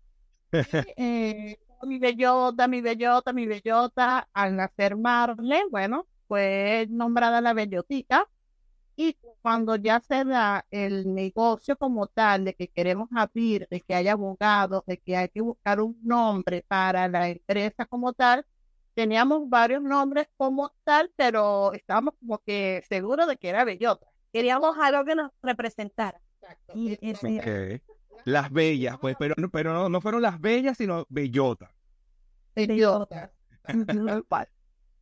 Eh, 0.97 1.59
mi 1.83 1.99
bellota, 1.99 2.69
mi 2.69 2.81
bellota, 2.81 3.33
mi 3.33 3.47
bellota, 3.47 4.29
al 4.33 4.57
nacer 4.57 4.97
Marle, 4.97 5.65
bueno, 5.71 6.07
fue 6.29 6.87
nombrada 6.91 7.41
la 7.41 7.53
bellotita. 7.53 8.29
Y 8.97 9.17
cuando 9.43 9.77
ya 9.77 10.01
se 10.01 10.25
da 10.25 10.67
el 10.71 11.15
negocio 11.15 11.77
como 11.77 12.07
tal, 12.07 12.45
de 12.47 12.55
que 12.55 12.69
queremos 12.69 13.09
abrir, 13.15 13.69
de 13.71 13.83
que 13.83 13.95
haya 13.95 14.13
abogados, 14.13 14.83
de 14.87 14.99
que 14.99 15.17
hay 15.17 15.29
que 15.29 15.43
buscar 15.43 15.81
un 15.81 15.99
nombre 16.03 16.65
para 16.67 17.07
la 17.07 17.29
empresa 17.29 17.85
como 17.85 18.15
tal, 18.15 18.47
teníamos 18.95 19.49
varios 19.51 19.83
nombres 19.83 20.29
como 20.39 20.73
tal, 20.83 21.13
pero 21.15 21.75
estábamos 21.75 22.15
como 22.19 22.39
que 22.39 22.83
seguros 22.89 23.27
de 23.29 23.37
que 23.37 23.51
era 23.51 23.65
bellota. 23.65 24.07
Queríamos 24.33 24.77
algo 24.79 25.05
que 25.05 25.15
nos 25.15 25.31
representara. 25.43 26.21
Exacto. 26.41 26.73
Y, 26.75 26.99
Las 28.25 28.51
bellas, 28.51 28.99
pues, 28.99 29.15
pero, 29.19 29.35
no- 29.37 29.51
pero 29.51 29.75
no, 29.75 29.89
no 29.91 30.01
fueron 30.01 30.23
las 30.23 30.41
bellas, 30.41 30.79
sino 30.79 31.05
bellotas. 31.11 31.71
Idiota. 32.57 33.31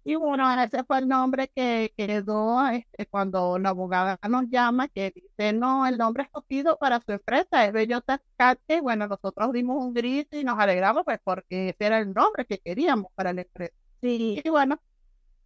Y 0.07 0.17
bueno, 0.17 0.51
ese 0.63 0.85
fue 0.85 0.99
el 0.99 1.09
nombre 1.09 1.51
que 1.55 1.95
quedó 1.97 2.67
este, 2.69 3.07
cuando 3.07 3.59
la 3.59 3.71
abogada 3.71 4.19
nos 4.29 4.45
llama, 4.51 4.89
que 4.89 5.13
dice, 5.15 5.55
no, 5.55 5.87
el 5.87 5.97
nombre 5.97 6.25
escogido 6.25 6.77
para 6.79 7.01
su 7.01 7.13
empresa 7.13 7.65
es 7.65 7.73
Bellota 7.73 8.21
Cate. 8.37 8.83
Bueno, 8.83 9.07
nosotros 9.07 9.53
dimos 9.53 9.83
un 9.83 9.95
grito 9.95 10.37
y 10.37 10.45
nos 10.45 10.59
alegramos, 10.59 11.05
pues, 11.05 11.19
porque 11.25 11.71
ese 11.71 11.87
era 11.87 11.99
el 12.01 12.13
nombre 12.13 12.45
que 12.45 12.59
queríamos 12.59 13.07
para 13.15 13.33
la 13.33 13.43
empresa. 13.43 13.73
Sí, 14.03 14.43
Y 14.45 14.51
bueno, 14.51 14.79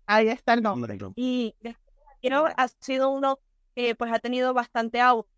ahí 0.07 0.29
está 0.29 0.55
el 0.55 0.63
nombre. 0.63 0.99
y 1.15 1.55
quiero 2.21 2.47
ha 2.47 2.69
sido 2.81 3.11
uno 3.11 3.39
que 3.77 3.95
pues 3.95 4.13
ha 4.13 4.19
tenido 4.19 4.55
bastante 4.55 5.01
auge, 5.01 5.29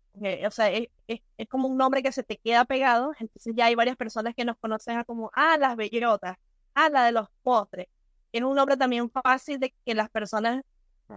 o 0.47 0.51
sea, 0.51 0.71
es, 0.71 0.87
es, 1.05 1.21
es 1.37 1.47
como 1.47 1.67
un 1.67 1.77
nombre 1.77 2.01
que 2.01 2.11
se 2.11 2.23
te 2.23 2.37
queda 2.37 2.65
pegado, 2.65 3.11
entonces 3.19 3.53
ya 3.55 3.65
hay 3.65 3.75
varias 3.75 3.97
personas 3.97 4.33
que 4.35 4.45
nos 4.45 4.57
conocen 4.57 4.97
a 4.97 5.03
como, 5.03 5.29
ah, 5.35 5.57
las 5.59 5.75
bellotas, 5.75 6.37
ah, 6.73 6.89
la 6.89 7.05
de 7.05 7.11
los 7.11 7.27
postres. 7.43 7.87
Es 8.31 8.41
un 8.41 8.55
nombre 8.55 8.77
también 8.77 9.09
fácil 9.09 9.59
de 9.59 9.73
que 9.85 9.93
las 9.93 10.09
personas 10.09 10.63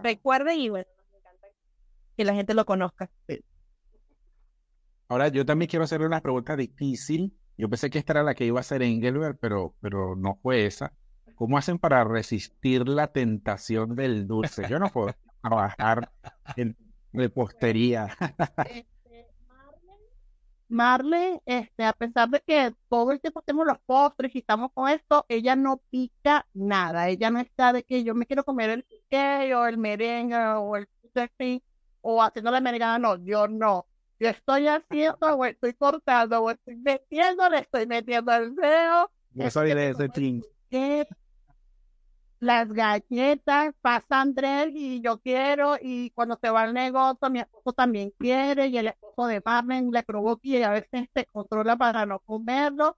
recuerden 0.03 0.59
y 0.59 0.69
bueno, 0.69 0.85
nos 0.97 1.21
encanta 1.21 1.47
que 2.17 2.25
la 2.25 2.33
gente 2.33 2.53
lo 2.53 2.65
conozca. 2.65 3.09
Ahora, 5.07 5.27
yo 5.29 5.45
también 5.45 5.69
quiero 5.69 5.85
hacerle 5.85 6.07
una 6.07 6.21
pregunta 6.21 6.55
difícil. 6.55 7.37
Yo 7.57 7.69
pensé 7.69 7.89
que 7.89 7.99
esta 7.99 8.13
era 8.13 8.23
la 8.23 8.33
que 8.33 8.45
iba 8.45 8.59
a 8.59 8.63
ser 8.63 8.81
Engelbert, 8.81 9.37
pero, 9.39 9.75
pero 9.79 10.15
no 10.15 10.39
fue 10.41 10.65
esa. 10.65 10.93
¿Cómo 11.35 11.57
hacen 11.57 11.79
para 11.79 12.03
resistir 12.03 12.87
la 12.87 13.07
tentación 13.07 13.95
del 13.95 14.27
dulce? 14.27 14.67
Yo 14.69 14.79
no 14.79 14.89
puedo 14.89 15.13
trabajar 15.41 16.11
en 16.55 16.75
repostería. 17.13 18.09
Este, 18.65 18.94
Marley, 20.67 21.39
este, 21.45 21.83
a 21.83 21.93
pesar 21.93 22.29
de 22.29 22.41
que 22.41 22.73
todo 22.89 23.11
el 23.11 23.21
tiempo 23.21 23.39
hacemos 23.39 23.65
los 23.65 23.77
postres 23.85 24.33
y 24.35 24.39
estamos 24.39 24.71
con 24.73 24.89
esto, 24.89 25.25
ella 25.29 25.55
no 25.55 25.81
pica 25.89 26.47
nada. 26.53 27.09
Ella 27.09 27.29
no 27.29 27.39
está 27.39 27.73
de 27.73 27.83
que 27.83 28.03
yo 28.03 28.15
me 28.15 28.25
quiero 28.25 28.43
comer 28.43 28.69
el 28.69 28.83
pique 28.83 29.53
o 29.55 29.65
el 29.67 29.77
merengue 29.77 30.37
o 30.37 30.75
el 30.75 30.87
sexy 31.13 31.63
o 32.01 32.21
haciendo 32.21 32.51
la 32.51 32.61
merengada. 32.61 32.99
No, 32.99 33.17
yo 33.23 33.47
no. 33.47 33.85
Yo 34.19 34.29
estoy 34.29 34.67
haciendo 34.67 35.35
o 35.35 35.45
estoy 35.45 35.73
cortando 35.73 36.41
o 36.41 36.49
estoy 36.49 36.77
metiendo, 36.77 37.49
le 37.49 37.59
estoy 37.59 37.85
metiendo 37.85 38.31
el 38.33 38.55
dedo. 38.55 39.11
Yo 39.33 39.49
soy 39.51 39.73
de 39.73 39.89
ese 39.89 40.09
que 40.69 41.07
las 42.39 42.67
galletas 42.71 43.73
pasa 43.81 44.21
Andrés 44.21 44.69
y 44.73 45.01
yo 45.01 45.19
quiero 45.19 45.77
y 45.81 46.11
cuando 46.11 46.37
se 46.41 46.49
va 46.49 46.63
al 46.63 46.73
negocio 46.73 47.29
mi 47.29 47.39
esposo 47.39 47.73
también 47.73 48.11
quiere 48.19 48.67
y 48.67 48.77
el 48.77 48.87
esposo 48.87 49.27
de 49.27 49.41
Marmen 49.43 49.89
le 49.91 50.03
provoca 50.03 50.41
y 50.47 50.61
a 50.61 50.69
veces 50.71 51.07
se 51.13 51.25
controla 51.27 51.75
para 51.77 52.05
no 52.05 52.19
comerlo 52.19 52.97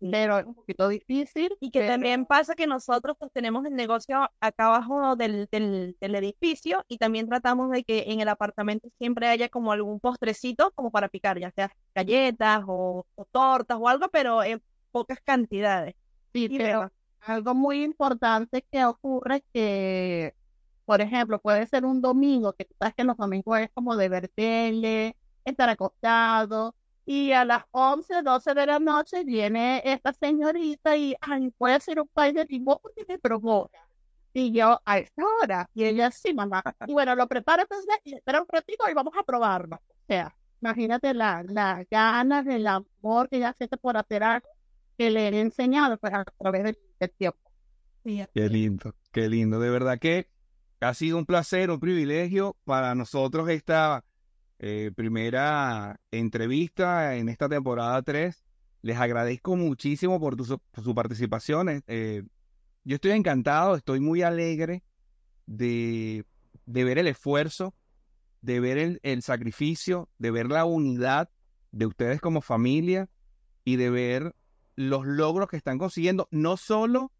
pero 0.00 0.38
es 0.38 0.46
un 0.46 0.54
poquito 0.54 0.86
difícil 0.88 1.56
Y 1.60 1.70
que 1.72 1.80
pero- 1.80 1.92
también 1.94 2.24
pasa 2.24 2.54
que 2.54 2.68
nosotros 2.68 3.16
pues 3.18 3.32
tenemos 3.32 3.64
el 3.66 3.74
negocio 3.74 4.30
acá 4.40 4.66
abajo 4.66 5.16
del, 5.16 5.48
del, 5.50 5.96
del 6.00 6.14
edificio 6.14 6.84
y 6.88 6.98
también 6.98 7.28
tratamos 7.28 7.70
de 7.72 7.82
que 7.82 8.04
en 8.06 8.20
el 8.20 8.28
apartamento 8.28 8.88
siempre 8.98 9.26
haya 9.26 9.48
como 9.48 9.72
algún 9.72 9.98
postrecito 9.98 10.70
como 10.76 10.92
para 10.92 11.08
picar, 11.08 11.38
ya 11.40 11.50
sea 11.50 11.72
galletas 11.96 12.62
o, 12.68 13.06
o 13.16 13.24
tortas 13.26 13.76
o 13.80 13.88
algo, 13.88 14.08
pero 14.08 14.42
en 14.44 14.62
pocas 14.92 15.20
cantidades. 15.20 15.94
Sí, 16.32 16.46
Y 16.48 16.58
pero 16.58 16.92
algo 17.20 17.54
muy 17.54 17.82
importante 17.82 18.64
que 18.70 18.84
ocurre 18.84 19.44
que, 19.52 20.34
por 20.84 21.00
ejemplo, 21.00 21.40
puede 21.40 21.66
ser 21.66 21.84
un 21.84 22.00
domingo, 22.00 22.52
que 22.54 22.64
tú 22.64 22.74
sabes 22.78 22.94
que 22.94 23.04
los 23.04 23.16
domingos 23.16 23.60
es 23.60 23.70
como 23.74 23.96
de 23.96 24.08
ver 24.08 24.28
tele, 24.28 25.16
estar 25.44 25.68
acostado, 25.68 26.74
y 27.04 27.32
a 27.32 27.44
las 27.44 27.64
11, 27.70 28.22
12 28.22 28.54
de 28.54 28.66
la 28.66 28.78
noche 28.78 29.24
viene 29.24 29.80
esta 29.84 30.12
señorita 30.12 30.96
y, 30.96 31.16
ay, 31.20 31.50
puede 31.52 31.74
hacer 31.76 32.00
un 32.00 32.08
pay 32.08 32.32
de 32.32 32.46
porque 32.46 33.06
me 33.08 33.18
provoca. 33.18 33.78
Y 34.34 34.52
yo, 34.52 34.80
a 34.84 34.98
esta 34.98 35.22
hora, 35.42 35.70
y 35.74 35.84
ella, 35.84 36.10
sí, 36.10 36.34
mamá. 36.34 36.62
Y 36.86 36.92
bueno, 36.92 37.14
lo 37.14 37.26
prepara 37.26 37.62
entonces 37.62 37.88
y 38.04 38.14
espera 38.14 38.42
un 38.42 38.46
ratito 38.48 38.88
y 38.90 38.94
vamos 38.94 39.14
a 39.18 39.22
probarlo. 39.22 39.76
O 39.76 40.04
sea, 40.06 40.36
imagínate 40.60 41.14
la, 41.14 41.42
la 41.44 41.84
ganas, 41.90 42.46
el 42.46 42.66
amor 42.66 43.28
que 43.30 43.38
ella 43.38 43.54
siente 43.56 43.78
por 43.78 43.96
hacer 43.96 44.22
algo 44.22 44.48
que 44.98 45.10
le 45.10 45.28
he 45.28 45.40
enseñado 45.40 45.98
pues 45.98 46.12
a 46.14 46.24
través 46.38 46.64
del, 46.64 46.78
del 47.00 47.10
tiempo. 47.12 47.38
sí, 48.04 48.24
Qué 48.34 48.48
lindo, 48.48 48.94
qué 49.12 49.28
lindo. 49.28 49.60
De 49.60 49.70
verdad 49.70 49.98
que 49.98 50.28
ha 50.80 50.94
sido 50.94 51.18
un 51.18 51.26
placer, 51.26 51.70
un 51.70 51.80
privilegio 51.80 52.56
para 52.64 52.94
nosotros 52.94 53.48
esta 53.50 54.04
eh, 54.58 54.92
primera 54.96 56.00
entrevista 56.10 57.16
en 57.16 57.28
esta 57.28 57.48
temporada 57.48 58.02
3. 58.02 58.44
Les 58.82 58.96
agradezco 58.98 59.56
muchísimo 59.56 60.20
por, 60.20 60.36
tu, 60.36 60.44
su- 60.44 60.58
por 60.70 60.84
su 60.84 60.94
participación. 60.94 61.68
Eh, 61.68 61.82
eh, 61.88 62.22
yo 62.84 62.96
estoy 62.96 63.12
encantado, 63.12 63.76
estoy 63.76 64.00
muy 64.00 64.22
alegre 64.22 64.82
de, 65.46 66.24
de 66.66 66.84
ver 66.84 66.98
el 66.98 67.06
esfuerzo, 67.08 67.74
de 68.42 68.60
ver 68.60 68.78
el, 68.78 69.00
el 69.02 69.22
sacrificio, 69.22 70.08
de 70.18 70.30
ver 70.30 70.48
la 70.48 70.64
unidad 70.64 71.30
de 71.72 71.86
ustedes 71.86 72.20
como 72.20 72.40
familia 72.42 73.08
y 73.64 73.76
de 73.76 73.90
ver 73.90 74.34
los 74.78 75.04
logros 75.04 75.48
que 75.48 75.56
están 75.56 75.76
consiguiendo, 75.76 76.28
no 76.30 76.56
solo 76.56 77.10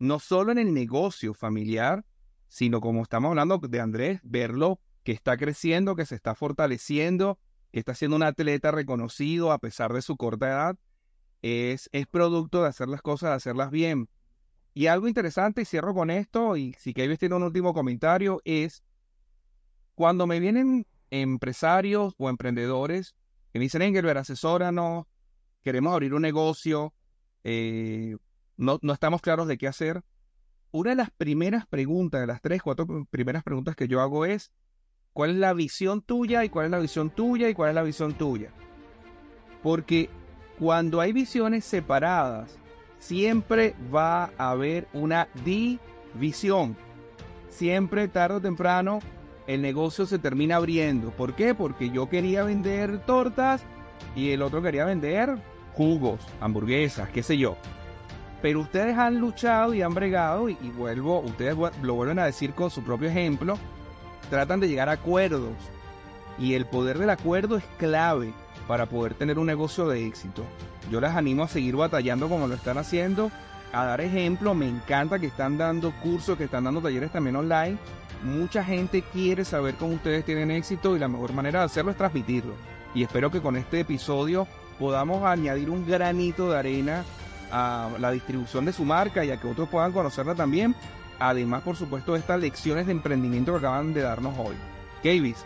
no 0.00 0.18
solo 0.18 0.50
en 0.50 0.58
el 0.58 0.74
negocio 0.74 1.34
familiar, 1.34 2.04
sino 2.48 2.80
como 2.80 3.00
estamos 3.00 3.28
hablando 3.28 3.58
de 3.58 3.80
Andrés, 3.80 4.20
verlo 4.24 4.80
que 5.04 5.12
está 5.12 5.36
creciendo, 5.36 5.94
que 5.94 6.04
se 6.04 6.16
está 6.16 6.34
fortaleciendo, 6.34 7.38
que 7.70 7.78
está 7.78 7.94
siendo 7.94 8.16
un 8.16 8.24
atleta 8.24 8.72
reconocido 8.72 9.52
a 9.52 9.58
pesar 9.58 9.92
de 9.92 10.02
su 10.02 10.16
corta 10.16 10.48
edad, 10.48 10.78
es, 11.42 11.88
es 11.92 12.08
producto 12.08 12.62
de 12.62 12.70
hacer 12.70 12.88
las 12.88 13.02
cosas, 13.02 13.30
de 13.30 13.36
hacerlas 13.36 13.70
bien. 13.70 14.08
Y 14.74 14.88
algo 14.88 15.06
interesante, 15.06 15.62
y 15.62 15.64
cierro 15.64 15.94
con 15.94 16.10
esto, 16.10 16.56
y 16.56 16.74
si 16.74 16.92
Kevin 16.92 17.18
tiene 17.18 17.36
un 17.36 17.44
último 17.44 17.72
comentario, 17.72 18.42
es 18.44 18.82
cuando 19.94 20.26
me 20.26 20.40
vienen 20.40 20.88
empresarios 21.10 22.14
o 22.18 22.28
emprendedores 22.28 23.14
que 23.52 23.60
me 23.60 23.66
dicen, 23.66 23.82
Engelbert, 23.82 24.18
asesóranos, 24.18 25.06
queremos 25.62 25.92
abrir 25.92 26.14
un 26.14 26.22
negocio, 26.22 26.92
eh, 27.48 28.16
no, 28.56 28.80
no 28.82 28.92
estamos 28.92 29.20
claros 29.20 29.46
de 29.46 29.56
qué 29.56 29.68
hacer. 29.68 30.02
Una 30.72 30.90
de 30.90 30.96
las 30.96 31.12
primeras 31.12 31.64
preguntas, 31.64 32.20
de 32.20 32.26
las 32.26 32.42
tres, 32.42 32.60
cuatro 32.60 33.06
primeras 33.08 33.44
preguntas 33.44 33.76
que 33.76 33.86
yo 33.86 34.00
hago 34.00 34.24
es, 34.24 34.50
¿cuál 35.12 35.30
es 35.30 35.36
la 35.36 35.52
visión 35.52 36.02
tuya 36.02 36.44
y 36.44 36.48
cuál 36.48 36.64
es 36.64 36.70
la 36.72 36.80
visión 36.80 37.08
tuya 37.08 37.48
y 37.48 37.54
cuál 37.54 37.68
es 37.68 37.74
la 37.76 37.84
visión 37.84 38.14
tuya? 38.14 38.50
Porque 39.62 40.10
cuando 40.58 41.00
hay 41.00 41.12
visiones 41.12 41.64
separadas, 41.64 42.58
siempre 42.98 43.76
va 43.94 44.32
a 44.38 44.50
haber 44.50 44.88
una 44.92 45.28
división. 45.44 46.76
Siempre, 47.48 48.08
tarde 48.08 48.38
o 48.38 48.40
temprano, 48.40 48.98
el 49.46 49.62
negocio 49.62 50.04
se 50.04 50.18
termina 50.18 50.56
abriendo. 50.56 51.12
¿Por 51.12 51.36
qué? 51.36 51.54
Porque 51.54 51.90
yo 51.90 52.08
quería 52.08 52.42
vender 52.42 53.06
tortas 53.06 53.62
y 54.16 54.30
el 54.30 54.42
otro 54.42 54.62
quería 54.62 54.84
vender 54.84 55.38
jugos, 55.76 56.20
hamburguesas, 56.40 57.08
qué 57.10 57.22
sé 57.22 57.36
yo. 57.36 57.56
Pero 58.42 58.60
ustedes 58.60 58.96
han 58.96 59.18
luchado 59.18 59.74
y 59.74 59.82
han 59.82 59.94
bregado, 59.94 60.48
y, 60.48 60.54
vuelvo, 60.76 61.20
ustedes 61.20 61.56
lo 61.82 61.94
vuelven 61.94 62.18
a 62.18 62.26
decir 62.26 62.52
con 62.52 62.70
su 62.70 62.82
propio 62.82 63.08
ejemplo, 63.08 63.58
tratan 64.30 64.60
de 64.60 64.68
llegar 64.68 64.88
a 64.88 64.92
acuerdos. 64.92 65.54
Y 66.38 66.54
el 66.54 66.66
poder 66.66 66.98
del 66.98 67.10
acuerdo 67.10 67.56
es 67.56 67.64
clave 67.78 68.32
para 68.68 68.86
poder 68.86 69.14
tener 69.14 69.38
un 69.38 69.46
negocio 69.46 69.88
de 69.88 70.06
éxito. 70.06 70.44
Yo 70.90 71.00
les 71.00 71.10
animo 71.10 71.44
a 71.44 71.48
seguir 71.48 71.76
batallando 71.76 72.28
como 72.28 72.46
lo 72.46 72.54
están 72.54 72.78
haciendo, 72.78 73.30
a 73.72 73.84
dar 73.84 74.00
ejemplo. 74.00 74.54
Me 74.54 74.68
encanta 74.68 75.18
que 75.18 75.26
están 75.26 75.56
dando 75.56 75.92
cursos, 76.02 76.36
que 76.36 76.44
están 76.44 76.64
dando 76.64 76.82
talleres 76.82 77.10
también 77.10 77.36
online. 77.36 77.78
Mucha 78.22 78.62
gente 78.62 79.02
quiere 79.02 79.44
saber 79.44 79.74
cómo 79.76 79.94
ustedes 79.94 80.24
tienen 80.24 80.50
éxito 80.50 80.94
y 80.94 80.98
la 80.98 81.08
mejor 81.08 81.32
manera 81.32 81.60
de 81.60 81.66
hacerlo 81.66 81.90
es 81.90 81.96
transmitirlo. 81.96 82.54
Y 82.94 83.02
espero 83.02 83.30
que 83.30 83.40
con 83.40 83.56
este 83.56 83.80
episodio 83.80 84.46
podamos 84.78 85.24
añadir 85.24 85.70
un 85.70 85.86
granito 85.86 86.50
de 86.50 86.58
arena 86.58 87.04
a 87.50 87.90
la 87.98 88.10
distribución 88.10 88.64
de 88.64 88.72
su 88.72 88.84
marca 88.84 89.24
y 89.24 89.30
a 89.30 89.40
que 89.40 89.48
otros 89.48 89.68
puedan 89.68 89.92
conocerla 89.92 90.34
también. 90.34 90.74
Además, 91.18 91.62
por 91.62 91.76
supuesto, 91.76 92.12
de 92.12 92.18
estas 92.18 92.40
lecciones 92.40 92.86
de 92.86 92.92
emprendimiento 92.92 93.52
que 93.52 93.58
acaban 93.58 93.94
de 93.94 94.02
darnos 94.02 94.34
hoy. 94.38 94.56
Kavis, 95.02 95.44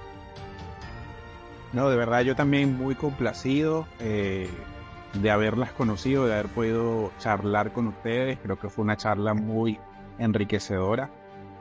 No, 1.72 1.88
de 1.88 1.96
verdad, 1.96 2.22
yo 2.22 2.34
también 2.34 2.76
muy 2.76 2.94
complacido 2.94 3.86
eh, 4.00 4.48
de 5.14 5.30
haberlas 5.30 5.72
conocido, 5.72 6.26
de 6.26 6.34
haber 6.34 6.48
podido 6.48 7.12
charlar 7.18 7.72
con 7.72 7.86
ustedes. 7.88 8.38
Creo 8.42 8.58
que 8.58 8.68
fue 8.68 8.82
una 8.82 8.96
charla 8.96 9.34
muy 9.34 9.78
enriquecedora. 10.18 11.10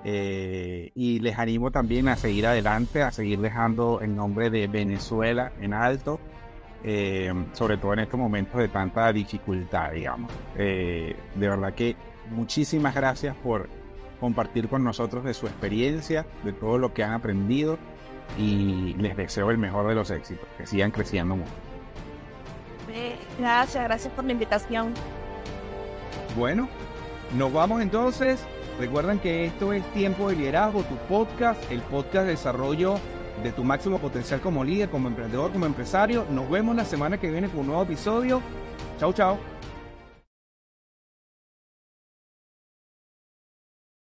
Eh, 0.05 0.91
y 0.95 1.19
les 1.19 1.37
animo 1.37 1.71
también 1.71 2.07
a 2.07 2.15
seguir 2.15 2.47
adelante, 2.47 3.01
a 3.03 3.11
seguir 3.11 3.41
dejando 3.41 3.99
el 4.01 4.15
nombre 4.15 4.49
de 4.49 4.67
Venezuela 4.67 5.51
en 5.59 5.73
alto, 5.73 6.19
eh, 6.83 7.33
sobre 7.53 7.77
todo 7.77 7.93
en 7.93 7.99
estos 7.99 8.19
momentos 8.19 8.59
de 8.59 8.67
tanta 8.67 9.11
dificultad, 9.11 9.91
digamos. 9.91 10.31
Eh, 10.55 11.15
de 11.35 11.49
verdad 11.49 11.73
que 11.73 11.95
muchísimas 12.31 12.95
gracias 12.95 13.35
por 13.37 13.69
compartir 14.19 14.67
con 14.67 14.83
nosotros 14.83 15.23
de 15.23 15.33
su 15.33 15.47
experiencia, 15.47 16.25
de 16.43 16.53
todo 16.53 16.77
lo 16.77 16.93
que 16.93 17.03
han 17.03 17.13
aprendido 17.13 17.77
y 18.37 18.93
les 18.95 19.15
deseo 19.17 19.49
el 19.51 19.57
mejor 19.57 19.87
de 19.87 19.95
los 19.95 20.11
éxitos, 20.11 20.47
que 20.57 20.67
sigan 20.67 20.91
creciendo 20.91 21.35
mucho. 21.35 21.51
Gracias, 23.39 23.83
gracias 23.83 24.13
por 24.13 24.25
la 24.25 24.31
invitación. 24.31 24.93
Bueno, 26.35 26.67
nos 27.37 27.51
vamos 27.53 27.81
entonces. 27.81 28.43
Recuerden 28.79 29.19
que 29.19 29.45
esto 29.45 29.73
es 29.73 29.83
Tiempo 29.93 30.29
de 30.29 30.37
Liderazgo, 30.37 30.83
tu 30.83 30.95
podcast, 31.07 31.69
el 31.71 31.81
podcast 31.81 32.25
de 32.25 32.31
desarrollo 32.31 32.95
de 33.43 33.51
tu 33.51 33.63
máximo 33.63 33.99
potencial 33.99 34.41
como 34.41 34.63
líder, 34.63 34.89
como 34.89 35.07
emprendedor, 35.07 35.51
como 35.51 35.65
empresario. 35.65 36.25
Nos 36.29 36.49
vemos 36.49 36.75
la 36.75 36.85
semana 36.85 37.17
que 37.17 37.31
viene 37.31 37.49
con 37.49 37.61
un 37.61 37.67
nuevo 37.67 37.83
episodio. 37.83 38.41
Chao, 38.99 39.13
chao. 39.13 39.58